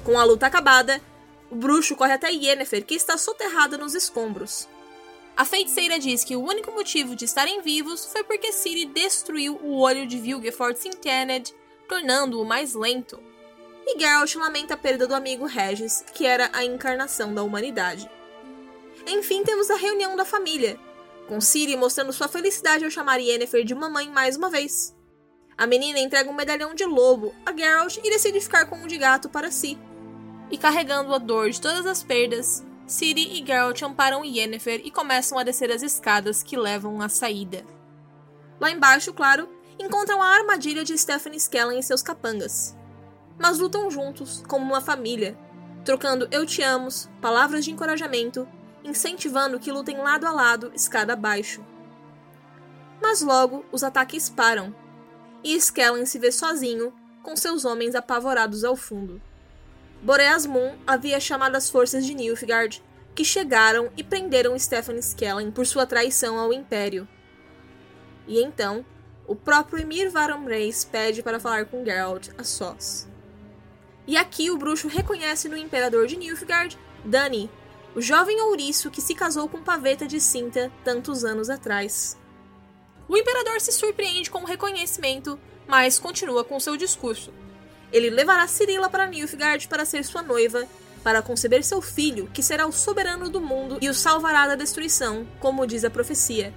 Com 0.03 0.19
a 0.19 0.25
luta 0.25 0.47
acabada, 0.47 1.01
o 1.49 1.55
bruxo 1.55 1.95
corre 1.95 2.13
até 2.13 2.29
Yennefer, 2.29 2.85
que 2.85 2.95
está 2.95 3.17
soterrada 3.17 3.79
nos 3.79 3.95
escombros. 3.95 4.69
A 5.37 5.45
feiticeira 5.45 5.99
diz 5.99 6.25
que 6.25 6.37
o 6.37 6.45
único 6.45 6.73
motivo 6.73 7.15
de 7.15 7.25
estarem 7.25 7.63
vivos 7.63 8.05
foi 8.07 8.25
porque 8.25 8.53
Ciri 8.53 8.87
destruiu 8.87 9.59
o 9.63 9.79
olho 9.79 10.07
de 10.07 10.19
Vilgefortz 10.19 10.85
em 10.85 10.91
Tenned, 10.91 11.55
tornando-o 11.89 12.45
mais 12.45 12.75
lento 12.75 13.32
e 13.87 13.99
Geralt 13.99 14.35
lamenta 14.37 14.75
a 14.75 14.77
perda 14.77 15.07
do 15.07 15.15
amigo 15.15 15.47
Regis, 15.47 16.05
que 16.15 16.27
era 16.27 16.51
a 16.53 16.65
encarnação 16.65 17.35
da 17.35 17.43
humanidade. 17.43 18.11
Enfim, 19.07 19.43
temos 19.43 19.71
a 19.71 19.77
reunião 19.77 20.15
da 20.17 20.25
família, 20.25 20.79
com 21.29 21.41
Ciri 21.41 21.77
mostrando 21.77 22.13
sua 22.13 22.29
felicidade 22.29 22.85
ao 22.85 22.91
chamar 22.91 23.19
Yennefer 23.19 23.65
de 23.65 23.75
mamãe 23.75 24.09
mais 24.09 24.37
uma 24.37 24.51
vez. 24.51 24.95
A 25.57 25.67
menina 25.67 25.99
entrega 25.99 26.31
um 26.31 26.35
medalhão 26.35 26.75
de 26.75 26.85
lobo 26.85 27.35
a 27.45 27.57
Geralt 27.57 27.99
e 27.99 28.11
decide 28.11 28.41
ficar 28.41 28.67
com 28.67 28.77
um 28.77 28.87
de 28.87 28.97
gato 28.97 29.29
para 29.29 29.51
si. 29.51 29.79
E 30.51 30.59
carregando 30.59 31.15
a 31.15 31.19
dor 31.19 31.51
de 31.51 31.61
todas 31.61 31.87
as 31.87 32.03
perdas, 32.03 32.65
Ciri 32.87 33.39
e 33.39 33.47
Geralt 33.47 33.83
amparam 33.83 34.25
Yennefer 34.25 34.81
e 34.85 34.91
começam 34.91 35.39
a 35.39 35.43
descer 35.43 35.71
as 35.71 35.83
escadas 35.83 36.43
que 36.43 36.57
levam 36.57 37.01
à 37.01 37.09
saída. 37.09 37.65
Lá 38.61 38.71
embaixo, 38.71 39.13
claro, 39.13 39.49
encontram 39.79 40.23
a 40.23 40.27
armadilha 40.27 40.85
de 40.85 40.97
Stephanie 40.97 41.39
Skellen 41.39 41.79
e 41.79 41.83
seus 41.83 42.03
capangas. 42.03 42.77
Mas 43.39 43.59
lutam 43.59 43.91
juntos, 43.91 44.43
como 44.47 44.65
uma 44.65 44.81
família, 44.81 45.37
trocando 45.85 46.29
eu 46.31 46.47
te 46.47 46.63
amos, 46.63 47.09
palavras 47.21 47.65
de 47.65 47.71
encorajamento, 47.71 48.47
incentivando 48.85 49.59
que 49.59 49.73
lutem 49.73 49.99
lado 49.99 50.27
a 50.27 50.31
lado, 50.31 50.73
escada 50.75 51.13
abaixo. 51.13 51.65
Mas 53.01 53.21
logo 53.21 53.65
os 53.73 53.83
ataques 53.83 54.29
param, 54.29 54.75
e 55.43 55.57
Skellen 55.57 56.07
se 56.07 56.19
vê 56.19 56.31
sozinho, 56.31 56.93
com 57.23 57.37
seus 57.37 57.65
homens 57.65 57.95
apavorados 57.95 58.65
ao 58.65 58.77
fundo. 58.77 59.21
Boreas 60.03 60.47
Moon 60.47 60.77
havia 60.87 61.21
chamado 61.21 61.57
as 61.57 61.71
forças 61.71 62.05
de 62.05 62.15
Nilfgaard, 62.15 62.83
que 63.15 63.25
chegaram 63.25 63.91
e 63.97 64.03
prenderam 64.03 64.59
Stefan 64.59 64.99
Skellen 64.99 65.51
por 65.51 65.67
sua 65.67 65.87
traição 65.87 66.39
ao 66.39 66.53
Império. 66.53 67.07
E 68.27 68.43
então, 68.43 68.85
o 69.27 69.37
próprio 69.37 69.81
Emir 69.81 70.11
Varon 70.11 70.45
Reis 70.45 70.85
pede 70.85 71.23
para 71.23 71.39
falar 71.39 71.67
com 71.67 71.85
Geralt 71.85 72.31
a 72.39 72.45
sós. 72.45 73.12
E 74.07 74.17
aqui 74.17 74.51
o 74.51 74.57
bruxo 74.57 74.89
reconhece 74.89 75.49
no 75.49 75.57
Imperador 75.57 76.07
de 76.07 76.17
Nilfgaard, 76.17 76.79
Dani, 77.05 77.51
o 77.95 78.01
jovem 78.01 78.41
ouriço 78.41 78.91
que 78.91 79.01
se 79.01 79.15
casou 79.15 79.49
com 79.49 79.63
Paveta 79.63 80.07
de 80.07 80.21
Cinta 80.21 80.73
tantos 80.83 81.25
anos 81.25 81.51
atrás. 81.51 82.17
O 83.09 83.17
imperador 83.17 83.61
se 83.61 83.71
surpreende 83.71 84.31
com 84.31 84.41
o 84.41 84.47
reconhecimento, 84.47 85.39
mas 85.67 85.99
continua 85.99 86.43
com 86.43 86.59
seu 86.59 86.77
discurso. 86.77 87.33
Ele 87.93 88.09
levará 88.09 88.47
Cirila 88.47 88.89
para 88.89 89.07
Nilfgaard 89.07 89.69
para 89.69 89.85
ser 89.85 90.05
sua 90.05 90.23
noiva, 90.23 90.67
para 91.05 91.21
conceber 91.21 91.63
seu 91.63 91.83
filho, 91.83 92.31
que 92.33 92.43
será 92.43 92.67
o 92.67 92.73
soberano 92.73 93.29
do 93.29 93.41
mundo 93.41 93.79
e 93.81 93.89
o 93.89 93.95
salvará 93.95 94.47
da 94.47 94.55
destruição, 94.55 95.27
como 95.41 95.67
diz 95.67 95.85
a 95.85 95.91
profecia. 95.91 96.55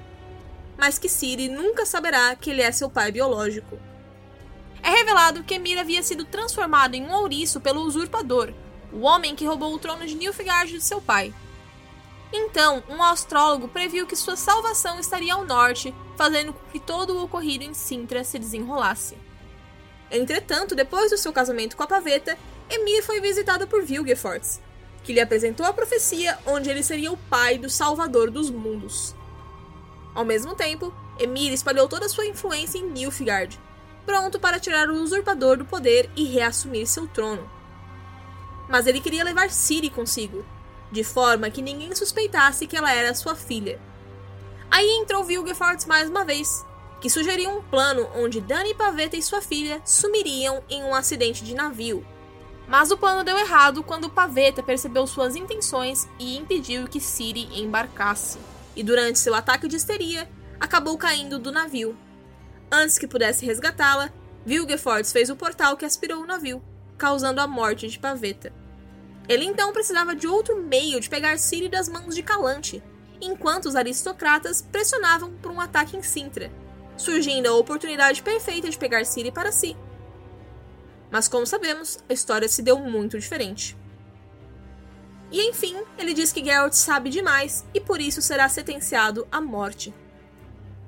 Mas 0.78 0.98
que 0.98 1.10
Ciri 1.10 1.50
nunca 1.50 1.86
saberá 1.86 2.36
que 2.36 2.52
ele 2.52 2.62
é 2.62 2.72
seu 2.72 2.90
pai 2.90 3.12
biológico. 3.12 3.78
É 4.86 4.92
revelado 4.92 5.44
que 5.44 5.56
Emir 5.56 5.80
havia 5.80 6.04
sido 6.04 6.24
transformado 6.26 6.94
em 6.94 7.04
um 7.04 7.12
ouriço 7.12 7.60
pelo 7.60 7.82
usurpador, 7.82 8.54
o 8.94 9.00
homem 9.00 9.36
que 9.36 9.44
roubou 9.44 9.74
o 9.74 9.80
trono 9.80 10.06
de 10.06 10.14
Nilfgaard 10.14 10.72
de 10.72 10.80
seu 10.80 11.02
pai. 11.02 11.34
Então, 12.32 12.84
um 12.88 13.02
astrólogo 13.02 13.68
previu 13.68 14.06
que 14.06 14.16
sua 14.16 14.36
salvação 14.36 15.00
estaria 15.00 15.34
ao 15.34 15.44
norte, 15.44 15.92
fazendo 16.16 16.54
com 16.54 16.70
que 16.72 16.80
todo 16.80 17.16
o 17.16 17.24
ocorrido 17.24 17.64
em 17.64 17.74
Sintra 17.74 18.24
se 18.24 18.38
desenrolasse. 18.38 19.18
Entretanto, 20.12 20.76
depois 20.76 21.10
do 21.10 21.18
seu 21.18 21.34
casamento 21.34 21.76
com 21.76 21.82
a 21.82 21.88
Paveta, 21.88 22.38
Emir 22.70 23.04
foi 23.04 23.20
visitado 23.20 23.66
por 23.66 23.82
Vilgefortz, 23.82 24.62
que 25.04 25.14
lhe 25.14 25.20
apresentou 25.20 25.66
a 25.66 25.74
profecia 25.74 26.38
onde 26.46 26.70
ele 26.70 26.84
seria 26.84 27.12
o 27.12 27.18
pai 27.18 27.58
do 27.58 27.72
Salvador 27.72 28.30
dos 28.30 28.52
Mundos. 28.52 29.16
Ao 30.14 30.24
mesmo 30.24 30.54
tempo, 30.54 30.94
Emir 31.18 31.52
espalhou 31.52 31.88
toda 31.90 32.06
a 32.06 32.10
sua 32.10 32.28
influência 32.28 32.78
em 32.78 32.88
Nilfgaard, 32.88 33.60
pronto 34.06 34.40
para 34.40 34.60
tirar 34.60 34.90
o 34.90 35.02
usurpador 35.02 35.58
do 35.58 35.66
poder 35.66 36.10
e 36.16 36.26
reassumir 36.26 36.88
seu 36.88 37.08
trono. 37.08 37.50
Mas 38.70 38.88
ele 38.88 39.00
queria 39.00 39.24
levar 39.24 39.50
Ciri 39.50 39.90
consigo, 39.90 40.46
de 40.92 41.04
forma 41.04 41.50
que 41.50 41.62
ninguém 41.62 41.94
suspeitasse 41.96 42.68
que 42.68 42.78
ela 42.78 42.94
era 42.94 43.14
sua 43.14 43.36
filha. 43.36 43.80
Aí 44.70 44.90
entrou 45.02 45.24
Vilgefortz 45.24 45.86
mais 45.86 46.10
uma 46.10 46.26
vez, 46.26 46.66
que 47.00 47.10
sugeriu 47.10 47.50
um 47.50 47.62
plano 47.62 48.08
onde 48.16 48.42
Dani 48.42 48.74
Pavetta 48.74 49.16
e 49.16 49.22
sua 49.22 49.42
filha 49.42 49.82
sumiriam 49.86 50.64
em 50.70 50.84
um 50.84 50.96
acidente 50.96 51.44
de 51.44 51.54
navio. 51.54 52.06
Mas 52.68 52.90
o 52.90 52.98
plano 52.98 53.24
deu 53.24 53.38
errado 53.38 53.84
quando 53.84 54.10
Pavetta 54.10 54.64
percebeu 54.64 55.06
suas 55.06 55.36
intenções 55.36 56.08
e 56.18 56.36
impediu 56.36 56.88
que 56.88 57.00
Ciri 57.00 57.48
embarcasse. 57.62 58.40
E 58.76 58.82
durante 58.82 59.20
seu 59.20 59.36
ataque 59.36 59.68
de 59.68 59.76
histeria, 59.76 60.28
acabou 60.60 60.98
caindo 60.98 61.38
do 61.38 61.52
navio. 61.52 61.96
Antes 62.72 62.98
que 62.98 63.08
pudesse 63.08 63.46
resgatá-la, 63.46 64.12
Vilgefortz 64.46 65.12
fez 65.12 65.30
o 65.30 65.36
portal 65.36 65.78
que 65.78 65.86
aspirou 65.86 66.22
o 66.22 66.26
navio, 66.26 66.62
causando 66.98 67.42
a 67.42 67.48
morte 67.48 67.88
de 67.88 68.00
Pavetta. 68.00 68.54
Ele 69.28 69.46
então 69.46 69.74
precisava 69.74 70.16
de 70.16 70.28
outro 70.28 70.62
meio 70.62 71.00
de 71.00 71.10
pegar 71.10 71.40
Ciri 71.40 71.68
das 71.68 71.90
mãos 71.90 72.14
de 72.14 72.22
Calante, 72.22 72.84
enquanto 73.20 73.66
os 73.66 73.76
aristocratas 73.76 74.62
pressionavam 74.62 75.34
por 75.42 75.52
um 75.52 75.60
ataque 75.60 75.98
em 75.98 76.04
Sintra, 76.04 76.52
surgindo 76.96 77.48
a 77.48 77.56
oportunidade 77.56 78.22
perfeita 78.22 78.70
de 78.70 78.78
pegar 78.78 79.06
Ciri 79.06 79.32
para 79.32 79.52
si. 79.52 79.76
Mas 81.12 81.28
como 81.28 81.46
sabemos, 81.46 81.98
a 82.10 82.14
história 82.14 82.48
se 82.48 82.62
deu 82.62 82.78
muito 82.78 83.18
diferente. 83.18 83.76
E 85.32 85.50
enfim, 85.50 85.76
ele 85.98 86.14
diz 86.14 86.32
que 86.32 86.44
Geralt 86.44 86.74
sabe 86.74 87.10
demais 87.10 87.66
e 87.74 87.80
por 87.80 88.00
isso 88.00 88.22
será 88.22 88.48
sentenciado 88.48 89.28
à 89.32 89.42
morte. 89.42 89.94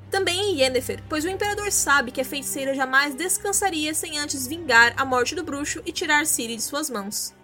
Também 0.09 0.39
em 0.39 0.61
Yennefer, 0.61 1.03
pois 1.09 1.25
o 1.25 1.29
imperador 1.29 1.71
sabe 1.71 2.11
que 2.11 2.21
a 2.21 2.25
feiticeira 2.25 2.73
jamais 2.73 3.13
descansaria 3.13 3.93
sem 3.93 4.17
antes 4.17 4.47
vingar 4.47 4.93
a 4.95 5.03
morte 5.03 5.35
do 5.35 5.43
bruxo 5.43 5.81
e 5.85 5.91
tirar 5.91 6.25
Ciri 6.25 6.55
de 6.55 6.61
suas 6.61 6.89
mãos. 6.89 7.35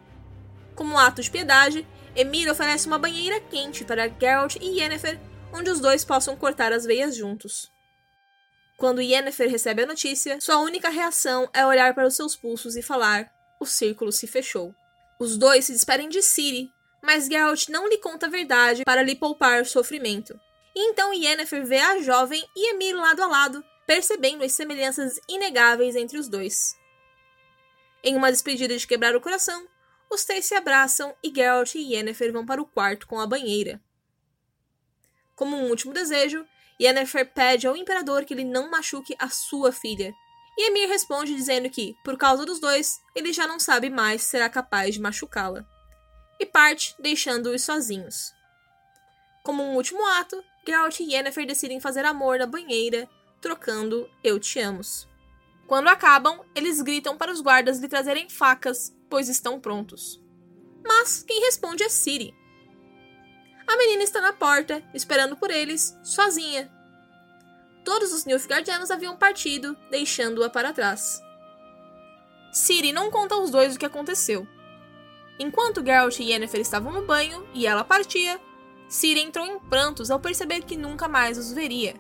Como 0.76 0.98
ato 0.98 1.22
de 1.22 1.30
piedade, 1.30 1.86
Emir 2.16 2.50
oferece 2.50 2.88
uma 2.88 2.98
banheira 2.98 3.40
quente 3.40 3.84
para 3.84 4.08
Geralt 4.08 4.56
e 4.62 4.80
Yennefer, 4.80 5.20
onde 5.52 5.70
os 5.70 5.80
dois 5.80 6.06
possam 6.06 6.36
cortar 6.36 6.72
as 6.72 6.86
veias 6.86 7.16
juntos. 7.16 7.72
Quando 8.78 9.02
Yennefer 9.02 9.50
recebe 9.50 9.84
a 9.84 9.88
notícia, 9.88 10.40
sua 10.42 10.58
única 10.58 10.90
reação 10.90 11.50
é 11.54 11.66
olhar 11.66 11.94
para 11.94 12.08
os 12.08 12.16
seus 12.16 12.36
pulsos 12.36 12.76
e 12.76 12.82
falar: 12.82 13.32
o 13.60 13.66
círculo 13.66 14.12
se 14.12 14.26
fechou. 14.26 14.74
Os 15.20 15.38
dois 15.38 15.66
se 15.66 15.74
despedem 15.74 16.10
de 16.10 16.22
Ciri, 16.22 16.72
mas 17.02 17.28
Geralt 17.28 17.70
não 17.70 17.88
lhe 17.88 17.98
conta 17.98 18.26
a 18.26 18.30
verdade 18.30 18.84
para 18.84 19.04
lhe 19.04 19.16
poupar 19.16 19.66
sofrimento. 19.66 20.40
E 20.76 20.90
então 20.90 21.14
Yennefer 21.14 21.66
vê 21.66 21.80
a 21.80 22.02
jovem 22.02 22.44
e 22.56 22.72
Emir 22.72 22.96
lado 22.96 23.22
a 23.22 23.28
lado, 23.28 23.64
percebendo 23.86 24.44
as 24.44 24.54
semelhanças 24.54 25.20
inegáveis 25.30 25.96
entre 25.96 26.18
os 26.18 26.28
dois. 26.28 26.76
Em 28.04 28.16
uma 28.16 28.32
despedida 28.32 28.76
de 28.76 28.88
quebrar 28.88 29.16
o 29.16 29.22
coração, 29.22 29.68
os 30.10 30.26
três 30.26 30.46
se 30.46 30.56
abraçam 30.56 31.16
e 31.24 31.34
Geralt 31.34 31.76
e 31.76 31.94
Yennefer 31.94 32.32
vão 32.32 32.46
para 32.46 32.62
o 32.62 32.66
quarto 32.66 33.08
com 33.08 33.20
a 33.20 33.28
banheira. 33.28 33.82
Como 35.36 35.58
um 35.58 35.70
último 35.70 35.94
desejo, 35.94 36.46
Yennefer 36.80 37.34
pede 37.34 37.68
ao 37.68 37.78
imperador 37.78 38.26
que 38.26 38.34
ele 38.34 38.44
não 38.44 38.70
machuque 38.70 39.16
a 39.18 39.30
sua 39.30 39.72
filha. 39.72 40.14
E 40.58 40.68
Emir 40.68 40.88
responde 40.88 41.36
dizendo 41.36 41.70
que, 41.70 41.96
por 42.04 42.18
causa 42.18 42.46
dos 42.46 42.60
dois, 42.60 43.00
ele 43.16 43.34
já 43.34 43.48
não 43.48 43.60
sabe 43.60 43.90
mais 43.90 44.22
se 44.22 44.30
será 44.30 44.50
capaz 44.50 44.94
de 44.94 45.02
machucá-la. 45.02 45.66
E 46.40 46.46
parte, 46.46 46.96
deixando-os 47.00 47.64
sozinhos. 47.64 48.32
Como 49.44 49.64
um 49.64 49.76
último 49.76 50.06
ato, 50.06 50.44
Geralt 50.66 51.00
e 51.00 51.14
Yennefer 51.14 51.46
decidem 51.46 51.80
fazer 51.80 52.06
amor 52.06 52.40
na 52.40 52.46
banheira, 52.46 53.10
trocando 53.42 54.10
Eu 54.24 54.40
Te 54.40 54.60
Amos. 54.60 55.08
Quando 55.68 55.88
acabam, 55.88 56.42
eles 56.56 56.82
gritam 56.82 57.18
para 57.18 57.32
os 57.32 57.42
guardas 57.42 57.80
lhe 57.80 57.88
trazerem 57.88 58.30
facas, 58.30 58.96
pois 59.10 59.28
estão 59.28 59.60
prontos. 59.60 60.22
Mas 60.86 61.24
quem 61.24 61.42
responde 61.42 61.84
é 61.84 61.90
Ciri. 61.90 62.34
A 63.68 63.78
menina 63.78 64.04
está 64.04 64.22
na 64.22 64.34
porta, 64.34 64.84
esperando 64.94 65.38
por 65.38 65.50
eles, 65.50 65.98
sozinha. 66.04 66.72
Todos 67.84 68.14
os 68.14 68.26
Nilfgaardianos 68.26 68.92
haviam 68.92 69.18
partido, 69.18 69.78
deixando-a 69.90 70.50
para 70.50 70.74
trás. 70.74 71.22
Ciri 72.52 72.92
não 72.92 73.10
conta 73.10 73.36
aos 73.36 73.50
dois 73.50 73.76
o 73.76 73.80
que 73.80 73.86
aconteceu. 73.86 74.48
Enquanto 75.40 75.84
Geralt 75.84 76.20
e 76.20 76.32
Yennefer 76.32 76.62
estavam 76.62 76.92
no 76.94 77.06
banho 77.06 77.48
e 77.54 77.66
ela 77.66 77.84
partia, 77.84 78.40
Ciri 78.94 79.22
entrou 79.22 79.44
em 79.44 79.58
prantos 79.58 80.12
ao 80.12 80.20
perceber 80.20 80.62
que 80.62 80.78
nunca 80.78 81.08
mais 81.08 81.36
os 81.36 81.52
veria. 81.52 81.96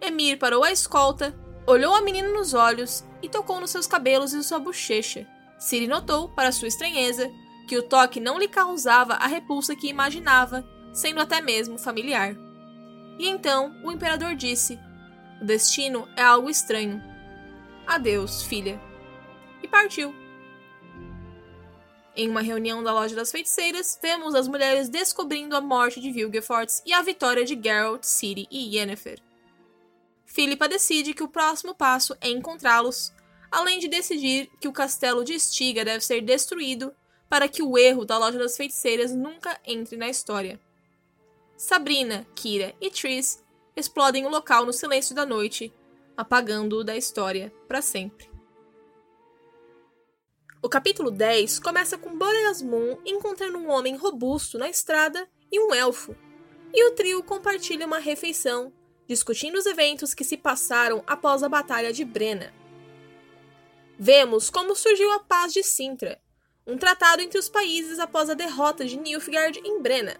Emir 0.00 0.38
parou 0.38 0.62
a 0.62 0.70
escolta 0.70 1.36
Olhou 1.66 1.96
a 1.96 2.00
menina 2.00 2.28
nos 2.28 2.54
olhos 2.54 3.04
e 3.20 3.28
tocou 3.28 3.60
nos 3.60 3.70
seus 3.70 3.88
cabelos 3.88 4.32
e 4.32 4.42
sua 4.44 4.60
bochecha. 4.60 5.26
Ciri 5.58 5.88
notou, 5.88 6.28
para 6.28 6.52
sua 6.52 6.68
estranheza, 6.68 7.28
que 7.68 7.76
o 7.76 7.82
toque 7.82 8.20
não 8.20 8.38
lhe 8.38 8.46
causava 8.46 9.14
a 9.14 9.26
repulsa 9.26 9.74
que 9.74 9.88
imaginava, 9.88 10.64
sendo 10.92 11.20
até 11.20 11.40
mesmo 11.40 11.76
familiar. 11.76 12.36
E 13.18 13.28
então 13.28 13.74
o 13.84 13.90
imperador 13.90 14.36
disse: 14.36 14.78
O 15.40 15.44
destino 15.44 16.08
é 16.16 16.22
algo 16.22 16.48
estranho. 16.48 17.02
Adeus, 17.84 18.44
filha. 18.44 18.80
E 19.60 19.66
partiu. 19.66 20.21
Em 22.14 22.28
uma 22.28 22.42
reunião 22.42 22.82
da 22.82 22.92
Loja 22.92 23.16
das 23.16 23.30
Feiticeiras, 23.32 23.98
vemos 24.00 24.34
as 24.34 24.46
mulheres 24.46 24.90
descobrindo 24.90 25.56
a 25.56 25.62
morte 25.62 25.98
de 25.98 26.12
Vilgefortz 26.12 26.82
e 26.84 26.92
a 26.92 27.00
vitória 27.00 27.44
de 27.44 27.58
Geralt, 27.60 28.04
Ciri 28.04 28.46
e 28.50 28.76
Yennefer. 28.76 29.18
Philippa 30.26 30.68
decide 30.68 31.14
que 31.14 31.22
o 31.22 31.28
próximo 31.28 31.74
passo 31.74 32.16
é 32.20 32.28
encontrá-los, 32.28 33.12
além 33.50 33.78
de 33.78 33.88
decidir 33.88 34.50
que 34.60 34.68
o 34.68 34.72
castelo 34.72 35.24
de 35.24 35.34
Estiga 35.34 35.84
deve 35.84 36.04
ser 36.04 36.20
destruído 36.20 36.94
para 37.30 37.48
que 37.48 37.62
o 37.62 37.78
erro 37.78 38.04
da 38.04 38.18
Loja 38.18 38.38
das 38.38 38.56
Feiticeiras 38.56 39.14
nunca 39.14 39.58
entre 39.66 39.96
na 39.96 40.08
história. 40.08 40.60
Sabrina, 41.56 42.26
Kira 42.34 42.74
e 42.78 42.90
Tris 42.90 43.42
explodem 43.74 44.26
o 44.26 44.28
local 44.28 44.66
no 44.66 44.72
silêncio 44.72 45.14
da 45.14 45.24
noite, 45.24 45.72
apagando-o 46.14 46.84
da 46.84 46.96
história 46.96 47.50
para 47.66 47.80
sempre. 47.80 48.31
O 50.64 50.68
capítulo 50.68 51.10
10 51.10 51.58
começa 51.58 51.98
com 51.98 52.16
Boreas 52.16 52.62
Moon 52.62 52.96
encontrando 53.04 53.58
um 53.58 53.68
homem 53.68 53.96
robusto 53.96 54.56
na 54.56 54.70
estrada 54.70 55.28
e 55.50 55.58
um 55.58 55.74
elfo, 55.74 56.14
e 56.72 56.88
o 56.88 56.92
trio 56.92 57.20
compartilha 57.24 57.84
uma 57.84 57.98
refeição, 57.98 58.72
discutindo 59.08 59.56
os 59.56 59.66
eventos 59.66 60.14
que 60.14 60.22
se 60.22 60.36
passaram 60.36 61.02
após 61.04 61.42
a 61.42 61.48
Batalha 61.48 61.92
de 61.92 62.04
Brenna. 62.04 62.54
Vemos 63.98 64.50
como 64.50 64.76
surgiu 64.76 65.10
a 65.10 65.18
Paz 65.18 65.52
de 65.52 65.64
Sintra, 65.64 66.22
um 66.64 66.78
tratado 66.78 67.20
entre 67.20 67.40
os 67.40 67.48
países 67.48 67.98
após 67.98 68.30
a 68.30 68.34
derrota 68.34 68.84
de 68.84 68.96
Nilfgaard 68.96 69.60
em 69.64 69.82
Brenna. 69.82 70.16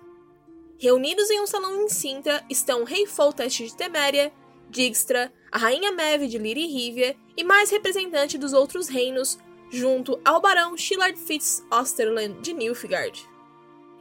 Reunidos 0.76 1.30
em 1.30 1.40
um 1.40 1.47
salão 1.47 1.84
em 1.84 1.88
Sintra 1.88 2.45
estão 2.51 2.82
Rei 2.82 3.07
Foltest 3.07 3.62
de 3.62 3.76
Teméria, 3.76 4.32
Dijkstra, 4.68 5.32
a 5.53 5.59
Rainha 5.59 5.93
Meve 5.93 6.26
de 6.26 6.36
Lirihívia 6.36 7.16
e 7.36 7.45
mais 7.45 7.70
representantes 7.70 8.40
dos 8.40 8.53
outros 8.53 8.88
reinos, 8.88 9.38
junto 9.73 10.20
ao 10.23 10.41
Barão 10.41 10.77
Shillard 10.77 11.18
Fitz 11.18 11.64
Osterland 11.70 12.41
de 12.43 12.53
Nilfgaard. 12.53 13.27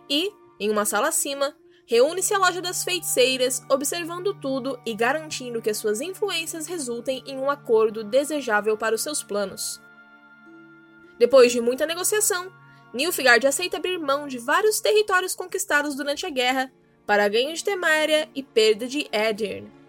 E, 0.10 0.30
em 0.60 0.70
uma 0.70 0.84
sala 0.84 1.08
acima, 1.08 1.56
reúne-se 1.86 2.34
a 2.34 2.38
loja 2.38 2.62
das 2.62 2.84
feiticeiras, 2.84 3.64
observando 3.70 4.34
tudo 4.34 4.78
e 4.86 4.94
garantindo 4.94 5.62
que 5.62 5.70
as 5.70 5.78
suas 5.78 6.02
influências 6.02 6.68
resultem 6.68 7.24
em 7.26 7.38
um 7.38 7.50
acordo 7.50 8.04
desejável 8.04 8.78
para 8.78 8.94
os 8.94 9.02
seus 9.02 9.24
planos. 9.24 9.82
Depois 11.18 11.54
de 11.54 11.62
muita 11.62 11.86
negociação, 11.86 12.52
Nilfgaard 12.94 13.48
aceita 13.48 13.78
abrir 13.78 13.98
mão 13.98 14.28
de 14.28 14.38
vários 14.38 14.82
territórios 14.82 15.34
conquistados 15.34 15.96
durante 15.96 16.26
a 16.26 16.30
guerra 16.30 16.72
para 17.08 17.30
ganho 17.30 17.54
de 17.54 17.64
Teméria 17.64 18.30
e 18.36 18.44
perda 18.44 18.88
de 18.88 19.08
Edirne. 19.12 19.81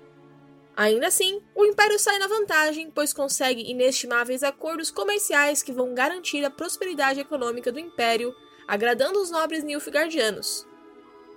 Ainda 0.77 1.09
assim, 1.09 1.43
o 1.55 1.67
Império 1.67 1.99
sai 1.99 2.19
na 2.19 2.27
vantagem, 2.27 2.91
pois 2.91 3.13
consegue 3.13 3.71
inestimáveis 3.71 4.43
acordos 4.43 4.91
comerciais 4.91 5.63
que 5.63 5.73
vão 5.73 5.95
garantir 5.95 6.45
a 6.45 6.51
prosperidade 6.51 7.21
econômica 7.21 7.71
do 7.71 7.79
Império, 7.79 8.35
agradando 8.67 9.21
os 9.21 9.31
nobres 9.31 9.63
nilfgaardianos. 9.63 10.67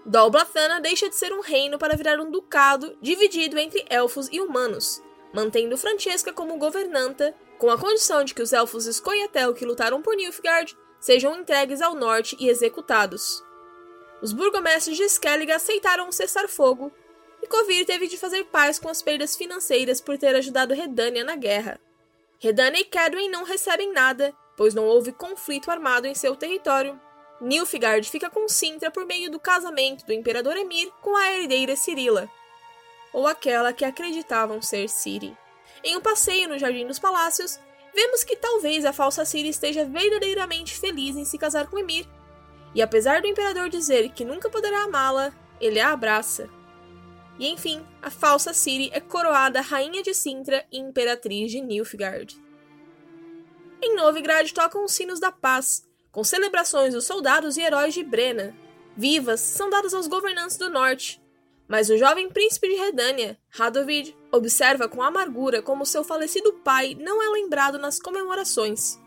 Dol 0.05 0.29
Blathana 0.29 0.79
deixa 0.79 1.09
de 1.09 1.15
ser 1.15 1.33
um 1.33 1.41
reino 1.41 1.77
para 1.77 1.97
virar 1.97 2.19
um 2.19 2.29
ducado 2.29 2.97
dividido 3.01 3.57
entre 3.57 3.83
elfos 3.89 4.29
e 4.31 4.39
humanos, 4.39 5.01
mantendo 5.33 5.77
Francesca 5.77 6.31
como 6.31 6.57
governanta, 6.57 7.35
com 7.57 7.69
a 7.69 7.77
condição 7.77 8.23
de 8.23 8.33
que 8.33 8.41
os 8.41 8.53
elfos 8.53 8.85
Scoia'tael 8.85 9.53
que 9.53 9.65
lutaram 9.65 10.01
por 10.01 10.15
Nilfgaard 10.15 10.77
sejam 10.99 11.35
entregues 11.35 11.81
ao 11.81 11.95
norte 11.95 12.37
e 12.39 12.47
executados. 12.47 13.43
Os 14.21 14.31
burgomestres 14.31 14.95
de 14.95 15.03
Skellige 15.05 15.51
aceitaram 15.51 16.11
cessar 16.11 16.47
fogo 16.47 16.91
e 17.45 17.47
Kovir 17.47 17.85
teve 17.85 18.07
de 18.07 18.17
fazer 18.17 18.43
paz 18.45 18.79
com 18.79 18.89
as 18.89 19.03
perdas 19.03 19.35
financeiras 19.35 20.01
por 20.01 20.17
ter 20.17 20.35
ajudado 20.35 20.73
Redânia 20.73 21.23
na 21.23 21.35
guerra. 21.35 21.79
Redânia 22.39 22.81
e 22.81 22.85
Cadwin 22.85 23.29
não 23.29 23.43
recebem 23.43 23.93
nada, 23.93 24.33
pois 24.57 24.73
não 24.73 24.83
houve 24.83 25.11
conflito 25.11 25.69
armado 25.69 26.07
em 26.07 26.15
seu 26.15 26.35
território. 26.35 26.99
Nilfgaard 27.39 28.09
fica 28.09 28.31
com 28.31 28.47
Sintra 28.47 28.89
por 28.89 29.05
meio 29.05 29.29
do 29.29 29.39
casamento 29.39 30.05
do 30.07 30.13
imperador 30.13 30.57
Emir 30.57 30.91
com 31.01 31.15
a 31.15 31.33
herdeira 31.33 31.75
Cirila, 31.75 32.27
ou 33.13 33.27
aquela 33.27 33.71
que 33.71 33.85
acreditavam 33.85 34.59
ser 34.59 34.89
Ciri. 34.89 35.37
Em 35.83 35.95
um 35.95 36.01
passeio 36.01 36.49
no 36.49 36.57
Jardim 36.57 36.87
dos 36.87 36.97
Palácios, 36.97 37.59
vemos 37.93 38.23
que 38.23 38.35
talvez 38.35 38.85
a 38.85 38.93
falsa 38.93 39.23
Ciri 39.23 39.49
esteja 39.49 39.85
verdadeiramente 39.85 40.75
feliz 40.79 41.15
em 41.15 41.25
se 41.25 41.37
casar 41.37 41.67
com 41.67 41.77
Emir, 41.77 42.07
e 42.73 42.81
apesar 42.81 43.21
do 43.21 43.27
imperador 43.27 43.69
dizer 43.69 44.09
que 44.09 44.25
nunca 44.25 44.49
poderá 44.49 44.83
amá-la, 44.83 45.31
ele 45.61 45.79
a 45.79 45.91
abraça. 45.91 46.49
E 47.37 47.47
enfim, 47.49 47.85
a 48.01 48.09
falsa 48.09 48.53
Ciri 48.53 48.89
é 48.93 48.99
coroada 48.99 49.61
rainha 49.61 50.01
de 50.01 50.13
Sintra 50.13 50.65
e 50.71 50.79
imperatriz 50.79 51.51
de 51.51 51.61
Nilfgaard. 51.61 52.41
Em 53.81 53.95
Novigrad 53.95 54.51
tocam 54.51 54.85
os 54.85 54.93
sinos 54.93 55.19
da 55.19 55.31
paz, 55.31 55.87
com 56.11 56.23
celebrações 56.23 56.93
dos 56.93 57.05
soldados 57.05 57.57
e 57.57 57.61
heróis 57.61 57.93
de 57.93 58.03
Brena. 58.03 58.55
Vivas 58.95 59.41
são 59.41 59.69
dadas 59.69 59.93
aos 59.93 60.07
governantes 60.07 60.55
do 60.57 60.69
norte, 60.69 61.21
mas 61.67 61.89
o 61.89 61.97
jovem 61.97 62.29
príncipe 62.29 62.69
de 62.69 62.75
Redânia, 62.75 63.37
Radovid, 63.49 64.15
observa 64.31 64.87
com 64.87 65.01
amargura 65.01 65.61
como 65.61 65.85
seu 65.85 66.03
falecido 66.03 66.53
pai 66.63 66.95
não 66.99 67.21
é 67.21 67.29
lembrado 67.29 67.77
nas 67.77 67.99
comemorações. 67.99 68.99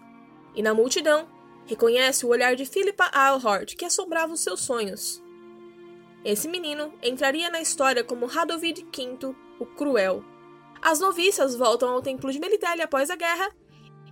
E 0.54 0.62
na 0.62 0.74
multidão, 0.74 1.28
reconhece 1.66 2.26
o 2.26 2.30
olhar 2.30 2.56
de 2.56 2.66
Philippa 2.66 3.10
Eilhart, 3.14 3.76
que 3.76 3.84
assombrava 3.84 4.32
os 4.32 4.40
seus 4.40 4.60
sonhos. 4.60 5.22
Esse 6.24 6.48
menino 6.48 6.92
entraria 7.02 7.50
na 7.50 7.60
história 7.60 8.02
como 8.02 8.26
Radovid 8.26 8.86
V, 8.94 9.34
o 9.58 9.66
Cruel. 9.66 10.24
As 10.82 11.00
noviças 11.00 11.54
voltam 11.54 11.90
ao 11.90 12.02
templo 12.02 12.30
de 12.30 12.38
Melitele 12.38 12.82
após 12.82 13.10
a 13.10 13.16
guerra, 13.16 13.50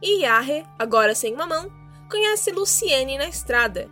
e 0.02 0.22
Yahre, 0.22 0.64
agora 0.78 1.14
sem 1.14 1.34
uma 1.34 1.46
mão, 1.46 1.70
conhece 2.10 2.52
Luciene 2.52 3.18
na 3.18 3.28
estrada, 3.28 3.90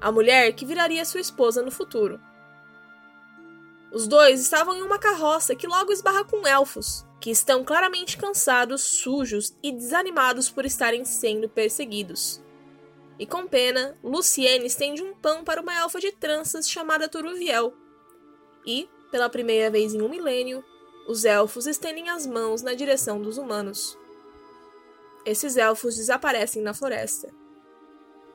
a 0.00 0.12
mulher 0.12 0.52
que 0.52 0.66
viraria 0.66 1.04
sua 1.04 1.20
esposa 1.20 1.62
no 1.62 1.70
futuro. 1.70 2.20
Os 3.92 4.06
dois 4.06 4.40
estavam 4.40 4.76
em 4.76 4.82
uma 4.82 4.98
carroça 4.98 5.54
que 5.54 5.66
logo 5.66 5.92
esbarra 5.92 6.24
com 6.24 6.46
elfos, 6.46 7.06
que 7.20 7.30
estão 7.30 7.64
claramente 7.64 8.18
cansados, 8.18 8.82
sujos 8.82 9.56
e 9.62 9.72
desanimados 9.72 10.50
por 10.50 10.66
estarem 10.66 11.04
sendo 11.04 11.48
perseguidos. 11.48 12.42
E 13.18 13.26
com 13.26 13.46
pena, 13.46 13.98
Luciene 14.02 14.66
estende 14.66 15.02
um 15.02 15.12
pão 15.14 15.42
para 15.42 15.60
uma 15.60 15.74
elfa 15.74 15.98
de 15.98 16.12
tranças 16.12 16.70
chamada 16.70 17.08
Turuviel. 17.08 17.74
E, 18.64 18.88
pela 19.10 19.28
primeira 19.28 19.70
vez 19.70 19.92
em 19.92 20.00
um 20.00 20.08
milênio, 20.08 20.64
os 21.08 21.24
elfos 21.24 21.66
estendem 21.66 22.08
as 22.10 22.26
mãos 22.26 22.62
na 22.62 22.74
direção 22.74 23.20
dos 23.20 23.36
humanos. 23.36 23.98
Esses 25.24 25.56
elfos 25.56 25.96
desaparecem 25.96 26.62
na 26.62 26.72
floresta. 26.72 27.28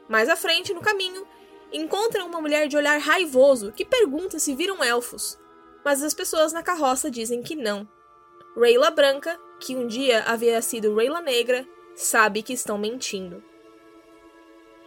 Mais 0.10 0.28
à 0.28 0.36
frente, 0.36 0.74
no 0.74 0.82
caminho, 0.82 1.26
encontram 1.72 2.28
uma 2.28 2.42
mulher 2.42 2.68
de 2.68 2.76
olhar 2.76 3.00
raivoso 3.00 3.72
que 3.72 3.86
pergunta 3.86 4.38
se 4.38 4.54
viram 4.54 4.84
elfos, 4.84 5.40
mas 5.84 6.04
as 6.04 6.14
pessoas 6.14 6.52
na 6.52 6.62
carroça 6.62 7.10
dizem 7.10 7.42
que 7.42 7.56
não. 7.56 7.88
Rayla 8.56 8.92
Branca, 8.92 9.40
que 9.60 9.76
um 9.76 9.88
dia 9.88 10.24
havia 10.24 10.62
sido 10.62 10.94
Rayla 10.94 11.22
Negra, 11.22 11.68
sabe 11.96 12.44
que 12.44 12.54
estão 12.54 12.78
mentindo. 12.78 13.44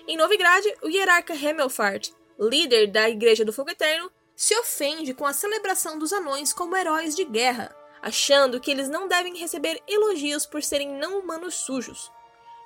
Em 0.09 0.17
Novigrad, 0.17 0.65
o 0.83 0.89
hierarca 0.89 1.35
Hemelfart, 1.35 2.11
líder 2.39 2.87
da 2.87 3.11
Igreja 3.11 3.45
do 3.45 3.53
Fogo 3.53 3.71
Eterno, 3.71 4.09
se 4.37 4.57
ofende 4.57 5.13
com 5.13 5.27
a 5.27 5.33
celebração 5.33 5.99
dos 5.99 6.13
anões 6.13 6.53
como 6.53 6.77
heróis 6.77 7.17
de 7.17 7.25
guerra, 7.25 7.75
achando 8.01 8.61
que 8.61 8.71
eles 8.71 8.89
não 8.89 9.09
devem 9.09 9.37
receber 9.37 9.83
elogios 9.89 10.47
por 10.47 10.63
serem 10.63 10.89
não-humanos 10.97 11.55
sujos. 11.55 12.13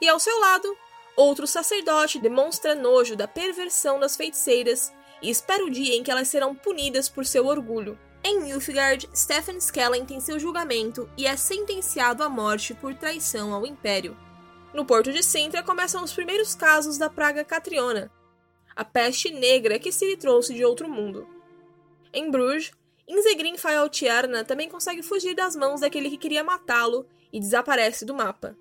E 0.03 0.09
ao 0.09 0.21
seu 0.21 0.39
lado, 0.39 0.77
outro 1.17 1.47
sacerdote 1.47 2.19
demonstra 2.19 2.75
nojo 2.75 3.17
da 3.17 3.27
perversão 3.27 3.99
das 3.99 4.17
feiticeiras 4.17 4.93
e 5.23 5.31
espera 5.31 5.65
o 5.65 5.71
dia 5.71 5.97
em 5.97 6.03
que 6.03 6.11
elas 6.11 6.29
serão 6.29 6.55
punidas 6.55 7.09
por 7.09 7.25
seu 7.25 7.47
orgulho. 7.47 7.99
Em 8.23 8.39
Nilfgaard, 8.41 9.09
Stephen 9.17 9.57
Skellen 9.57 10.05
tem 10.05 10.21
seu 10.21 10.39
julgamento 10.39 11.09
e 11.17 11.27
é 11.27 11.35
sentenciado 11.39 12.23
à 12.23 12.29
morte 12.29 12.75
por 12.75 12.95
traição 12.95 13.55
ao 13.55 13.67
Império. 13.67 14.15
No 14.73 14.85
porto 14.85 15.13
de 15.13 15.23
Sintra 15.23 15.63
começam 15.63 16.03
os 16.03 16.13
primeiros 16.13 16.55
casos 16.55 16.97
da 16.97 17.11
praga 17.11 17.45
catriona, 17.45 18.11
a 18.75 18.85
peste 18.85 19.31
negra 19.31 19.79
que 19.79 19.91
se 19.91 20.07
lhe 20.07 20.17
trouxe 20.17 20.55
de 20.55 20.65
outro 20.65 20.89
mundo. 20.89 21.27
Em 22.13 22.31
Bruges, 22.31 22.73
Inzegrin 23.07 23.59
Faeltiarna 23.59 24.45
também 24.45 24.69
consegue 24.69 25.03
fugir 25.03 25.35
das 25.35 25.57
mãos 25.57 25.81
daquele 25.81 26.09
que 26.11 26.17
queria 26.17 26.45
matá-lo 26.45 27.05
e 27.33 27.41
desaparece 27.41 28.05
do 28.05 28.15
mapa. 28.15 28.57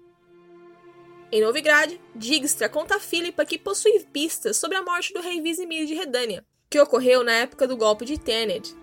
Em 1.32 1.41
Novigrad, 1.41 1.99
Dijkstra 2.16 2.68
conta 2.68 2.95
a 2.95 2.99
Filipa 2.99 3.45
que 3.45 3.60
possui 3.60 3.99
pistas 4.12 4.57
sobre 4.57 4.78
a 4.78 4.84
morte 4.84 5.14
do 5.14 5.22
rei 5.22 5.39
Vizimir 5.41 5.86
de 5.86 5.93
Redânia, 5.93 6.43
que 6.68 6.80
ocorreu 6.80 7.24
na 7.24 7.34
época 7.34 7.68
do 7.68 7.78
golpe 7.78 8.03
de 8.03 8.20
Tened. 8.20 8.76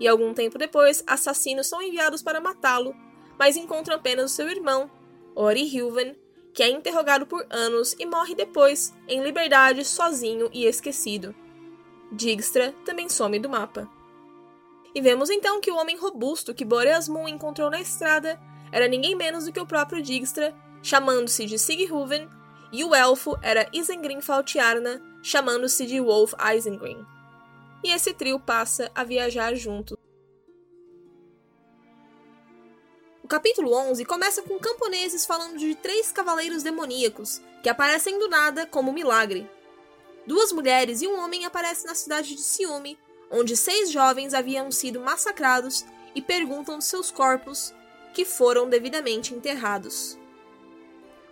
E 0.00 0.08
algum 0.08 0.32
tempo 0.32 0.56
depois, 0.56 1.04
assassinos 1.06 1.66
são 1.66 1.82
enviados 1.82 2.22
para 2.22 2.40
matá-lo, 2.40 2.94
mas 3.38 3.56
encontram 3.56 3.96
apenas 3.96 4.32
o 4.32 4.34
seu 4.34 4.48
irmão, 4.48 4.90
Ori 5.34 5.64
Hilven, 5.64 6.16
que 6.54 6.62
é 6.62 6.70
interrogado 6.70 7.26
por 7.26 7.44
anos 7.50 7.96
e 7.98 8.06
morre 8.06 8.34
depois, 8.34 8.94
em 9.08 9.22
liberdade, 9.22 9.84
sozinho 9.84 10.48
e 10.52 10.64
esquecido. 10.64 11.34
Dijkstra 12.12 12.72
também 12.84 13.08
some 13.08 13.40
do 13.40 13.48
mapa. 13.48 13.90
E 14.94 15.00
vemos 15.00 15.28
então 15.30 15.60
que 15.60 15.72
o 15.72 15.76
homem 15.76 15.96
robusto 15.96 16.54
que 16.54 16.64
Boreas 16.64 17.08
encontrou 17.08 17.68
na 17.68 17.80
estrada 17.80 18.40
era 18.70 18.86
ninguém 18.86 19.16
menos 19.16 19.46
do 19.46 19.52
que 19.52 19.58
o 19.58 19.66
próprio 19.66 20.00
Dijkstra, 20.00 20.54
chamando-se 20.80 21.44
de 21.44 21.58
Sighuven, 21.58 22.28
e 22.72 22.84
o 22.84 22.94
elfo 22.94 23.36
era 23.42 23.68
Isengrim 23.72 24.20
Faltiarna, 24.20 25.02
chamando-se 25.22 25.86
de 25.86 26.00
Wolf 26.00 26.34
Isengrim. 26.56 27.04
E 27.82 27.90
esse 27.90 28.14
trio 28.14 28.38
passa 28.38 28.90
a 28.94 29.02
viajar 29.02 29.54
junto 29.56 29.98
O 33.24 33.26
capítulo 33.26 33.72
11 33.72 34.04
começa 34.04 34.42
com 34.42 34.58
camponeses 34.58 35.24
falando 35.24 35.56
de 35.56 35.74
três 35.74 36.12
cavaleiros 36.12 36.62
demoníacos 36.62 37.40
que 37.62 37.70
aparecem 37.70 38.18
do 38.18 38.28
nada 38.28 38.66
como 38.66 38.92
milagre. 38.92 39.50
Duas 40.26 40.52
mulheres 40.52 41.00
e 41.00 41.06
um 41.06 41.18
homem 41.18 41.46
aparecem 41.46 41.86
na 41.86 41.94
cidade 41.94 42.34
de 42.34 42.42
Ciúme, 42.42 42.98
onde 43.30 43.56
seis 43.56 43.90
jovens 43.90 44.34
haviam 44.34 44.70
sido 44.70 45.00
massacrados 45.00 45.86
e 46.14 46.20
perguntam 46.20 46.76
de 46.76 46.84
seus 46.84 47.10
corpos 47.10 47.72
que 48.12 48.26
foram 48.26 48.68
devidamente 48.68 49.32
enterrados. 49.32 50.18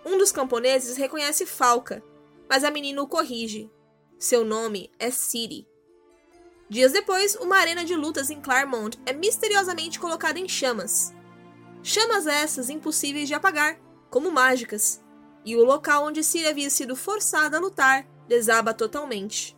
Um 0.02 0.16
dos 0.16 0.32
camponeses 0.32 0.96
reconhece 0.96 1.44
Falca, 1.44 2.02
mas 2.48 2.64
a 2.64 2.70
menina 2.70 3.02
o 3.02 3.06
corrige. 3.06 3.70
Seu 4.18 4.46
nome 4.46 4.90
é 4.98 5.10
Ciri. 5.10 5.68
Dias 6.70 6.92
depois, 6.92 7.34
uma 7.34 7.58
arena 7.58 7.84
de 7.84 7.94
lutas 7.94 8.30
em 8.30 8.40
Claremont 8.40 8.98
é 9.04 9.12
misteriosamente 9.12 10.00
colocada 10.00 10.38
em 10.38 10.48
chamas. 10.48 11.12
Chamas 11.82 12.28
essas 12.28 12.70
impossíveis 12.70 13.26
de 13.26 13.34
apagar, 13.34 13.76
como 14.08 14.30
mágicas, 14.30 15.02
e 15.44 15.56
o 15.56 15.64
local 15.64 16.06
onde 16.06 16.22
Ciri 16.22 16.46
havia 16.46 16.70
sido 16.70 16.94
forçada 16.94 17.56
a 17.56 17.60
lutar 17.60 18.06
desaba 18.28 18.72
totalmente. 18.72 19.56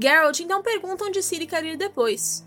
Geralt 0.00 0.38
então 0.38 0.62
pergunta 0.62 1.04
onde 1.04 1.22
Ciri 1.22 1.46
quer 1.46 1.64
ir 1.64 1.76
depois. 1.76 2.46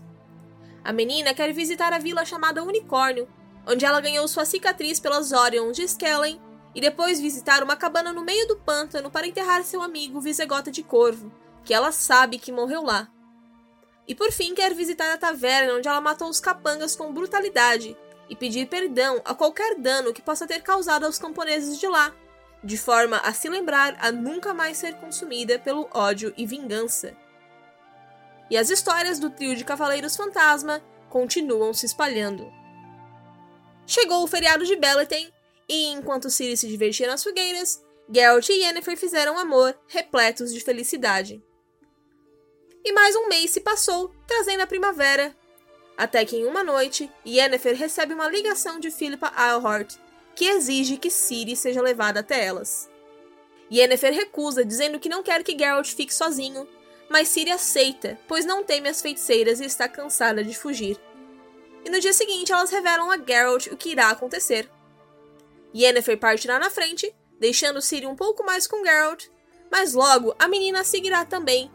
A 0.82 0.92
menina 0.92 1.34
quer 1.34 1.52
visitar 1.52 1.92
a 1.92 1.98
vila 1.98 2.24
chamada 2.24 2.64
Unicórnio, 2.64 3.28
onde 3.66 3.84
ela 3.84 4.00
ganhou 4.00 4.26
sua 4.26 4.46
cicatriz 4.46 4.98
pelas 4.98 5.32
Orions 5.32 5.76
de 5.76 5.86
Skellen, 5.86 6.40
e 6.74 6.80
depois 6.80 7.20
visitar 7.20 7.62
uma 7.62 7.76
cabana 7.76 8.12
no 8.12 8.24
meio 8.24 8.48
do 8.48 8.56
pântano 8.56 9.10
para 9.10 9.26
enterrar 9.26 9.62
seu 9.62 9.80
amigo 9.82 10.20
Visegota 10.20 10.70
de 10.70 10.82
Corvo, 10.82 11.30
que 11.62 11.72
ela 11.72 11.92
sabe 11.92 12.38
que 12.38 12.50
morreu 12.50 12.82
lá. 12.82 13.08
E 14.08 14.14
por 14.14 14.32
fim 14.32 14.54
quer 14.54 14.74
visitar 14.74 15.12
a 15.12 15.18
taverna 15.18 15.74
onde 15.74 15.86
ela 15.86 16.00
matou 16.00 16.28
os 16.28 16.40
capangas 16.40 16.96
com 16.96 17.12
brutalidade 17.12 17.96
e 18.28 18.36
pedir 18.36 18.66
perdão 18.66 19.20
a 19.24 19.34
qualquer 19.34 19.76
dano 19.76 20.12
que 20.12 20.22
possa 20.22 20.46
ter 20.46 20.62
causado 20.62 21.04
aos 21.04 21.18
camponeses 21.18 21.78
de 21.78 21.86
lá, 21.86 22.14
de 22.62 22.78
forma 22.78 23.18
a 23.18 23.32
se 23.32 23.48
lembrar 23.48 23.96
a 24.00 24.10
nunca 24.10 24.54
mais 24.54 24.78
ser 24.78 24.94
consumida 24.94 25.58
pelo 25.58 25.88
ódio 25.92 26.32
e 26.36 26.46
vingança. 26.46 27.16
E 28.50 28.56
as 28.56 28.70
histórias 28.70 29.18
do 29.18 29.30
trio 29.30 29.56
de 29.56 29.64
Cavaleiros 29.64 30.16
Fantasma 30.16 30.82
continuam 31.08 31.72
se 31.74 31.86
espalhando. 31.86 32.50
Chegou 33.86 34.22
o 34.22 34.26
feriado 34.26 34.64
de 34.64 34.76
Beleten, 34.76 35.32
e 35.68 35.86
enquanto 35.92 36.30
Ciri 36.30 36.56
se 36.56 36.68
divertia 36.68 37.06
nas 37.06 37.22
fogueiras, 37.22 37.82
Geralt 38.12 38.48
e 38.48 38.62
Yennefer 38.62 38.96
fizeram 38.96 39.38
amor, 39.38 39.78
repletos 39.86 40.52
de 40.52 40.60
felicidade. 40.60 41.42
E 42.84 42.92
mais 42.92 43.16
um 43.16 43.28
mês 43.28 43.50
se 43.50 43.60
passou, 43.60 44.14
trazendo 44.26 44.60
a 44.60 44.66
primavera. 44.66 45.34
Até 45.96 46.24
que 46.24 46.36
em 46.36 46.44
uma 46.44 46.64
noite, 46.64 47.10
Yennefer 47.26 47.76
recebe 47.76 48.14
uma 48.14 48.28
ligação 48.28 48.80
de 48.80 48.90
Philippa 48.90 49.32
Eilhart, 49.38 49.96
que 50.34 50.46
exige 50.46 50.96
que 50.96 51.10
Ciri 51.10 51.54
seja 51.54 51.80
levada 51.80 52.20
até 52.20 52.44
elas. 52.44 52.90
Yennefer 53.72 54.12
recusa, 54.12 54.64
dizendo 54.64 54.98
que 54.98 55.08
não 55.08 55.22
quer 55.22 55.42
que 55.42 55.56
Geralt 55.56 55.94
fique 55.94 56.12
sozinho, 56.12 56.68
mas 57.08 57.28
Ciri 57.28 57.50
aceita, 57.50 58.18
pois 58.26 58.44
não 58.44 58.64
teme 58.64 58.88
as 58.88 59.00
feiticeiras 59.00 59.60
e 59.60 59.64
está 59.64 59.88
cansada 59.88 60.42
de 60.42 60.54
fugir. 60.54 60.98
E 61.84 61.90
no 61.90 62.00
dia 62.00 62.12
seguinte 62.12 62.52
elas 62.52 62.70
revelam 62.70 63.10
a 63.10 63.18
Geralt 63.18 63.68
o 63.68 63.76
que 63.76 63.90
irá 63.90 64.10
acontecer. 64.10 64.68
Yennefer 65.74 66.18
partirá 66.18 66.58
na 66.58 66.70
frente, 66.70 67.14
deixando 67.38 67.82
Ciri 67.82 68.06
um 68.06 68.16
pouco 68.16 68.44
mais 68.44 68.66
com 68.66 68.84
Geralt, 68.84 69.26
mas 69.70 69.92
logo 69.92 70.34
a 70.38 70.48
menina 70.48 70.82
seguirá 70.82 71.24
também, 71.24 71.70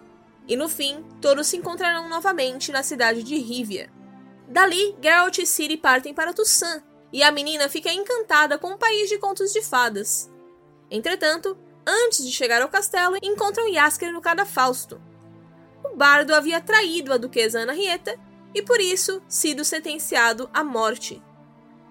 e 0.47 0.55
no 0.55 0.67
fim 0.67 1.05
todos 1.21 1.47
se 1.47 1.57
encontrarão 1.57 2.09
novamente 2.09 2.71
na 2.71 2.83
cidade 2.83 3.23
de 3.23 3.37
Rivia. 3.37 3.89
Dali, 4.49 4.95
Geralt 5.01 5.37
e 5.37 5.45
Ciri 5.45 5.77
partem 5.77 6.13
para 6.13 6.33
Tussan, 6.33 6.83
e 7.13 7.23
a 7.23 7.31
menina 7.31 7.69
fica 7.69 7.91
encantada 7.91 8.57
com 8.57 8.71
um 8.71 8.77
país 8.77 9.07
de 9.07 9.17
contos 9.17 9.53
de 9.53 9.61
fadas. 9.61 10.29
Entretanto, 10.91 11.57
antes 11.85 12.25
de 12.25 12.31
chegar 12.31 12.61
ao 12.61 12.69
castelo, 12.69 13.17
encontram 13.21 13.67
Yasker 13.67 14.11
no 14.11 14.21
cadafausto, 14.21 15.01
o 15.83 15.95
bardo 15.95 16.33
havia 16.35 16.61
traído 16.61 17.13
a 17.13 17.17
duquesa 17.17 17.59
Ana 17.59 17.73
Rieta 17.73 18.19
e 18.53 18.61
por 18.61 18.79
isso 18.79 19.21
sido 19.27 19.63
sentenciado 19.63 20.49
à 20.53 20.63
morte. 20.63 21.21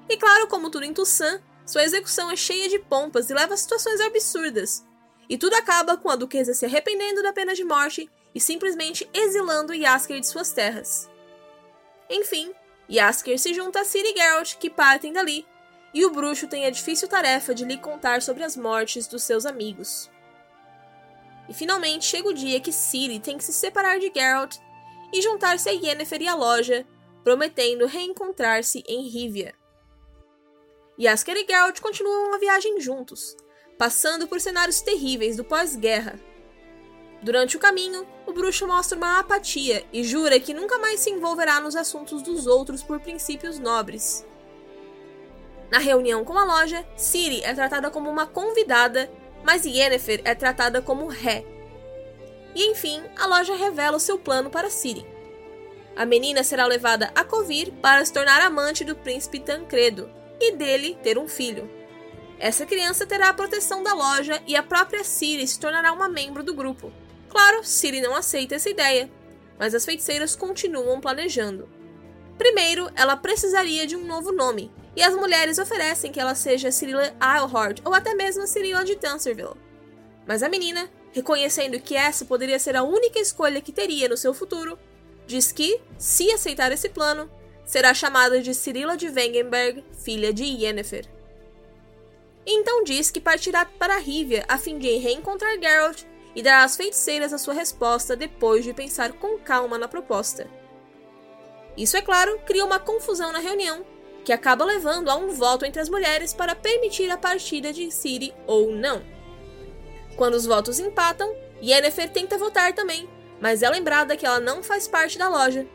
E 0.09 0.17
claro, 0.17 0.47
como 0.47 0.71
tudo 0.71 0.85
em 0.85 0.93
Toussaint, 0.93 1.43
sua 1.67 1.85
execução 1.85 2.31
é 2.31 2.37
cheia 2.37 2.69
de 2.69 2.79
pompas 2.79 3.29
e 3.29 3.35
leva 3.35 3.55
a 3.55 3.57
situações 3.57 4.01
absurdas. 4.01 4.85
E 5.29 5.37
tudo 5.37 5.55
acaba 5.55 5.97
com 5.97 6.09
a 6.09 6.17
duquesa 6.17 6.55
se 6.55 6.65
arrependendo 6.65 7.23
da 7.23 7.33
pena 7.33 7.55
de 7.55 7.65
morte 7.65 8.11
e 8.35 8.41
simplesmente 8.41 9.09
exilando 9.13 9.75
Yasker 9.75 10.21
de 10.21 10.27
suas 10.27 10.53
terras. 10.53 11.09
Enfim, 12.11 12.53
Yasker 12.91 13.39
se 13.39 13.53
junta 13.53 13.81
a 13.81 13.85
Ciri 13.85 14.13
e 14.13 14.17
Geralt, 14.17 14.57
que 14.57 14.71
partem 14.71 15.13
dali, 15.13 15.47
e 15.93 16.05
o 16.05 16.11
bruxo 16.11 16.47
tem 16.47 16.67
a 16.67 16.71
difícil 16.71 17.09
tarefa 17.09 17.55
de 17.55 17.65
lhe 17.65 17.77
contar 17.77 18.23
sobre 18.23 18.45
as 18.45 18.57
mortes 18.57 19.07
dos 19.07 19.23
seus 19.23 19.45
amigos. 19.45 20.11
E 21.49 21.55
finalmente 21.55 22.05
chega 22.05 22.29
o 22.29 22.35
dia 22.35 22.61
que 22.61 22.73
Ciri 22.73 23.19
tem 23.19 23.39
que 23.39 23.45
se 23.45 23.53
separar 23.53 23.99
de 23.99 24.13
Geralt 24.15 24.57
e 25.13 25.23
juntar-se 25.23 25.69
a 25.69 25.73
Yennefer 25.73 26.23
e 26.23 26.29
a 26.29 26.35
loja, 26.35 26.87
prometendo 27.25 27.87
reencontrar-se 27.87 28.85
em 28.87 29.09
Rivia. 29.09 29.55
Yasker 30.99 31.37
e 31.37 31.47
Geralt 31.47 31.81
continuam 31.81 32.35
a 32.35 32.39
viagem 32.39 32.81
juntos, 32.81 33.37
passando 33.79 34.27
por 34.27 34.41
cenários 34.41 34.81
terríveis 34.81 35.37
do 35.37 35.45
pós-guerra. 35.45 36.19
Durante 37.23 37.57
o 37.57 37.61
caminho, 37.61 38.07
bruxo 38.39 38.67
mostra 38.67 38.97
uma 38.97 39.19
apatia 39.19 39.85
e 39.93 40.03
jura 40.03 40.41
que 40.41 40.55
nunca 40.55 40.79
mais 40.79 41.01
se 41.01 41.11
envolverá 41.11 41.61
nos 41.61 41.77
assuntos 41.77 42.23
dos 42.23 42.47
outros 42.47 42.83
por 42.83 43.01
princípios 43.01 43.59
nobres. 43.59 44.25
Na 45.71 45.79
reunião 45.79 46.25
com 46.25 46.39
a 46.39 46.45
loja, 46.45 46.87
Ciri 46.97 47.43
é 47.43 47.53
tratada 47.53 47.91
como 47.91 48.09
uma 48.09 48.27
convidada 48.27 49.11
mas 49.45 49.65
Yennefer 49.65 50.21
é 50.25 50.35
tratada 50.35 50.83
como 50.83 51.07
ré. 51.07 51.45
E 52.55 52.71
enfim, 52.71 53.03
a 53.17 53.27
loja 53.27 53.55
revela 53.55 53.97
o 53.97 54.01
seu 54.01 54.19
plano 54.19 54.51
para 54.51 54.71
Ciri. 54.71 55.07
A 55.97 56.05
menina 56.05 56.45
será 56.45 56.67
levada 56.67 57.11
a 57.15 57.25
Covir 57.25 57.73
para 57.83 58.05
se 58.05 58.13
tornar 58.13 58.41
amante 58.41 58.85
do 58.85 58.95
príncipe 58.95 59.41
Tancredo 59.41 60.11
e 60.41 60.53
dele 60.53 60.99
ter 61.03 61.19
um 61.19 61.29
filho. 61.29 61.69
Essa 62.39 62.65
criança 62.65 63.05
terá 63.05 63.31
a 63.31 63.35
proteção 63.35 63.83
da 63.83 63.93
loja 63.95 64.41
e 64.47 64.55
a 64.55 64.63
própria 64.63 65.03
Ciri 65.03 65.47
se 65.47 65.59
tornará 65.59 65.93
uma 65.93 66.09
membro 66.09 66.43
do 66.43 66.55
grupo. 66.55 66.93
Claro, 67.39 67.63
Ciri 67.63 68.01
não 68.01 68.17
aceita 68.17 68.57
essa 68.57 68.69
ideia, 68.69 69.09
mas 69.57 69.73
as 69.73 69.85
feiticeiras 69.85 70.35
continuam 70.35 71.01
planejando. 71.01 71.69
Primeiro, 72.37 72.91
ela 72.97 73.17
precisaria 73.17 73.87
de 73.87 73.95
um 73.95 74.05
novo 74.05 74.33
nome, 74.33 74.73
e 74.97 75.05
as 75.05 75.15
mulheres 75.15 75.57
oferecem 75.57 76.11
que 76.11 76.19
ela 76.19 76.35
seja 76.35 76.73
Cyrilla 76.73 77.15
Eilhart 77.23 77.81
ou 77.85 77.95
até 77.95 78.13
mesmo 78.13 78.45
Cyrilla 78.45 78.85
de 78.85 78.97
Tanserville. 78.97 79.55
Mas 80.27 80.43
a 80.43 80.49
menina, 80.49 80.91
reconhecendo 81.13 81.79
que 81.79 81.95
essa 81.95 82.25
poderia 82.25 82.59
ser 82.59 82.75
a 82.75 82.83
única 82.83 83.21
escolha 83.21 83.61
que 83.61 83.71
teria 83.71 84.09
no 84.09 84.17
seu 84.17 84.35
futuro, 84.35 84.77
diz 85.25 85.53
que, 85.53 85.81
se 85.97 86.33
aceitar 86.33 86.73
esse 86.73 86.89
plano, 86.89 87.31
será 87.65 87.95
chamada 87.95 88.43
de 88.43 88.53
Cyrilla 88.53 88.97
de 88.97 89.09
Wengenberg, 89.09 89.85
filha 89.93 90.33
de 90.33 90.43
Yennefer. 90.43 91.07
Então 92.45 92.83
diz 92.83 93.13
que 93.13 93.21
partirá 93.21 93.65
para 93.65 93.97
Rivia 93.99 94.45
a 94.49 94.59
fim 94.59 94.77
de 94.77 94.97
reencontrar 94.97 95.57
Geralt 95.61 96.08
e 96.35 96.43
dará 96.43 96.65
às 96.65 96.77
feiticeiras 96.77 97.33
a 97.33 97.39
sua 97.39 97.55
resposta 97.55 98.17
depois 98.17 98.65
de 98.65 98.73
pensar 98.73 99.13
com 99.13 99.39
calma 99.39 99.79
na 99.79 99.89
proposta. 99.89 100.47
Isso, 101.77 101.97
é 101.97 102.03
claro, 102.03 102.39
cria 102.45 102.65
uma 102.65 102.79
confusão 102.79 103.33
na 103.33 103.39
reunião 103.39 103.85
que 104.25 104.33
acaba 104.33 104.65
levando 104.65 105.09
a 105.09 105.17
um 105.17 105.31
voto 105.31 105.65
entre 105.65 105.81
as 105.81 105.89
mulheres 105.89 106.35
para 106.35 106.55
permitir 106.55 107.11
a 107.11 107.17
partida 107.17 107.73
de 107.73 107.91
Ciri 107.91 108.35
ou 108.47 108.71
não. 108.71 109.03
Quando 110.17 110.35
os 110.35 110.45
votos 110.45 110.79
empatam, 110.79 111.35
Yennefer 111.63 112.11
tenta 112.11 112.37
votar 112.37 112.75
também, 112.75 113.09
mas 113.41 113.63
é 113.63 113.71
lembrada 113.71 114.17
que 114.17 114.27
ela 114.27 114.41
não 114.41 114.63
faz 114.63 114.87
parte 114.87 115.17
da 115.17 115.29
loja. 115.29 115.67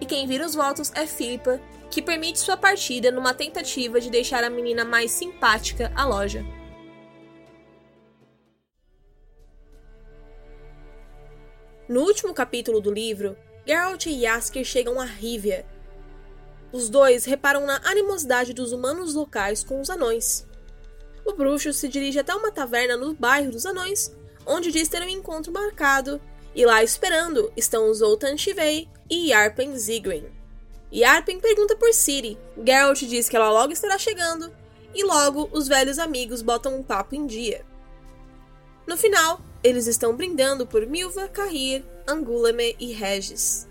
E 0.00 0.06
quem 0.06 0.26
vira 0.26 0.46
os 0.46 0.54
votos 0.54 0.90
é 0.94 1.06
Philippa, 1.06 1.60
que 1.90 2.00
permite 2.00 2.38
sua 2.38 2.56
partida 2.56 3.10
numa 3.10 3.34
tentativa 3.34 4.00
de 4.00 4.08
deixar 4.08 4.42
a 4.42 4.48
menina 4.48 4.84
mais 4.84 5.10
simpática 5.10 5.92
à 5.94 6.06
loja. 6.06 6.42
No 11.92 12.04
último 12.04 12.32
capítulo 12.32 12.80
do 12.80 12.90
livro, 12.90 13.36
Geralt 13.66 14.06
e 14.06 14.22
Jaskier 14.22 14.64
chegam 14.64 14.98
a 14.98 15.04
Rivia, 15.04 15.66
os 16.72 16.88
dois 16.88 17.26
reparam 17.26 17.66
na 17.66 17.82
animosidade 17.84 18.54
dos 18.54 18.72
humanos 18.72 19.12
locais 19.12 19.62
com 19.62 19.78
os 19.78 19.90
anões. 19.90 20.48
O 21.22 21.34
bruxo 21.34 21.70
se 21.70 21.86
dirige 21.88 22.18
até 22.18 22.34
uma 22.34 22.50
taverna 22.50 22.96
no 22.96 23.12
bairro 23.12 23.52
dos 23.52 23.66
anões, 23.66 24.10
onde 24.46 24.72
diz 24.72 24.88
ter 24.88 25.02
um 25.02 25.06
encontro 25.06 25.52
marcado, 25.52 26.18
e 26.54 26.64
lá 26.64 26.82
esperando 26.82 27.52
estão 27.58 27.92
Zoltan 27.92 28.38
Chivei 28.38 28.88
e 29.10 29.28
Yarpen 29.28 29.76
Zigrin. 29.76 30.32
Yarpen 30.90 31.40
pergunta 31.40 31.76
por 31.76 31.92
Ciri, 31.92 32.38
Geralt 32.56 33.02
diz 33.02 33.28
que 33.28 33.36
ela 33.36 33.50
logo 33.50 33.74
estará 33.74 33.98
chegando, 33.98 34.50
e 34.94 35.04
logo 35.04 35.50
os 35.52 35.68
velhos 35.68 35.98
amigos 35.98 36.40
botam 36.40 36.74
um 36.74 36.82
papo 36.82 37.14
em 37.14 37.26
dia. 37.26 37.66
No 38.86 38.96
final, 38.96 39.42
eles 39.62 39.86
estão 39.86 40.16
brindando 40.16 40.66
por 40.66 40.86
Milva, 40.86 41.28
Carrir, 41.28 41.84
Angulame 42.06 42.76
e 42.78 42.92
Regis. 42.92 43.68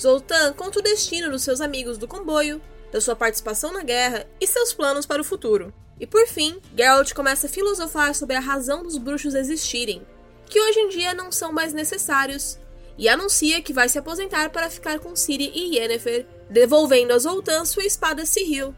Zoltan 0.00 0.52
conta 0.54 0.78
o 0.78 0.82
destino 0.82 1.30
dos 1.30 1.42
seus 1.42 1.60
amigos 1.60 1.98
do 1.98 2.08
comboio, 2.08 2.60
da 2.90 3.00
sua 3.00 3.14
participação 3.14 3.72
na 3.72 3.82
guerra 3.82 4.26
e 4.40 4.46
seus 4.46 4.72
planos 4.72 5.06
para 5.06 5.20
o 5.20 5.24
futuro. 5.24 5.72
E 5.98 6.06
por 6.06 6.26
fim, 6.26 6.58
Geralt 6.76 7.12
começa 7.12 7.46
a 7.46 7.50
filosofar 7.50 8.14
sobre 8.14 8.34
a 8.34 8.40
razão 8.40 8.82
dos 8.82 8.96
bruxos 8.96 9.34
existirem, 9.34 10.02
que 10.46 10.60
hoje 10.60 10.80
em 10.80 10.88
dia 10.88 11.12
não 11.12 11.30
são 11.30 11.52
mais 11.52 11.74
necessários, 11.74 12.58
e 12.96 13.08
anuncia 13.08 13.62
que 13.62 13.72
vai 13.72 13.88
se 13.88 13.98
aposentar 13.98 14.50
para 14.50 14.70
ficar 14.70 14.98
com 14.98 15.14
Ciri 15.14 15.52
e 15.54 15.76
Yennefer, 15.76 16.26
devolvendo 16.48 17.12
a 17.12 17.18
Zoltan 17.18 17.64
sua 17.64 17.84
espada 17.84 18.24
Sihil, 18.24 18.74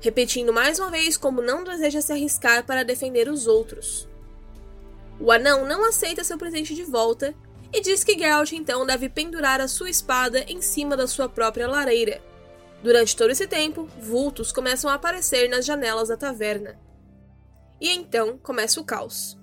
repetindo 0.00 0.52
mais 0.52 0.78
uma 0.78 0.90
vez 0.90 1.16
como 1.16 1.40
não 1.40 1.64
deseja 1.64 2.00
se 2.00 2.12
arriscar 2.12 2.66
para 2.66 2.84
defender 2.84 3.28
os 3.28 3.46
outros. 3.46 4.08
O 5.20 5.32
anão 5.32 5.66
não 5.66 5.84
aceita 5.84 6.22
seu 6.22 6.38
presente 6.38 6.74
de 6.74 6.84
volta 6.84 7.34
e 7.72 7.80
diz 7.80 8.04
que 8.04 8.18
Geralt 8.18 8.52
então 8.52 8.86
deve 8.86 9.08
pendurar 9.08 9.60
a 9.60 9.68
sua 9.68 9.90
espada 9.90 10.40
em 10.48 10.62
cima 10.62 10.96
da 10.96 11.06
sua 11.06 11.28
própria 11.28 11.68
lareira. 11.68 12.22
Durante 12.82 13.16
todo 13.16 13.30
esse 13.30 13.46
tempo, 13.46 13.88
vultos 14.00 14.52
começam 14.52 14.88
a 14.88 14.94
aparecer 14.94 15.48
nas 15.48 15.66
janelas 15.66 16.08
da 16.08 16.16
taverna. 16.16 16.78
E 17.80 17.90
então 17.90 18.38
começa 18.38 18.80
o 18.80 18.84
caos. 18.84 19.36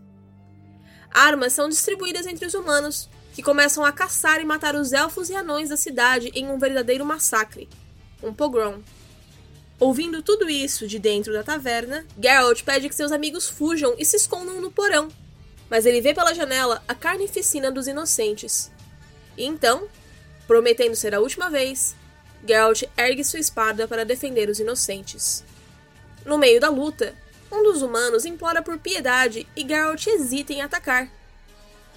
Armas 1.12 1.54
são 1.54 1.70
distribuídas 1.70 2.26
entre 2.26 2.46
os 2.46 2.54
humanos, 2.54 3.10
que 3.34 3.44
começam 3.44 3.84
a 3.84 3.92
caçar 3.92 4.42
e 4.42 4.46
matar 4.46 4.76
os 4.76 4.94
elfos 4.94 5.30
e 5.30 5.36
anões 5.36 5.70
da 5.70 5.78
cidade 5.78 6.32
em 6.34 6.50
um 6.50 6.58
verdadeiro 6.58 7.06
massacre 7.06 7.70
um 8.24 8.34
pogrom. 8.34 8.82
Ouvindo 9.80 10.22
tudo 10.22 10.50
isso 10.50 10.88
de 10.88 10.98
dentro 10.98 11.34
da 11.34 11.44
taverna, 11.44 12.06
Geralt 12.22 12.64
pede 12.64 12.90
que 12.90 12.96
seus 12.96 13.12
amigos 13.12 13.48
fujam 13.48 13.94
e 13.98 14.06
se 14.06 14.16
escondam 14.16 14.62
no 14.62 14.72
porão, 14.72 15.10
mas 15.70 15.86
ele 15.86 16.02
vê 16.02 16.14
pela 16.14 16.34
janela 16.34 16.84
a 16.88 16.94
carnificina 16.94 17.72
dos 17.72 17.88
inocentes. 17.88 18.72
E 19.38 19.46
então, 19.46 19.88
prometendo 20.48 20.96
ser 20.96 21.14
a 21.16 21.20
última 21.20 21.50
vez, 21.50 21.96
Geralt 22.48 22.84
ergue 22.96 23.24
sua 23.24 23.40
espada 23.40 23.88
para 23.88 24.06
defender 24.06 24.50
os 24.50 24.60
inocentes. 24.60 25.44
No 26.26 26.38
meio 26.38 26.60
da 26.60 26.70
luta, 26.70 27.16
um 27.52 27.64
dos 27.64 27.82
humanos 27.82 28.26
implora 28.26 28.62
por 28.62 28.78
piedade 28.78 29.48
e 29.56 29.68
Geralt 29.68 30.06
hesita 30.08 30.54
em 30.54 30.62
atacar. 30.62 31.10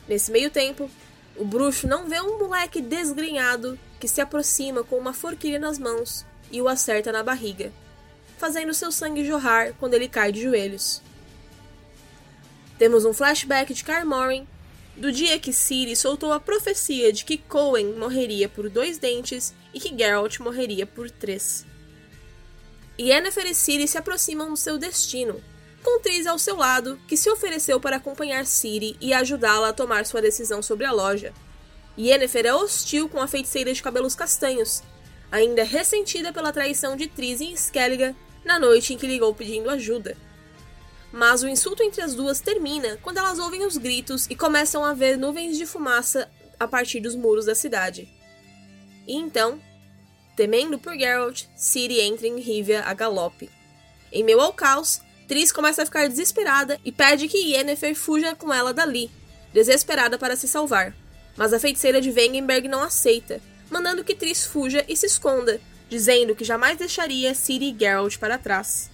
Nesse 0.09 0.31
meio 0.31 0.51
tempo, 0.51 0.91
o 1.37 1.45
bruxo 1.45 1.87
não 1.87 2.09
vê 2.09 2.21
um 2.21 2.39
moleque 2.39 2.81
desgrenhado 2.81 3.79
que 4.01 4.09
se 4.09 4.21
aproxima 4.21 4.83
com 4.83 4.97
uma 4.97 5.13
forquilha 5.13 5.59
nas 5.59 5.79
mãos 5.79 6.25
e 6.51 6.63
o 6.63 6.69
acerta 6.69 7.13
na 7.13 7.23
barriga, 7.23 7.73
fazendo 8.39 8.73
seu 8.73 8.91
sangue 8.91 9.25
jorrar 9.25 9.75
quando 9.79 9.95
ele 9.95 10.09
cai 10.09 10.33
de 10.33 10.43
joelhos. 10.43 11.03
Temos 12.79 13.05
um 13.05 13.13
flashback 13.13 13.75
de 13.75 13.83
Carmorin 13.83 14.47
do 14.97 15.13
dia 15.13 15.39
que 15.39 15.53
Ciri 15.53 15.95
soltou 15.95 16.33
a 16.33 16.41
profecia 16.41 17.13
de 17.13 17.25
que 17.25 17.39
Cohen 17.39 17.95
morreria 17.95 18.49
por 18.49 18.69
dois 18.69 18.99
dentes 18.99 19.55
e 19.73 19.81
que 19.81 19.97
Geralt 19.97 20.39
morreria 20.41 20.87
por 20.87 21.11
três. 21.11 21.65
Yennefer 22.99 23.47
e 23.47 23.55
Ciri 23.55 23.87
se 23.87 23.97
aproximam 23.97 24.51
do 24.51 24.57
seu 24.57 24.77
destino, 24.77 25.41
com 25.85 26.01
Triss 26.01 26.27
ao 26.27 26.39
seu 26.39 26.57
lado, 26.57 26.99
que 27.07 27.17
se 27.17 27.31
ofereceu 27.31 27.79
para 27.79 27.97
acompanhar 27.97 28.45
Ciri 28.45 28.97
e 29.01 29.13
ajudá-la 29.13 29.69
a 29.69 29.73
tomar 29.73 30.05
sua 30.05 30.21
decisão 30.21 30.61
sobre 30.63 30.85
a 30.85 30.93
loja. 30.93 31.33
Yennefer 31.97 32.47
é 32.47 32.55
hostil 32.55 33.09
com 33.09 33.21
a 33.21 33.29
feiticeira 33.29 33.73
de 33.73 33.83
cabelos 33.83 34.17
castanhos, 34.17 34.83
ainda 35.31 35.63
ressentida 35.63 36.33
pela 36.33 36.53
traição 36.53 36.97
de 36.97 37.07
Triss 37.07 37.41
em 37.41 37.53
Skellige 37.53 38.17
na 38.45 38.59
noite 38.59 38.95
em 38.95 38.99
que 38.99 39.07
ligou 39.07 39.33
pedindo 39.33 39.71
ajuda. 39.71 40.17
Mas 41.13 41.43
o 41.43 41.49
insulto 41.49 41.83
entre 41.83 42.03
as 42.03 42.15
duas 42.15 42.41
termina 42.41 42.99
quando 43.03 43.19
elas 43.19 43.39
ouvem 43.39 43.65
os 43.65 43.77
gritos 43.77 44.27
e 44.29 44.37
começam 44.37 44.85
a 44.85 44.93
ver 44.93 45.17
nuvens 45.17 45.57
de 45.57 45.65
fumaça 45.65 46.31
a 46.61 46.69
partir 46.69 47.01
dos 47.01 47.15
muros 47.15 47.47
da 47.47 47.55
cidade. 47.55 48.09
E 49.07 49.15
então, 49.15 49.61
temendo 50.37 50.79
por 50.79 50.97
Geralt, 50.97 51.45
Ciri 51.57 52.01
entra 52.01 52.27
em 52.27 52.41
Rivia 52.41 52.83
a 52.83 52.93
galope. 52.93 53.51
Em 54.13 54.23
meio 54.23 54.41
ao 54.41 54.53
caos, 54.53 55.01
Triss 55.27 55.53
começa 55.53 55.83
a 55.83 55.87
ficar 55.87 56.09
desesperada 56.09 56.79
e 56.85 56.93
pede 56.93 57.29
que 57.29 57.53
Yennefer 57.53 57.95
fuja 57.95 58.35
com 58.35 58.53
ela 58.53 58.73
dali, 58.73 59.11
desesperada 59.53 60.19
para 60.19 60.37
se 60.37 60.49
salvar. 60.49 60.95
Mas 61.37 61.53
a 61.53 61.61
feiticeira 61.61 62.01
de 62.01 62.11
Wengenberg 62.11 62.69
não 62.69 62.83
aceita, 62.83 63.41
mandando 63.71 64.05
que 64.05 64.15
Triss 64.15 64.47
fuja 64.47 64.85
e 64.89 64.97
se 64.97 65.07
esconda, 65.07 65.61
dizendo 65.89 66.35
que 66.35 66.45
jamais 66.45 66.79
deixaria 66.79 67.35
Ciri 67.35 67.71
e 67.71 67.79
Geralt 67.79 68.19
para 68.19 68.39
trás. 68.39 68.91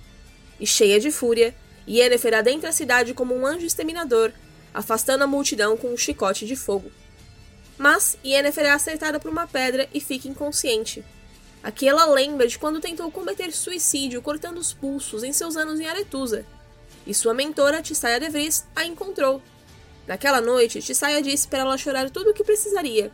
E 0.61 0.67
cheia 0.67 1.01
de 1.01 1.11
fúria, 1.11 1.55
Yennefer 1.89 2.35
adentra 2.35 2.71
a 2.71 2.73
cidade 2.73 3.15
como 3.15 3.35
um 3.35 3.47
anjo 3.47 3.67
exterminador, 3.67 4.33
afastando 4.73 5.25
a 5.25 5.27
multidão 5.27 5.77
com 5.77 5.93
um 5.93 5.97
chicote 5.97 6.47
de 6.47 6.57
fogo. 6.57 6.91
Mas 7.77 8.17
Yennefer 8.25 8.67
é 8.67 8.71
acertada 8.71 9.21
por 9.21 9.31
uma 9.31 9.47
pedra 9.47 9.89
e 9.93 10.01
fica 10.01 10.29
inconsciente, 10.29 11.05
Aqui 11.65 11.89
ela 11.89 12.05
lembra 12.05 12.47
de 12.47 12.59
quando 12.59 12.79
tentou 12.79 13.11
cometer 13.11 13.51
suicídio 13.51 14.21
cortando 14.21 14.59
os 14.59 14.75
pulsos 14.75 15.25
em 15.25 15.33
seus 15.33 15.57
anos 15.57 15.81
em 15.81 15.87
Aretusa. 15.87 16.45
E 17.07 17.15
sua 17.15 17.33
mentora, 17.33 17.81
Tissaia 17.81 18.21
de 18.21 18.29
Vries, 18.29 18.67
a 18.77 18.85
encontrou. 18.85 19.41
Naquela 20.07 20.43
noite, 20.43 20.83
Tissaia 20.83 21.23
disse 21.23 21.49
para 21.49 21.61
ela 21.61 21.79
chorar 21.79 22.11
tudo 22.11 22.31
o 22.31 22.35
que 22.35 22.45
precisaria, 22.45 23.11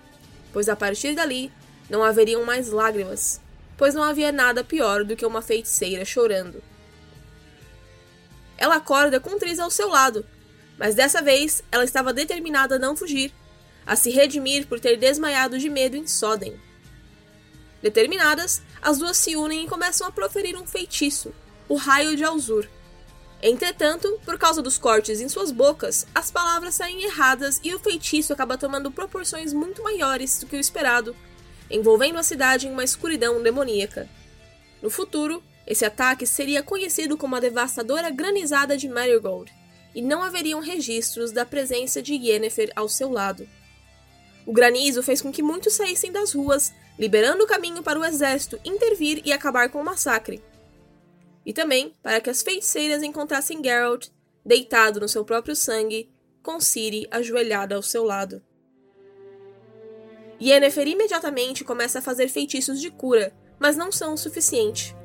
pois 0.53 0.69
a 0.69 0.75
partir 0.75 1.15
dali 1.15 1.53
não 1.89 2.03
haveriam 2.03 2.45
mais 2.45 2.71
lágrimas, 2.71 3.41
pois 3.77 3.95
não 3.95 4.03
havia 4.03 4.33
nada 4.33 4.65
pior 4.65 5.05
do 5.05 5.15
que 5.15 5.25
uma 5.25 5.41
feiticeira 5.41 6.05
chorando. 6.05 6.61
Ela 8.61 8.77
acorda 8.77 9.19
com 9.19 9.39
Tris 9.39 9.59
ao 9.59 9.71
seu 9.71 9.89
lado, 9.89 10.25
mas 10.79 10.95
dessa 10.95 11.23
vez 11.23 11.65
ela 11.73 11.83
estava 11.83 12.13
determinada 12.13 12.77
a 12.77 12.79
não 12.79 12.95
fugir, 12.95 13.33
a 13.87 13.97
se 13.97 14.11
redimir 14.11 14.67
por 14.67 14.79
ter 14.79 14.99
desmaiado 14.99 15.59
de 15.59 15.71
medo 15.71 15.97
em 15.97 16.07
Soden. 16.07 16.61
Determinadas, 17.83 18.61
as 18.83 18.99
duas 18.99 19.17
se 19.17 19.35
unem 19.35 19.65
e 19.65 19.69
começam 19.69 20.07
a 20.07 20.13
proferir 20.13 20.55
um 20.57 20.67
feitiço, 20.67 21.33
o 21.67 21.75
Raio 21.77 22.15
de 22.15 22.23
Alzur. 22.23 22.69
Entretanto, 23.43 24.21
por 24.27 24.39
causa 24.39 24.61
dos 24.61 24.77
cortes 24.77 25.23
em 25.23 25.29
suas 25.29 25.51
bocas, 25.51 26.07
as 26.15 26.31
palavras 26.31 26.75
saem 26.75 27.03
erradas 27.05 27.59
e 27.65 27.75
o 27.75 27.79
feitiço 27.79 28.35
acaba 28.35 28.59
tomando 28.59 28.91
proporções 28.91 29.55
muito 29.55 29.83
maiores 29.83 30.39
do 30.39 30.47
que 30.47 30.57
o 30.57 30.61
esperado, 30.61 31.17
envolvendo 31.71 32.19
a 32.19 32.23
cidade 32.23 32.67
em 32.67 32.71
uma 32.71 32.85
escuridão 32.85 33.43
demoníaca. 33.43 34.07
No 34.83 34.91
futuro, 34.91 35.43
esse 35.71 35.85
ataque 35.85 36.27
seria 36.27 36.65
conhecido 36.65 37.17
como 37.17 37.37
a 37.37 37.41
devastadora 37.41 38.11
granizada 38.11 38.77
de 38.77 38.89
Marigold, 38.89 39.55
e 39.95 40.03
não 40.03 40.21
haveriam 40.21 40.59
registros 40.59 41.31
da 41.31 41.47
presença 41.47 42.03
de 42.03 42.13
Yennefer 42.13 42.73
ao 42.75 42.89
seu 42.89 43.09
lado. 43.09 43.49
O 44.45 44.53
granizo 44.53 45.01
fez 45.01 45.23
com 45.23 45.31
que 45.31 45.45
muitos 45.45 45.75
saíssem 45.75 46.11
das 46.11 46.33
ruas 46.33 46.73
liberando 46.99 47.45
o 47.45 47.47
caminho 47.47 47.85
para 47.85 48.01
o 48.01 48.05
exército 48.05 48.59
intervir 48.65 49.23
e 49.25 49.33
acabar 49.33 49.71
com 49.71 49.81
o 49.81 49.85
massacre. 49.85 50.43
E 51.47 51.53
também 51.53 51.95
para 52.03 52.21
que 52.21 52.29
as 52.29 52.43
feiticeiras 52.43 53.05
encontrassem 53.05 53.63
Geralt 53.63 54.09
deitado 54.45 54.99
no 54.99 55.09
seu 55.09 55.25
próprio 55.25 55.55
sangue, 55.55 56.11
com 56.43 56.59
Ciri 56.59 57.07
ajoelhada 57.13 57.77
ao 57.77 57.83
seu 57.83 58.03
lado. 58.03 58.43
Yennefer 60.43 60.89
imediatamente 60.89 61.63
começa 61.63 62.01
a 62.01 62.03
fazer 62.03 62.27
feitiços 62.27 62.81
de 62.81 62.91
cura, 62.91 63.33
mas 63.57 63.77
não 63.77 63.93
são 63.93 64.15
o 64.15 64.19
suficiente. 64.19 64.99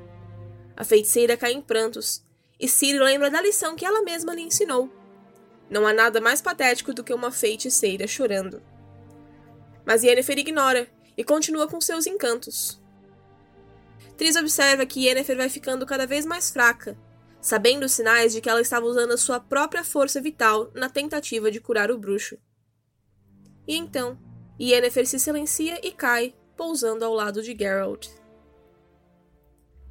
A 0.77 0.83
feiticeira 0.83 1.37
cai 1.37 1.53
em 1.53 1.61
prantos, 1.61 2.23
e 2.59 2.67
Ciri 2.67 2.99
lembra 2.99 3.29
da 3.29 3.41
lição 3.41 3.75
que 3.75 3.85
ela 3.85 4.03
mesma 4.03 4.33
lhe 4.33 4.41
ensinou. 4.41 4.89
Não 5.69 5.85
há 5.85 5.93
nada 5.93 6.21
mais 6.21 6.41
patético 6.41 6.93
do 6.93 7.03
que 7.03 7.13
uma 7.13 7.31
feiticeira 7.31 8.07
chorando. 8.07 8.61
Mas 9.85 10.03
Yennefer 10.03 10.37
ignora 10.39 10.87
e 11.17 11.23
continua 11.23 11.67
com 11.67 11.79
seus 11.79 12.05
encantos. 12.05 12.81
Tris 14.17 14.35
observa 14.35 14.85
que 14.85 15.05
Yennefer 15.05 15.37
vai 15.37 15.49
ficando 15.49 15.85
cada 15.85 16.05
vez 16.05 16.25
mais 16.25 16.49
fraca, 16.49 16.97
sabendo 17.41 17.85
os 17.85 17.91
sinais 17.91 18.33
de 18.33 18.41
que 18.41 18.49
ela 18.49 18.61
estava 18.61 18.85
usando 18.85 19.11
a 19.11 19.17
sua 19.17 19.39
própria 19.39 19.83
força 19.83 20.21
vital 20.21 20.71
na 20.73 20.89
tentativa 20.89 21.51
de 21.51 21.59
curar 21.59 21.91
o 21.91 21.97
bruxo. 21.97 22.37
E 23.67 23.75
então, 23.75 24.17
Yennefer 24.59 25.05
se 25.05 25.19
silencia 25.19 25.79
e 25.85 25.91
cai, 25.91 26.33
pousando 26.55 27.03
ao 27.03 27.13
lado 27.13 27.41
de 27.41 27.55
Geralt. 27.55 28.07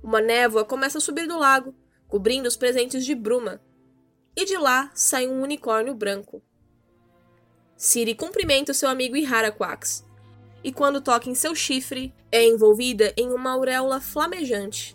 Uma 0.04 0.20
névoa 0.20 0.66
começa 0.66 0.98
a 0.98 1.00
subir 1.00 1.26
do 1.26 1.38
lago, 1.38 1.74
cobrindo 2.06 2.46
os 2.46 2.58
presentes 2.58 3.06
de 3.06 3.14
Bruma, 3.14 3.58
e 4.36 4.44
de 4.44 4.54
lá 4.58 4.90
sai 4.94 5.26
um 5.26 5.40
unicórnio 5.40 5.94
branco. 5.94 6.42
Ciri 7.74 8.14
cumprimenta 8.14 8.74
seu 8.74 8.90
amigo 8.90 9.16
Iharaquax, 9.16 10.04
e 10.62 10.70
quando 10.70 11.00
toca 11.00 11.30
em 11.30 11.34
seu 11.34 11.54
chifre, 11.54 12.14
é 12.30 12.44
envolvida 12.44 13.14
em 13.16 13.32
uma 13.32 13.52
auréola 13.52 13.98
flamejante. 13.98 14.94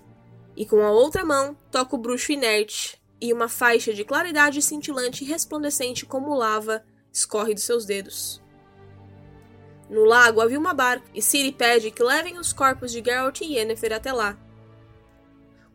E 0.56 0.64
com 0.64 0.80
a 0.84 0.92
outra 0.92 1.26
mão, 1.26 1.58
toca 1.72 1.96
o 1.96 2.00
bruxo 2.00 2.32
inerte, 2.32 3.02
e 3.20 3.34
uma 3.34 3.50
faixa 3.50 3.92
de 3.92 4.04
claridade 4.04 4.62
cintilante 4.62 5.24
e 5.24 5.28
resplandecente 5.28 6.06
como 6.06 6.36
lava 6.36 6.86
escorre 7.12 7.56
dos 7.56 7.64
seus 7.64 7.84
dedos. 7.84 8.44
No 9.90 10.04
lago 10.04 10.40
havia 10.40 10.60
uma 10.60 10.76
barca, 10.76 11.10
e 11.16 11.22
Ciri 11.22 11.52
pede 11.52 11.90
que 11.90 12.04
levem 12.04 12.38
os 12.38 12.54
corpos 12.54 12.92
de 12.92 13.04
Geralt 13.04 13.42
e 13.42 13.56
Yennefer 13.56 13.92
até 13.92 14.14
lá. 14.14 14.38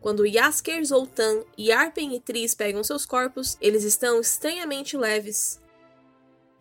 Quando 0.05 0.23
Yasker, 0.23 0.85
Zoltan 0.85 1.43
e 1.57 1.71
Arpen 1.71 2.15
e 2.15 2.19
Tris 2.19 2.53
pegam 2.53 2.83
seus 2.83 3.07
corpos, 3.07 3.57
eles 3.59 3.83
estão 3.83 4.21
estranhamente 4.21 4.95
leves, 4.95 5.59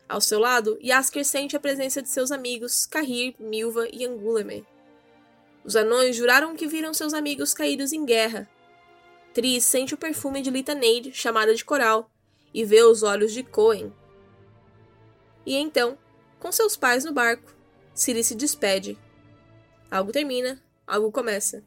ao 0.09 0.19
seu 0.19 0.39
lado, 0.39 0.79
Yasker 0.83 1.27
sente 1.27 1.55
a 1.55 1.61
presença 1.61 2.01
de 2.01 2.09
seus 2.09 2.33
amigos 2.33 2.87
Kahir, 2.87 3.35
Milva 3.39 3.87
e 3.93 4.07
Anguleme. 4.07 4.67
Os 5.63 5.77
anões 5.77 6.17
juraram 6.17 6.57
que 6.57 6.67
viram 6.67 6.95
seus 6.95 7.13
amigos 7.13 7.53
caídos 7.53 7.93
em 7.93 8.07
guerra. 8.07 8.49
Tris 9.35 9.63
sente 9.65 9.93
o 9.93 9.99
perfume 9.99 10.41
de 10.41 10.49
Litaneide, 10.49 11.13
chamada 11.13 11.55
de 11.55 11.65
Coral, 11.65 12.11
e 12.55 12.65
vê 12.65 12.83
os 12.83 13.03
olhos 13.03 13.31
de 13.31 13.43
Cohen. 13.43 13.93
E 15.45 15.55
então, 15.55 15.99
com 16.41 16.51
seus 16.51 16.79
pais 16.79 17.05
no 17.05 17.13
barco, 17.13 17.55
Ciri 17.95 18.25
se 18.25 18.35
despede. 18.35 18.97
Algo 19.91 20.13
termina 20.13 20.63
algo 20.87 21.13
começa. 21.13 21.63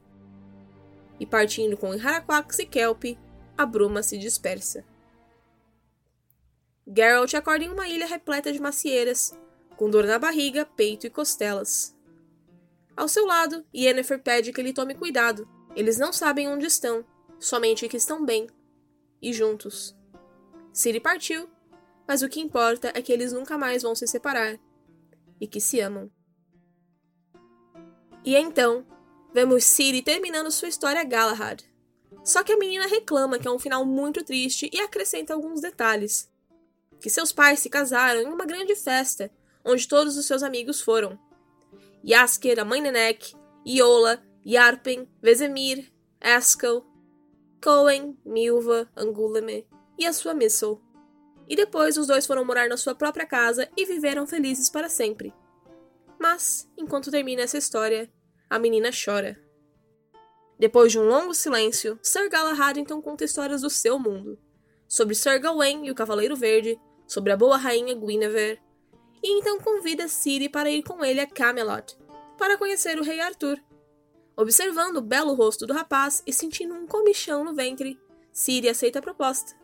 E 1.20 1.26
partindo 1.26 1.78
com 1.78 1.94
Iharaquax 1.94 2.60
e 2.60 2.66
Kelp, 2.66 3.04
a 3.58 3.66
bruma 3.66 4.04
se 4.04 4.18
dispersa. 4.18 4.86
Geralt 6.86 7.34
acorda 7.34 7.66
em 7.66 7.70
uma 7.70 7.88
ilha 7.88 8.06
repleta 8.06 8.52
de 8.52 8.62
macieiras, 8.62 9.38
com 9.76 9.90
dor 9.90 10.06
na 10.06 10.18
barriga, 10.18 10.66
peito 10.66 11.06
e 11.06 11.10
costelas. 11.10 11.96
Ao 12.96 13.08
seu 13.08 13.26
lado, 13.26 13.66
Yennefer 13.76 14.22
pede 14.22 14.52
que 14.52 14.62
ele 14.62 14.74
tome 14.74 14.96
cuidado. 14.96 15.48
Eles 15.76 16.00
não 16.00 16.12
sabem 16.12 16.48
onde 16.48 16.66
estão, 16.66 17.06
somente 17.40 17.88
que 17.88 17.98
estão 17.98 18.26
bem 18.26 18.48
e 19.22 19.32
juntos. 19.34 19.96
Ciri 20.74 21.00
partiu, 21.00 21.50
mas 22.08 22.22
o 22.22 22.30
que 22.30 22.40
importa 22.40 22.92
é 22.96 23.02
que 23.02 23.12
eles 23.12 23.34
nunca 23.34 23.58
mais 23.58 23.84
vão 23.84 23.94
se 23.94 24.08
separar 24.08 24.60
e 25.40 25.48
que 25.48 25.60
se 25.60 25.80
amam. 25.80 26.10
E 28.24 28.36
então, 28.36 28.86
vemos 29.38 29.66
Ciri 29.66 30.02
terminando 30.02 30.50
sua 30.50 30.68
história 30.68 31.04
Galahad. 31.04 31.62
Só 32.24 32.44
que 32.44 32.52
a 32.52 32.58
menina 32.58 32.88
reclama 32.88 33.38
que 33.38 33.48
é 33.48 33.52
um 33.52 33.60
final 33.60 33.86
muito 33.86 34.24
triste 34.24 34.68
e 34.74 34.80
acrescenta 34.80 35.32
alguns 35.32 35.62
detalhes. 35.62 36.28
Que 37.00 37.08
seus 37.08 37.32
pais 37.32 37.60
se 37.60 37.70
casaram 37.70 38.20
em 38.20 38.26
uma 38.26 38.48
grande 38.48 38.76
festa, 38.76 39.30
onde 39.64 39.88
todos 39.88 40.18
os 40.18 40.26
seus 40.26 40.42
amigos 40.42 40.82
foram. 40.82 41.20
Yasker, 42.04 42.60
a 42.60 42.66
mãe 42.66 42.82
Nenek, 42.82 43.36
Iola, 43.64 44.24
Yarpen, 44.44 45.08
Vesemir, 45.22 45.88
Eskel, 46.20 46.84
Cohen, 47.64 48.18
Milva, 48.26 48.90
Anguleme 48.98 49.68
e 50.00 50.08
a 50.08 50.14
sua 50.14 50.34
Missile. 50.34 50.80
E 51.48 51.56
depois 51.56 51.96
os 51.96 52.08
dois 52.08 52.26
foram 52.26 52.44
morar 52.44 52.68
na 52.68 52.76
sua 52.76 52.96
própria 52.96 53.28
casa 53.28 53.70
e 53.78 53.86
viveram 53.86 54.26
felizes 54.26 54.68
para 54.68 54.90
sempre. 54.90 55.32
Mas, 56.20 56.68
enquanto 56.76 57.12
termina 57.12 57.44
essa 57.44 57.60
história, 57.60 58.12
a 58.50 58.58
menina 58.58 58.90
chora. 58.92 59.40
Depois 60.60 60.92
de 60.92 61.00
um 61.00 61.08
longo 61.08 61.34
silêncio, 61.34 62.00
Sir 62.02 62.30
Galahad 62.30 62.80
então 62.80 63.02
conta 63.02 63.24
histórias 63.24 63.62
do 63.62 63.70
seu 63.70 64.00
mundo. 64.00 64.40
Sobre 64.88 65.14
Sir 65.14 65.40
Gawain 65.40 65.86
e 65.86 65.92
o 65.92 65.96
Cavaleiro 65.96 66.36
Verde, 66.36 66.80
sobre 67.06 67.32
a 67.32 67.38
boa 67.38 67.58
rainha 67.58 67.94
Guinevere, 67.94 68.60
e 69.22 69.40
então 69.40 69.60
convida 69.60 70.08
Ciri 70.08 70.50
para 70.50 70.70
ir 70.70 70.84
com 70.84 71.04
ele 71.04 71.20
a 71.20 71.28
Camelot, 71.28 71.98
para 72.38 72.58
conhecer 72.58 73.00
o 73.00 73.04
rei 73.04 73.20
Arthur. 73.20 73.60
Observando 74.36 74.98
o 74.98 75.02
belo 75.02 75.34
rosto 75.34 75.66
do 75.66 75.74
rapaz 75.74 76.24
e 76.26 76.32
sentindo 76.32 76.74
um 76.74 76.88
comichão 76.88 77.44
no 77.44 77.54
ventre, 77.54 78.00
Ciri 78.32 78.70
aceita 78.70 79.00
a 79.00 79.02
proposta. 79.02 79.56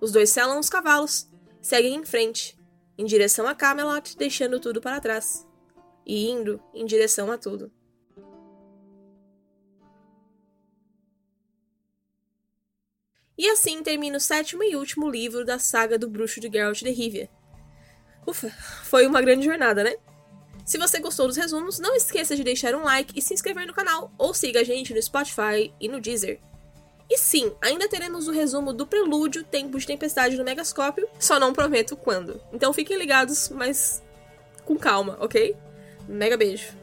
Os 0.00 0.12
dois 0.12 0.30
selam 0.30 0.58
os 0.58 0.68
cavalos, 0.68 1.28
seguem 1.60 1.94
em 1.94 2.04
frente, 2.04 2.58
em 2.98 3.04
direção 3.04 3.46
a 3.46 3.54
Camelot, 3.54 4.16
deixando 4.16 4.60
tudo 4.60 4.80
para 4.80 5.00
trás, 5.00 5.46
e 6.04 6.28
indo 6.28 6.60
em 6.74 6.84
direção 6.84 7.30
a 7.30 7.38
tudo. 7.38 7.72
E 13.40 13.48
assim 13.48 13.82
termina 13.82 14.18
o 14.18 14.20
sétimo 14.20 14.62
e 14.62 14.76
último 14.76 15.08
livro 15.08 15.46
da 15.46 15.58
saga 15.58 15.98
do 15.98 16.10
Bruxo 16.10 16.38
de 16.42 16.50
Geralt 16.52 16.82
de 16.82 16.90
Rivia. 16.90 17.26
Ufa, 18.26 18.50
foi 18.84 19.06
uma 19.06 19.22
grande 19.22 19.46
jornada, 19.46 19.82
né? 19.82 19.94
Se 20.62 20.76
você 20.76 20.98
gostou 20.98 21.26
dos 21.26 21.38
resumos, 21.38 21.78
não 21.78 21.96
esqueça 21.96 22.36
de 22.36 22.44
deixar 22.44 22.74
um 22.74 22.84
like 22.84 23.18
e 23.18 23.22
se 23.22 23.32
inscrever 23.32 23.66
no 23.66 23.72
canal, 23.72 24.12
ou 24.18 24.34
siga 24.34 24.60
a 24.60 24.62
gente 24.62 24.92
no 24.92 25.02
Spotify 25.02 25.72
e 25.80 25.88
no 25.88 26.02
Deezer. 26.02 26.38
E 27.08 27.16
sim, 27.16 27.50
ainda 27.62 27.88
teremos 27.88 28.28
o 28.28 28.30
resumo 28.30 28.74
do 28.74 28.86
Prelúdio 28.86 29.42
Tempo 29.42 29.78
de 29.78 29.86
Tempestade 29.86 30.36
no 30.36 30.44
Megascópio, 30.44 31.08
só 31.18 31.40
não 31.40 31.54
prometo 31.54 31.96
quando. 31.96 32.42
Então 32.52 32.74
fiquem 32.74 32.98
ligados, 32.98 33.48
mas 33.48 34.02
com 34.66 34.76
calma, 34.76 35.16
ok? 35.18 35.56
Mega 36.06 36.36
beijo. 36.36 36.76